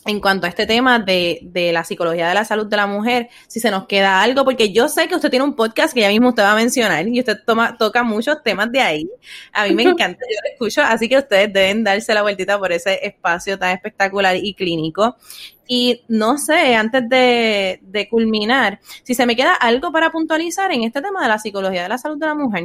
en 0.07 0.19
cuanto 0.21 0.47
a 0.47 0.49
este 0.49 0.67
tema 0.67 0.99
de, 0.99 1.41
de, 1.43 1.73
la 1.73 1.85
psicología 1.85 2.29
de 2.29 2.35
la 2.35 2.45
salud 2.45 2.67
de 2.67 2.77
la 2.77 2.87
mujer, 2.87 3.29
si 3.47 3.61
se 3.61 3.71
nos 3.71 3.87
queda 3.87 4.23
algo, 4.23 4.45
porque 4.45 4.73
yo 4.73 4.89
sé 4.89 5.09
que 5.09 5.15
usted 5.15 5.29
tiene 5.29 5.45
un 5.45 5.55
podcast 5.55 5.93
que 5.93 6.01
ya 6.01 6.09
mismo 6.09 6.31
usted 6.31 6.43
va 6.43 6.53
a 6.53 6.57
mencionar 6.57 7.07
y 7.07 7.21
usted 7.21 7.37
toma, 7.45 7.77
toca 7.77 8.03
muchos 8.03 8.43
temas 8.43 8.73
de 8.73 8.81
ahí. 8.81 9.11
A 9.53 9.67
mí 9.67 9.75
me 9.75 9.83
encanta, 9.91 10.21
yo 10.21 10.39
lo 10.43 10.53
escucho, 10.53 10.83
así 10.83 11.09
que 11.09 11.19
ustedes 11.19 11.53
deben 11.53 11.85
darse 11.85 12.15
la 12.15 12.23
vueltita 12.23 12.59
por 12.59 12.73
ese 12.73 12.99
espacio 13.07 13.59
tan 13.59 13.73
espectacular 13.73 14.37
y 14.37 14.55
clínico. 14.55 15.17
Y 15.69 16.03
no 16.09 16.39
sé, 16.39 16.75
antes 16.75 17.09
de, 17.09 17.79
de 17.83 18.09
culminar, 18.09 18.81
si 19.03 19.15
se 19.15 19.27
me 19.27 19.37
queda 19.37 19.55
algo 19.55 19.93
para 19.93 20.11
puntualizar 20.11 20.73
en 20.73 20.83
este 20.83 21.03
tema 21.03 21.23
de 21.23 21.29
la 21.29 21.39
psicología 21.39 21.83
de 21.83 21.89
la 21.91 21.99
salud 21.99 22.19
de 22.19 22.27
la 22.27 22.35
mujer. 22.35 22.65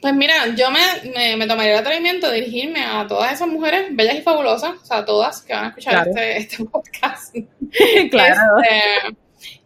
Pues 0.00 0.14
mira, 0.14 0.54
yo 0.54 0.66
me, 0.70 1.36
me, 1.36 1.46
tomaría 1.46 1.72
el 1.72 1.78
atrevimiento 1.78 2.28
de 2.28 2.36
dirigirme 2.36 2.84
a 2.84 3.06
todas 3.06 3.32
esas 3.32 3.48
mujeres 3.48 3.86
bellas 3.90 4.16
y 4.16 4.22
fabulosas, 4.22 4.74
o 4.82 4.84
sea, 4.84 5.04
todas 5.04 5.40
que 5.40 5.54
van 5.54 5.64
a 5.64 5.68
escuchar 5.68 6.08
este, 6.08 6.36
este, 6.38 6.64
podcast. 6.64 7.34
claro. 8.10 8.40
Este, 8.60 9.16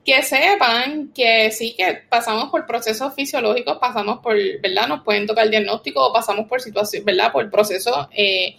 que 0.05 0.23
sepan 0.23 1.13
que 1.13 1.51
sí, 1.51 1.75
que 1.77 2.05
pasamos 2.09 2.51
por 2.51 2.67
procesos 2.67 3.13
fisiológicos, 3.15 3.79
pasamos 3.79 4.21
por, 4.21 4.37
¿verdad? 4.61 4.89
Nos 4.89 5.03
pueden 5.03 5.27
tocar 5.27 5.45
el 5.45 5.51
diagnóstico 5.51 6.07
o 6.07 6.13
pasamos 6.13 6.49
por 6.49 6.61
situación, 6.61 7.05
¿verdad? 7.05 7.33
Por 7.33 7.51
proceso, 7.51 8.09
eh, 8.13 8.57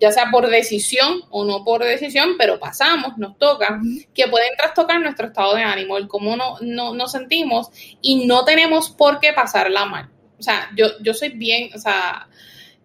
ya 0.00 0.10
sea 0.10 0.28
por 0.30 0.48
decisión 0.48 1.22
o 1.30 1.44
no 1.44 1.64
por 1.64 1.84
decisión, 1.84 2.34
pero 2.36 2.58
pasamos, 2.58 3.16
nos 3.16 3.38
toca, 3.38 3.80
que 4.12 4.26
pueden 4.26 4.54
trastocar 4.56 5.00
nuestro 5.00 5.28
estado 5.28 5.54
de 5.54 5.62
ánimo, 5.62 5.96
el 5.96 6.08
cómo 6.08 6.36
no, 6.36 6.56
no, 6.60 6.92
nos 6.94 7.12
sentimos 7.12 7.68
y 8.00 8.26
no 8.26 8.44
tenemos 8.44 8.90
por 8.90 9.20
qué 9.20 9.32
pasarla 9.32 9.86
mal 9.86 10.10
o 10.42 10.44
sea, 10.44 10.70
yo, 10.76 10.98
yo 11.00 11.14
soy 11.14 11.28
bien, 11.28 11.70
o 11.72 11.78
sea, 11.78 12.26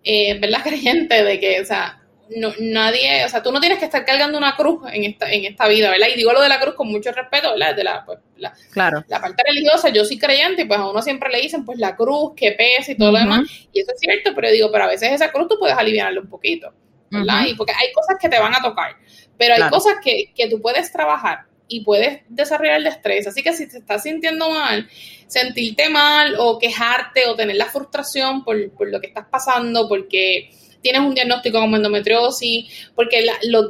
eh, 0.04 0.38
¿verdad? 0.40 0.60
Creyente 0.64 1.24
de 1.24 1.40
que, 1.40 1.60
o 1.60 1.66
sea, 1.66 2.00
no, 2.36 2.54
nadie, 2.60 3.26
o 3.26 3.30
sea, 3.30 3.42
tú 3.42 3.52
no 3.52 3.60
tienes 3.60 3.80
que 3.80 3.86
estar 3.86 4.06
cargando 4.06 4.38
una 4.38 4.56
cruz 4.56 4.82
en 4.94 5.06
esta, 5.06 5.32
en 5.32 5.46
esta 5.46 5.68
vida, 5.68 5.90
¿verdad? 5.90 6.10
Y 6.14 6.18
digo 6.18 6.34
lo 6.34 6.42
de 6.42 6.50
la 6.50 6.60
cruz 6.60 6.76
con 6.76 6.88
mucho 6.88 7.12
respeto, 7.12 7.52
¿verdad? 7.54 7.76
De 7.76 7.84
la, 7.84 8.06
pues, 8.06 8.20
la, 8.36 8.54
claro. 8.72 9.04
la 9.08 9.20
parte 9.20 9.42
religiosa, 9.44 9.90
yo 9.90 10.06
soy 10.06 10.20
creyente 10.20 10.62
y 10.62 10.66
pues 10.66 10.80
a 10.80 10.88
uno 10.88 11.02
siempre 11.02 11.32
le 11.32 11.42
dicen, 11.42 11.66
pues 11.66 11.80
la 11.80 11.96
cruz, 11.96 12.34
que 12.36 12.52
pesa 12.52 12.92
y 12.92 12.96
todo 12.96 13.12
lo 13.12 13.18
demás. 13.18 13.50
Y 13.74 13.80
eso 13.80 13.92
es 13.92 14.00
cierto, 14.00 14.34
pero 14.36 14.52
digo, 14.52 14.70
pero 14.72 14.84
a 14.84 14.88
veces 14.88 15.14
esa 15.14 15.32
cruz 15.32 15.48
tú 15.48 15.56
puedes 15.58 15.76
aliviarla 15.76 16.22
un 16.22 16.30
poquito, 16.30 16.72
¿verdad? 17.10 17.46
Y 17.48 17.56
porque 17.56 17.74
hay 17.74 17.92
cosas 17.92 18.18
que 18.22 18.30
te 18.30 18.38
van 18.38 18.54
a 18.54 18.62
tocar, 18.62 18.96
pero 19.36 19.56
hay 19.56 19.68
cosas 19.72 19.96
que, 20.04 20.32
que 20.36 20.48
tú 20.48 20.62
puedes 20.62 20.92
trabajar 20.92 21.47
y 21.68 21.82
puedes 21.82 22.22
desarrollar 22.30 22.86
estrés. 22.88 23.28
Así 23.28 23.44
que 23.44 23.54
si 23.54 23.68
te 23.68 23.78
estás 23.78 24.04
sintiendo 24.04 24.50
mal, 24.50 24.88
sentirte 25.28 25.90
mal 25.90 26.36
o 26.40 26.58
quejarte 26.58 27.26
o 27.28 27.36
tener 27.36 27.56
la 27.56 27.66
frustración 27.66 28.44
por, 28.44 28.58
lo 28.58 29.02
que 29.02 29.08
estás 29.08 29.26
pasando, 29.30 29.88
porque 29.88 30.50
tienes 30.82 31.02
un 31.02 31.14
diagnóstico 31.14 31.60
como 31.60 31.76
endometriosis, 31.76 32.92
porque 32.96 33.26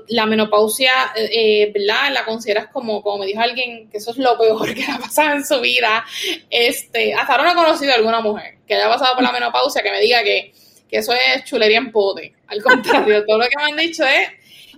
la, 0.08 0.26
menopausia, 0.26 0.92
eh, 1.16 1.72
¿verdad? 1.74 2.12
La 2.14 2.26
consideras 2.26 2.68
como, 2.68 3.02
como 3.02 3.20
me 3.20 3.26
dijo 3.26 3.42
alguien, 3.42 3.90
que 3.90 3.98
eso 3.98 4.12
es 4.12 4.18
lo 4.18 4.38
peor 4.38 4.74
que 4.76 4.84
ha 4.84 5.00
pasado 5.00 5.36
en 5.36 5.46
su 5.46 5.60
vida. 5.60 6.06
Este, 6.50 7.14
hasta 7.14 7.34
ahora 7.34 7.46
no 7.46 7.52
he 7.52 7.66
conocido 7.66 7.94
a 7.94 7.96
alguna 7.96 8.22
mujer 8.22 8.58
que 8.68 8.76
haya 8.76 8.90
pasado 8.90 9.16
por 9.16 9.24
la 9.24 9.32
menopausia 9.32 9.82
que 9.82 9.92
me 9.92 10.02
diga 10.02 10.24
que, 10.24 10.54
que 10.90 10.98
eso 10.98 11.14
es 11.14 11.44
chulería 11.46 11.78
en 11.78 11.92
pote. 11.92 12.34
Al 12.48 12.62
contrario, 12.62 13.26
todo 13.26 13.40
lo 13.40 13.46
que 13.46 13.58
me 13.58 13.72
han 13.72 13.78
dicho 13.78 14.04
es, 14.06 14.30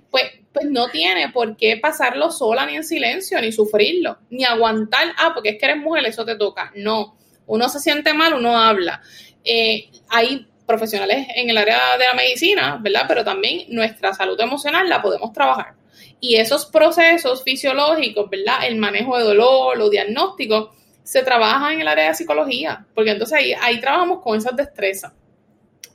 pues 0.10 0.39
pues 0.54 0.66
no 0.66 0.90
tiene 0.90 1.30
por 1.30 1.56
qué 1.56 1.78
pasarlo 1.78 2.32
sola 2.32 2.66
ni 2.66 2.76
en 2.76 2.84
silencio, 2.84 3.40
ni 3.42 3.52
sufrirlo, 3.52 4.18
ni 4.30 4.44
aguantar, 4.44 5.14
ah, 5.18 5.32
porque 5.34 5.50
es 5.50 5.60
que 5.60 5.66
eres 5.66 5.78
mujer, 5.78 6.06
eso 6.06 6.26
te 6.26 6.36
toca. 6.36 6.72
No, 6.76 7.18
uno 7.46 7.70
se 7.70 7.80
siente 7.80 8.14
mal, 8.14 8.34
uno 8.34 8.58
habla. 8.58 9.02
Eh, 9.44 9.90
hay 10.10 10.48
profesionales 10.66 11.28
en 11.36 11.50
el 11.50 11.58
área 11.58 11.98
de 11.98 12.06
la 12.06 12.14
medicina, 12.14 12.80
¿verdad? 12.82 13.06
Pero 13.08 13.24
también 13.24 13.66
nuestra 13.70 14.14
salud 14.14 14.40
emocional 14.40 14.88
la 14.88 15.02
podemos 15.02 15.34
trabajar. 15.34 15.74
Y 16.20 16.36
esos 16.36 16.66
procesos 16.68 17.44
fisiológicos, 17.44 18.30
¿verdad? 18.30 18.68
El 18.68 18.76
manejo 18.76 19.18
de 19.18 19.24
dolor, 19.24 19.78
los 19.78 19.90
diagnósticos, 19.90 20.70
se 21.04 21.24
trabaja 21.24 21.74
en 21.74 21.82
el 21.82 21.88
área 21.88 22.10
de 22.10 22.14
psicología, 22.14 22.86
porque 22.94 23.10
entonces 23.10 23.40
ahí, 23.40 23.54
ahí 23.60 23.80
trabajamos 23.80 24.22
con 24.22 24.38
esas 24.38 24.56
destrezas, 24.56 25.12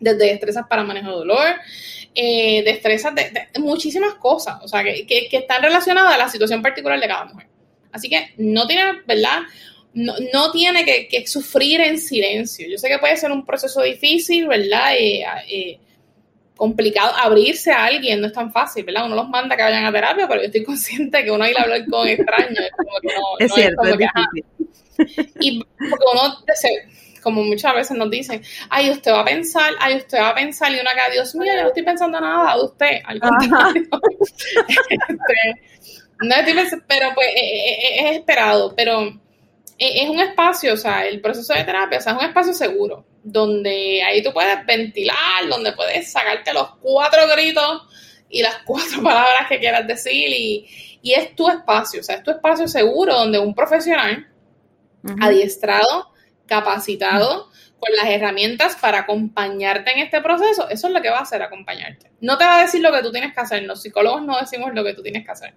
desde 0.01 0.27
destrezas 0.27 0.67
para 0.69 0.83
manejo 0.83 1.11
de 1.11 1.17
dolor, 1.19 1.55
eh, 2.15 2.63
destrezas, 2.65 3.15
de, 3.15 3.49
muchísimas 3.59 4.15
cosas, 4.15 4.57
o 4.63 4.69
sea, 4.69 4.83
que, 4.85 5.07
que, 5.07 5.37
están 5.37 5.63
relacionadas 5.63 6.15
a 6.15 6.19
la 6.19 6.29
situación 6.29 6.63
particular 6.63 7.01
de 7.01 7.09
cada 7.09 7.25
mujer. 7.25 7.49
Así 7.93 8.09
que 8.09 8.35
no 8.39 8.67
tiene, 8.67 9.01
¿verdad? 9.07 9.43
No, 9.95 10.15
no 10.33 10.51
tiene 10.51 10.85
que, 10.85 11.09
que, 11.09 11.27
sufrir 11.27 11.81
en 11.81 11.99
silencio. 11.99 12.69
Yo 12.69 12.79
sé 12.79 12.89
que 12.89 12.99
puede 12.99 13.17
ser 13.17 13.31
un 13.31 13.45
proceso 13.45 13.83
difícil, 13.83 14.49
¿verdad? 14.49 14.95
Eh, 14.97 15.25
eh, 15.49 15.79
complicado 16.57 17.13
abrirse 17.17 17.73
a 17.73 17.85
alguien, 17.87 18.21
no 18.21 18.29
es 18.29 18.33
tan 18.33 18.53
fácil, 18.53 18.85
¿verdad? 18.85 19.07
Uno 19.07 19.17
los 19.17 19.29
manda 19.29 19.57
que 19.57 19.63
vayan 19.63 19.85
a 19.85 19.93
terapia, 19.93 20.29
pero 20.29 20.41
yo 20.41 20.47
estoy 20.47 20.63
consciente 20.65 21.25
que 21.25 21.31
uno 21.31 21.47
ir 21.49 21.59
a 21.59 21.63
hablar 21.63 21.85
con 21.87 22.09
extraños 22.09 22.59
es 22.59 22.71
como 22.77 23.01
que 23.01 23.09
no 23.09 23.39
es, 23.39 23.55
cierto, 23.55 23.83
es, 23.85 23.99
y 25.41 25.59
porque 25.59 26.05
uno 26.13 26.45
como 27.25 27.43
muchas 27.43 27.75
veces 27.75 27.97
nos 27.97 28.11
dicen, 28.11 28.43
ay, 28.71 28.91
usted 28.91 29.11
va 29.11 29.23
a 29.23 29.25
pensar, 29.25 29.73
ay, 29.81 29.97
usted 29.97 30.19
va 30.19 30.29
a 30.29 30.35
pensar, 30.35 30.71
y 30.71 30.79
una 30.79 30.91
que, 30.93 31.13
Dios 31.13 31.35
mío, 31.35 31.53
yo 31.57 31.63
no 31.63 31.69
estoy 31.69 31.83
pensando 31.83 32.21
nada 32.21 32.57
de 32.57 32.63
usted, 32.63 33.01
al 33.05 33.21
contrario. 33.21 33.83
Este, 36.21 36.83
pero 36.87 37.09
pues 37.15 37.27
e, 37.29 37.41
e, 37.41 37.73
e, 37.73 38.11
es 38.11 38.17
esperado, 38.19 38.73
pero 38.77 39.13
es 39.79 40.09
un 40.09 40.21
espacio, 40.21 40.75
o 40.75 40.77
sea, 40.77 41.07
el 41.07 41.21
proceso 41.21 41.53
de 41.53 41.65
terapia, 41.65 41.99
o 41.99 42.01
sea, 42.01 42.13
es 42.13 42.19
un 42.19 42.25
espacio 42.25 42.55
seguro, 42.55 43.05
donde 43.23 44.03
ahí 44.03 44.23
tú 44.23 44.33
puedes 44.33 44.65
ventilar, 44.67 45.49
donde 45.49 45.73
puedes 45.73 46.11
sacarte 46.11 46.53
los 46.53 46.77
cuatro 46.81 47.23
gritos 47.29 47.83
y 48.29 48.43
las 48.43 48.59
cuatro 48.65 49.03
palabras 49.03 49.49
que 49.49 49.59
quieras 49.59 49.87
decir 49.87 50.29
y, 50.31 50.67
es 51.03 51.37
tu 51.37 51.49
espacio, 51.51 52.01
o 52.01 52.03
sea, 52.03 52.17
es 52.17 52.23
tu 52.23 52.31
espacio 52.31 52.67
seguro 52.67 53.15
donde 53.15 53.39
un 53.39 53.55
profesional 53.55 54.27
adiestrado, 55.21 56.14
capacitado, 56.47 57.49
con 57.85 57.95
las 57.97 58.07
herramientas 58.07 58.77
para 58.77 59.01
acompañarte 59.01 59.93
en 59.93 59.99
este 59.99 60.21
proceso, 60.23 60.69
eso 60.71 60.87
es 60.87 60.93
lo 60.93 61.03
que 61.03 61.11
va 61.11 61.19
a 61.19 61.23
hacer, 61.23 61.43
acompañarte. 61.43 62.11
No 62.21 62.39
te 62.39 62.45
va 62.45 62.59
a 62.59 62.63
decir 62.63 62.81
lo 62.81 62.91
que 62.91 63.03
tú 63.03 63.13
tienes 63.13 63.35
que 63.35 63.41
hacer, 63.41 63.63
los 63.65 63.83
psicólogos 63.83 64.23
no 64.23 64.39
decimos 64.39 64.73
lo 64.73 64.83
que 64.83 64.95
tú 64.95 65.03
tienes 65.03 65.25
que 65.25 65.33
hacer. 65.33 65.53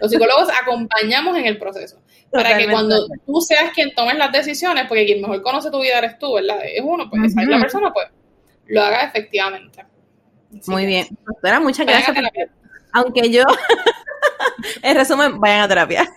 Los 0.00 0.10
psicólogos 0.10 0.48
acompañamos 0.62 1.36
en 1.36 1.46
el 1.46 1.58
proceso, 1.58 2.00
para 2.32 2.56
que 2.56 2.68
cuando 2.68 3.06
tú 3.24 3.40
seas 3.40 3.72
quien 3.72 3.94
tomes 3.94 4.16
las 4.16 4.32
decisiones, 4.32 4.86
porque 4.88 5.06
quien 5.06 5.20
mejor 5.20 5.42
conoce 5.42 5.70
tu 5.70 5.80
vida 5.80 5.98
eres 5.98 6.18
tú, 6.18 6.34
¿verdad? 6.34 6.58
Es 6.64 6.82
uno, 6.82 7.08
pues 7.08 7.32
esa 7.32 7.42
es 7.42 7.48
la 7.48 7.60
persona, 7.60 7.92
pues 7.92 8.08
lo 8.66 8.82
haga 8.82 9.04
efectivamente. 9.04 9.84
Muy 10.66 10.86
bien. 10.86 11.06
Doctora, 11.26 11.60
muchas 11.60 11.86
gracias. 11.86 12.16
aunque 12.92 13.30
yo, 13.30 13.44
en 14.82 14.96
resumen, 14.96 15.38
vayan 15.38 15.60
a 15.60 15.68
terapia. 15.68 16.08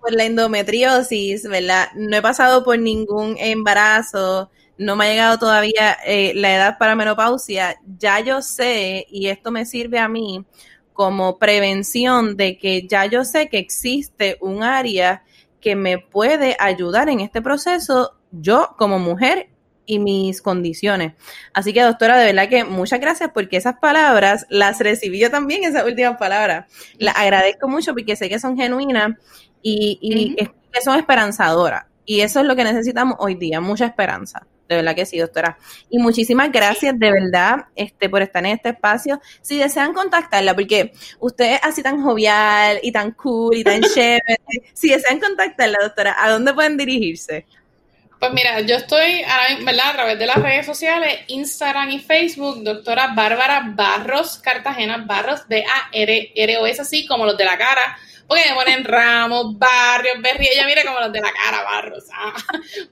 Por 0.00 0.12
la 0.12 0.24
endometriosis, 0.24 1.48
¿verdad? 1.48 1.88
No 1.94 2.16
he 2.16 2.22
pasado 2.22 2.64
por 2.64 2.78
ningún 2.78 3.36
embarazo, 3.38 4.50
no 4.78 4.96
me 4.96 5.06
ha 5.06 5.10
llegado 5.10 5.38
todavía 5.38 5.96
eh, 6.06 6.32
la 6.34 6.54
edad 6.54 6.78
para 6.78 6.94
menopausia. 6.94 7.76
Ya 7.98 8.20
yo 8.20 8.42
sé, 8.42 9.06
y 9.10 9.28
esto 9.28 9.50
me 9.50 9.66
sirve 9.66 9.98
a 9.98 10.08
mí 10.08 10.44
como 10.92 11.38
prevención 11.38 12.36
de 12.36 12.58
que 12.58 12.86
ya 12.86 13.06
yo 13.06 13.24
sé 13.24 13.48
que 13.48 13.58
existe 13.58 14.36
un 14.40 14.62
área 14.62 15.22
que 15.60 15.76
me 15.76 15.98
puede 15.98 16.56
ayudar 16.58 17.08
en 17.08 17.20
este 17.20 17.42
proceso, 17.42 18.14
yo 18.32 18.74
como 18.76 18.98
mujer 18.98 19.48
y 19.88 19.98
mis 19.98 20.42
condiciones. 20.42 21.14
Así 21.54 21.72
que, 21.72 21.80
doctora, 21.82 22.18
de 22.18 22.26
verdad 22.26 22.48
que 22.48 22.64
muchas 22.64 23.00
gracias 23.00 23.30
porque 23.32 23.56
esas 23.56 23.78
palabras 23.78 24.46
las 24.50 24.78
recibí 24.80 25.18
yo 25.18 25.30
también, 25.30 25.64
esas 25.64 25.84
últimas 25.84 26.18
palabras. 26.18 26.66
Las 26.98 27.16
agradezco 27.16 27.68
mucho 27.68 27.94
porque 27.94 28.14
sé 28.14 28.28
que 28.28 28.38
son 28.38 28.56
genuinas 28.56 29.12
y, 29.62 30.36
que 30.36 30.80
son 30.82 30.98
esperanzadoras. 30.98 31.86
Y 32.04 32.20
eso 32.20 32.40
es 32.40 32.46
lo 32.46 32.54
que 32.54 32.64
necesitamos 32.64 33.16
hoy 33.18 33.34
día, 33.34 33.62
mucha 33.62 33.86
esperanza. 33.86 34.46
De 34.68 34.76
verdad 34.76 34.94
que 34.94 35.06
sí, 35.06 35.16
doctora. 35.16 35.56
Y 35.88 35.98
muchísimas 35.98 36.52
gracias 36.52 36.98
de 36.98 37.10
verdad 37.10 37.64
este, 37.74 38.10
por 38.10 38.20
estar 38.20 38.44
en 38.44 38.52
este 38.52 38.70
espacio. 38.70 39.22
Si 39.40 39.58
desean 39.58 39.94
contactarla, 39.94 40.54
porque 40.54 40.92
usted 41.18 41.54
es 41.54 41.60
así 41.62 41.82
tan 41.82 42.02
jovial 42.02 42.78
y 42.82 42.92
tan 42.92 43.12
cool 43.12 43.56
y 43.56 43.64
tan 43.64 43.80
chévere, 43.94 44.38
si 44.74 44.90
desean 44.90 45.18
contactarla, 45.18 45.78
doctora, 45.80 46.14
¿a 46.18 46.28
dónde 46.28 46.52
pueden 46.52 46.76
dirigirse? 46.76 47.46
Pues 48.18 48.32
mira, 48.32 48.60
yo 48.62 48.74
estoy 48.74 49.22
a 49.22 49.92
través 49.92 50.18
de 50.18 50.26
las 50.26 50.36
redes 50.36 50.66
sociales, 50.66 51.20
Instagram 51.28 51.90
y 51.90 52.00
Facebook, 52.00 52.64
doctora 52.64 53.12
Bárbara 53.14 53.72
Barros 53.76 54.38
Cartagena, 54.38 55.04
Barros, 55.06 55.46
B-A-R-R-O-S, 55.46 56.82
así 56.82 57.06
como 57.06 57.26
los 57.26 57.36
de 57.36 57.44
la 57.44 57.56
cara, 57.56 57.96
porque 58.26 58.42
me 58.48 58.54
ponen 58.56 58.84
Ramos, 58.84 59.56
Barrios, 59.56 60.20
Berri, 60.20 60.48
ella 60.52 60.66
mira 60.66 60.82
como 60.84 60.98
los 60.98 61.12
de 61.12 61.20
la 61.20 61.32
cara, 61.32 61.62
Barros. 61.62 62.04
Ah. 62.12 62.34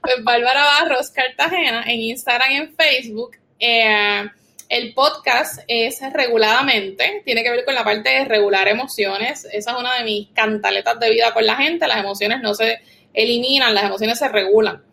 Pues 0.01 0.23
Bárbara 0.23 0.63
Barros 0.63 1.11
Cartagena 1.11 1.83
en 1.85 1.99
Instagram 1.99 2.51
y 2.51 2.55
en 2.55 2.73
Facebook. 2.73 3.35
Eh, 3.59 4.25
el 4.69 4.93
podcast 4.93 5.59
es 5.67 6.01
reguladamente, 6.13 7.21
tiene 7.25 7.43
que 7.43 7.51
ver 7.51 7.65
con 7.65 7.75
la 7.75 7.83
parte 7.83 8.09
de 8.09 8.25
regular 8.25 8.67
emociones. 8.67 9.45
Esa 9.51 9.71
es 9.71 9.77
una 9.77 9.95
de 9.95 10.03
mis 10.05 10.29
cantaletas 10.29 10.99
de 10.99 11.09
vida 11.09 11.33
con 11.33 11.45
la 11.45 11.57
gente. 11.57 11.85
Las 11.85 11.99
emociones 11.99 12.39
no 12.41 12.53
se 12.53 12.79
eliminan, 13.13 13.73
las 13.73 13.83
emociones 13.83 14.19
se 14.19 14.29
regulan. 14.29 14.83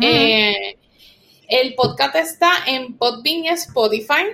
Eh, 0.00 0.76
el 1.48 1.74
podcast 1.74 2.16
está 2.16 2.50
en 2.66 2.96
Podbean 2.96 3.46
Spotify. 3.54 4.24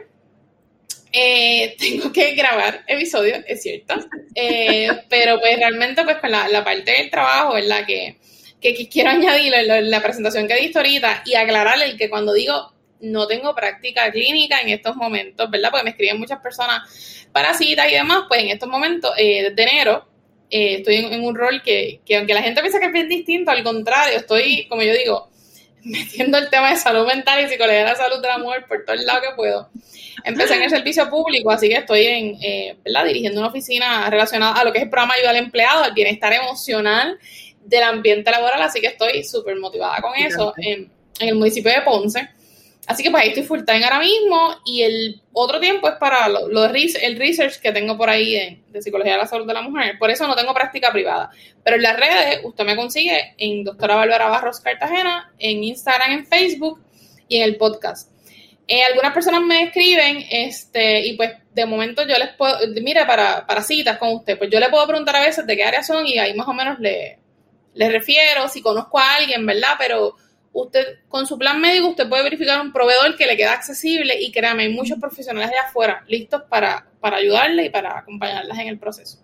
Eh, 1.13 1.75
tengo 1.79 2.13
que 2.13 2.35
grabar 2.35 2.85
episodios, 2.87 3.41
es 3.47 3.63
cierto. 3.63 3.95
Eh, 4.35 4.89
pero 5.09 5.41
pues 5.41 5.57
realmente 5.57 6.05
pues 6.05 6.19
con 6.19 6.31
la, 6.31 6.65
parte 6.65 6.93
del 6.93 7.11
trabajo, 7.11 7.55
¿verdad? 7.55 7.85
Que, 7.87 8.19
que, 8.61 8.89
quiero 8.89 9.11
añadir 9.11 9.53
en 9.55 9.91
la, 9.91 10.03
presentación 10.03 10.47
que 10.47 10.57
diste 10.57 10.79
ahorita 10.79 11.23
y 11.27 11.35
aclararle 11.35 11.97
que 11.97 12.11
cuando 12.11 12.33
digo 12.33 12.75
no 13.01 13.27
tengo 13.27 13.55
práctica 13.55 14.11
clínica 14.11 14.61
en 14.61 14.69
estos 14.69 14.95
momentos, 14.95 15.51
¿verdad? 15.51 15.71
Porque 15.71 15.85
me 15.85 15.91
escriben 15.91 16.19
muchas 16.19 16.39
personas 16.41 17.27
para 17.33 17.55
citas 17.55 17.91
y 17.91 17.95
demás, 17.95 18.25
pues 18.29 18.43
en 18.43 18.51
estos 18.51 18.69
momentos, 18.69 19.13
desde 19.17 19.63
enero, 19.63 20.07
estoy 20.51 20.97
en, 20.97 21.15
en, 21.15 21.25
un 21.25 21.35
rol 21.35 21.63
que, 21.63 22.03
que 22.05 22.19
aunque 22.19 22.35
la 22.35 22.43
gente 22.43 22.61
piensa 22.61 22.79
que 22.79 22.87
es 22.87 22.93
bien 22.93 23.09
distinto, 23.09 23.51
al 23.53 23.63
contrario, 23.63 24.19
estoy, 24.19 24.67
como 24.69 24.83
yo 24.83 24.93
digo, 24.93 25.30
metiendo 25.85 26.39
el 26.39 26.51
tema 26.51 26.71
de 26.71 26.77
salud 26.77 27.07
mental 27.07 27.45
y 27.45 27.49
psicología 27.49 27.81
de 27.81 27.85
la 27.85 27.97
salud 27.97 28.21
de 28.21 28.29
la 28.29 28.39
mujer 28.39 28.67
por 28.67 28.85
todo 28.85 28.97
el 28.97 29.05
lado 29.05 29.21
que 29.21 29.35
puedo. 29.37 29.69
Empecé 30.25 30.55
en 30.55 30.63
el 30.63 30.71
servicio 30.71 31.09
público, 31.09 31.51
así 31.51 31.69
que 31.69 31.77
estoy 31.77 32.07
en, 32.07 32.39
eh, 32.43 32.77
¿verdad? 32.85 33.07
dirigiendo 33.07 33.41
una 33.41 33.49
oficina 33.49 34.09
relacionada 34.11 34.61
a 34.61 34.65
lo 34.65 34.73
que 34.73 34.79
es 34.79 34.85
el 34.85 34.91
programa 34.91 35.15
ayuda 35.15 35.31
al 35.31 35.37
empleado, 35.37 35.85
al 35.85 35.93
bienestar 35.95 36.33
emocional 36.33 37.19
del 37.65 37.83
ambiente 37.83 38.31
laboral, 38.31 38.61
así 38.63 38.81
que 38.81 38.89
estoy 38.89 39.25
súper 39.25 39.57
motivada 39.57 40.01
con 40.01 40.15
eso 40.17 40.53
en, 40.57 40.91
en 41.21 41.29
el 41.29 41.35
municipio 41.35 41.71
de 41.71 41.83
Ponce. 41.83 42.29
Así 42.87 43.03
que 43.03 43.11
pues 43.11 43.23
ahí 43.23 43.29
estoy 43.29 43.45
full 43.45 43.63
time 43.65 43.85
ahora 43.85 44.01
mismo 44.01 44.57
y 44.65 44.83
el 44.83 45.23
otro 45.33 45.61
tiempo 45.61 45.89
es 45.89 45.95
para 45.97 46.29
lo, 46.29 46.65
el 46.65 47.17
research 47.17 47.61
que 47.61 47.73
tengo 47.73 47.97
por 47.97 48.11
ahí 48.11 48.61
de, 48.69 48.83
psicología 48.83 49.13
de 49.13 49.19
la 49.19 49.27
salud 49.27 49.47
de 49.47 49.55
la 49.55 49.63
mujer. 49.63 49.99
Por 49.99 50.11
eso 50.11 50.27
no 50.27 50.35
tengo 50.35 50.55
práctica 50.55 50.91
privada. 50.91 51.31
Pero 51.63 51.77
en 51.77 51.83
las 51.83 51.97
redes 51.97 52.41
usted 52.43 52.65
me 52.65 52.77
consigue 52.77 53.35
en 53.39 53.65
doctora 53.65 53.97
Bárbara 53.97 54.29
Barros 54.29 54.61
Cartagena, 54.61 55.33
en 55.39 55.63
Instagram, 55.63 56.11
en 56.13 56.27
Facebook 56.27 56.81
y 57.29 57.37
en 57.37 57.45
el 57.45 57.57
podcast. 57.57 58.11
Eh, 58.67 58.83
algunas 58.85 59.13
personas 59.13 59.43
me 59.43 59.65
escriben 59.65 60.25
este, 60.31 61.07
y 61.07 61.17
pues 61.17 61.33
de 61.53 61.67
momento 61.67 62.07
yo 62.07 62.17
les 62.17 62.31
puedo, 62.31 62.57
mira, 62.83 63.07
para, 63.07 63.47
para 63.47 63.63
citas 63.63 63.99
con 63.99 64.11
usted, 64.15 64.39
pues 64.39 64.49
yo 64.51 64.61
le 64.61 64.69
puedo 64.69 64.87
preguntar 64.87 65.17
a 65.17 65.27
veces 65.27 65.45
de 65.47 65.57
qué 65.57 65.65
área 65.65 65.83
son 65.83 66.07
y 66.07 66.19
ahí 66.19 66.35
más 66.35 66.47
o 66.47 66.53
menos 66.55 66.79
le, 66.79 67.19
le 67.75 67.91
refiero, 67.91 68.49
si 68.49 68.63
conozco 68.63 68.99
a 68.99 69.17
alguien, 69.17 69.45
¿verdad? 69.45 69.75
Pero 69.79 70.17
usted 70.53 70.99
con 71.09 71.27
su 71.27 71.39
plan 71.39 71.61
médico 71.61 71.89
usted 71.89 72.09
puede 72.09 72.23
verificar 72.23 72.61
un 72.61 72.73
proveedor 72.73 73.17
que 73.17 73.27
le 73.27 73.37
queda 73.37 73.53
accesible 73.53 74.21
y 74.21 74.33
créame, 74.33 74.65
hay 74.65 74.73
muchos 74.73 74.99
profesionales 74.99 75.51
de 75.51 75.59
afuera 75.59 76.05
listos 76.09 76.43
para, 76.49 76.87
para 77.01 77.19
ayudarle 77.19 77.67
y 77.67 77.71
para 77.71 77.99
acompañarlas 77.99 78.59
en 78.59 78.69
el 78.69 78.79
proceso. 78.79 79.19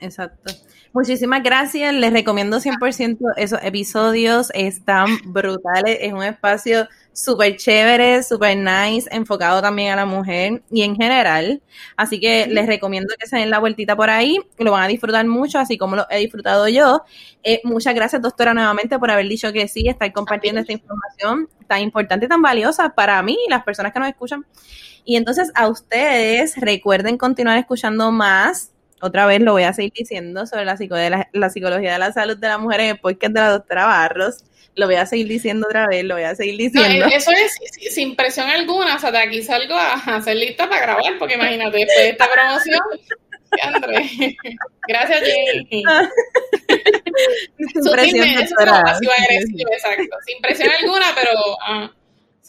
Exacto. 0.00 0.52
Muchísimas 0.92 1.42
gracias. 1.42 1.94
Les 1.94 2.12
recomiendo 2.12 2.58
100% 2.58 3.18
esos 3.36 3.62
episodios. 3.62 4.50
Están 4.54 5.08
brutales. 5.26 5.98
Es 6.00 6.12
un 6.12 6.24
espacio 6.24 6.88
súper 7.12 7.56
chévere, 7.56 8.22
súper 8.22 8.56
nice, 8.56 9.08
enfocado 9.10 9.60
también 9.60 9.92
a 9.92 9.96
la 9.96 10.06
mujer 10.06 10.62
y 10.70 10.82
en 10.82 10.96
general. 10.96 11.62
Así 11.96 12.20
que 12.20 12.46
les 12.46 12.66
recomiendo 12.66 13.14
que 13.18 13.26
se 13.26 13.36
den 13.36 13.50
la 13.50 13.58
vueltita 13.58 13.96
por 13.96 14.10
ahí. 14.10 14.38
Lo 14.58 14.72
van 14.72 14.82
a 14.84 14.88
disfrutar 14.88 15.26
mucho, 15.26 15.58
así 15.58 15.76
como 15.76 15.96
lo 15.96 16.06
he 16.10 16.18
disfrutado 16.18 16.68
yo. 16.68 17.02
Eh, 17.42 17.60
muchas 17.64 17.94
gracias, 17.94 18.22
doctora, 18.22 18.54
nuevamente 18.54 18.98
por 18.98 19.10
haber 19.10 19.28
dicho 19.28 19.52
que 19.52 19.68
sí, 19.68 19.88
estar 19.88 20.12
compartiendo 20.12 20.60
esta 20.60 20.72
información 20.72 21.48
tan 21.66 21.80
importante 21.80 22.26
y 22.26 22.28
tan 22.28 22.42
valiosa 22.42 22.90
para 22.90 23.22
mí 23.22 23.36
y 23.46 23.50
las 23.50 23.64
personas 23.64 23.92
que 23.92 24.00
nos 24.00 24.08
escuchan. 24.08 24.46
Y 25.04 25.16
entonces 25.16 25.50
a 25.54 25.68
ustedes 25.68 26.56
recuerden 26.56 27.16
continuar 27.16 27.58
escuchando 27.58 28.10
más 28.12 28.72
otra 29.00 29.26
vez 29.26 29.40
lo 29.40 29.52
voy 29.52 29.64
a 29.64 29.72
seguir 29.72 29.92
diciendo 29.94 30.46
sobre 30.46 30.64
la, 30.64 30.76
la, 31.32 31.50
psicología 31.50 31.92
de 31.92 31.98
la 31.98 32.12
salud 32.12 32.36
de 32.36 32.48
la 32.48 32.58
mujer 32.58 32.80
en 32.80 32.88
el 32.90 32.98
podcast 32.98 33.32
de 33.32 33.40
la 33.40 33.50
doctora 33.50 33.86
Barros. 33.86 34.44
Lo 34.76 34.86
voy 34.86 34.96
a 34.96 35.06
seguir 35.06 35.26
diciendo 35.26 35.66
otra 35.66 35.88
vez, 35.88 36.04
lo 36.04 36.14
voy 36.14 36.24
a 36.24 36.34
seguir 36.34 36.56
diciendo. 36.56 37.06
eso 37.06 37.30
es 37.32 37.92
sin 37.94 38.14
presión 38.14 38.48
alguna, 38.48 38.96
o 38.96 38.98
sea, 38.98 39.10
de 39.10 39.18
aquí 39.18 39.42
salgo 39.42 39.74
a 39.74 39.94
hacer 39.94 40.36
lista 40.36 40.68
para 40.68 40.82
grabar, 40.82 41.18
porque 41.18 41.34
imagínate, 41.34 41.78
después 41.78 41.98
de 41.98 42.08
esta 42.10 42.28
promoción, 42.30 42.80
André. 43.62 44.36
Gracias, 44.86 45.20
Jenny. 45.22 45.84
Sin 47.56 47.92
presión, 47.92 48.28
exacto. 48.28 50.16
Sin 50.24 50.40
presión 50.40 50.70
alguna, 50.70 51.06
pero... 51.16 51.30
Ah, 51.66 51.90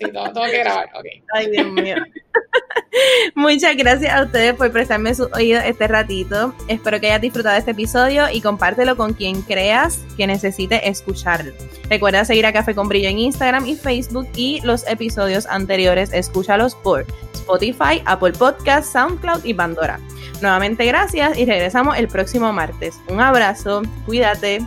Sí, 0.02 0.52
que 0.52 0.58
grabar. 0.58 0.90
Ay, 1.34 1.50
Dios 1.52 1.72
mío. 1.72 1.96
Muchas 3.36 3.76
gracias 3.78 4.14
a 4.14 4.24
ustedes 4.24 4.54
por 4.56 4.72
prestarme 4.72 5.14
su 5.16 5.30
oído 5.34 5.60
este 5.62 5.88
ratito. 5.88 6.54
Espero 6.68 7.00
que 7.00 7.08
hayas 7.08 7.22
disfrutado 7.22 7.54
de 7.54 7.60
este 7.60 7.72
episodio 7.72 8.26
y 8.32 8.42
compártelo 8.42 8.98
con 8.98 9.14
quien 9.14 9.42
creas 9.42 10.04
que 10.18 10.28
necesite 10.28 10.90
escucharlo. 10.90 11.54
Recuerda 11.90 12.26
seguir 12.26 12.46
a 12.46 12.54
Café 12.54 12.76
con 12.76 12.88
Brillo 12.88 13.10
en 13.10 13.20
Instagram 13.20 13.66
y 13.66 13.76
Facebook 13.76 14.28
y 14.36 14.62
los 14.62 14.88
episodios 14.88 15.46
anteriores 15.46 16.12
escúchalos 16.14 16.76
por 16.76 17.06
Spotify, 17.34 18.02
Apple 18.06 18.34
Podcast, 18.34 18.92
SoundCloud 18.92 19.44
y 19.44 19.54
Pandora. 19.54 20.00
Nuevamente 20.42 20.86
gracias 20.86 21.38
y 21.38 21.46
regresamos 21.46 21.98
el 21.98 22.08
próximo 22.08 22.52
martes. 22.52 23.00
Un 23.08 23.22
abrazo, 23.22 23.84
cuídate. 24.06 24.62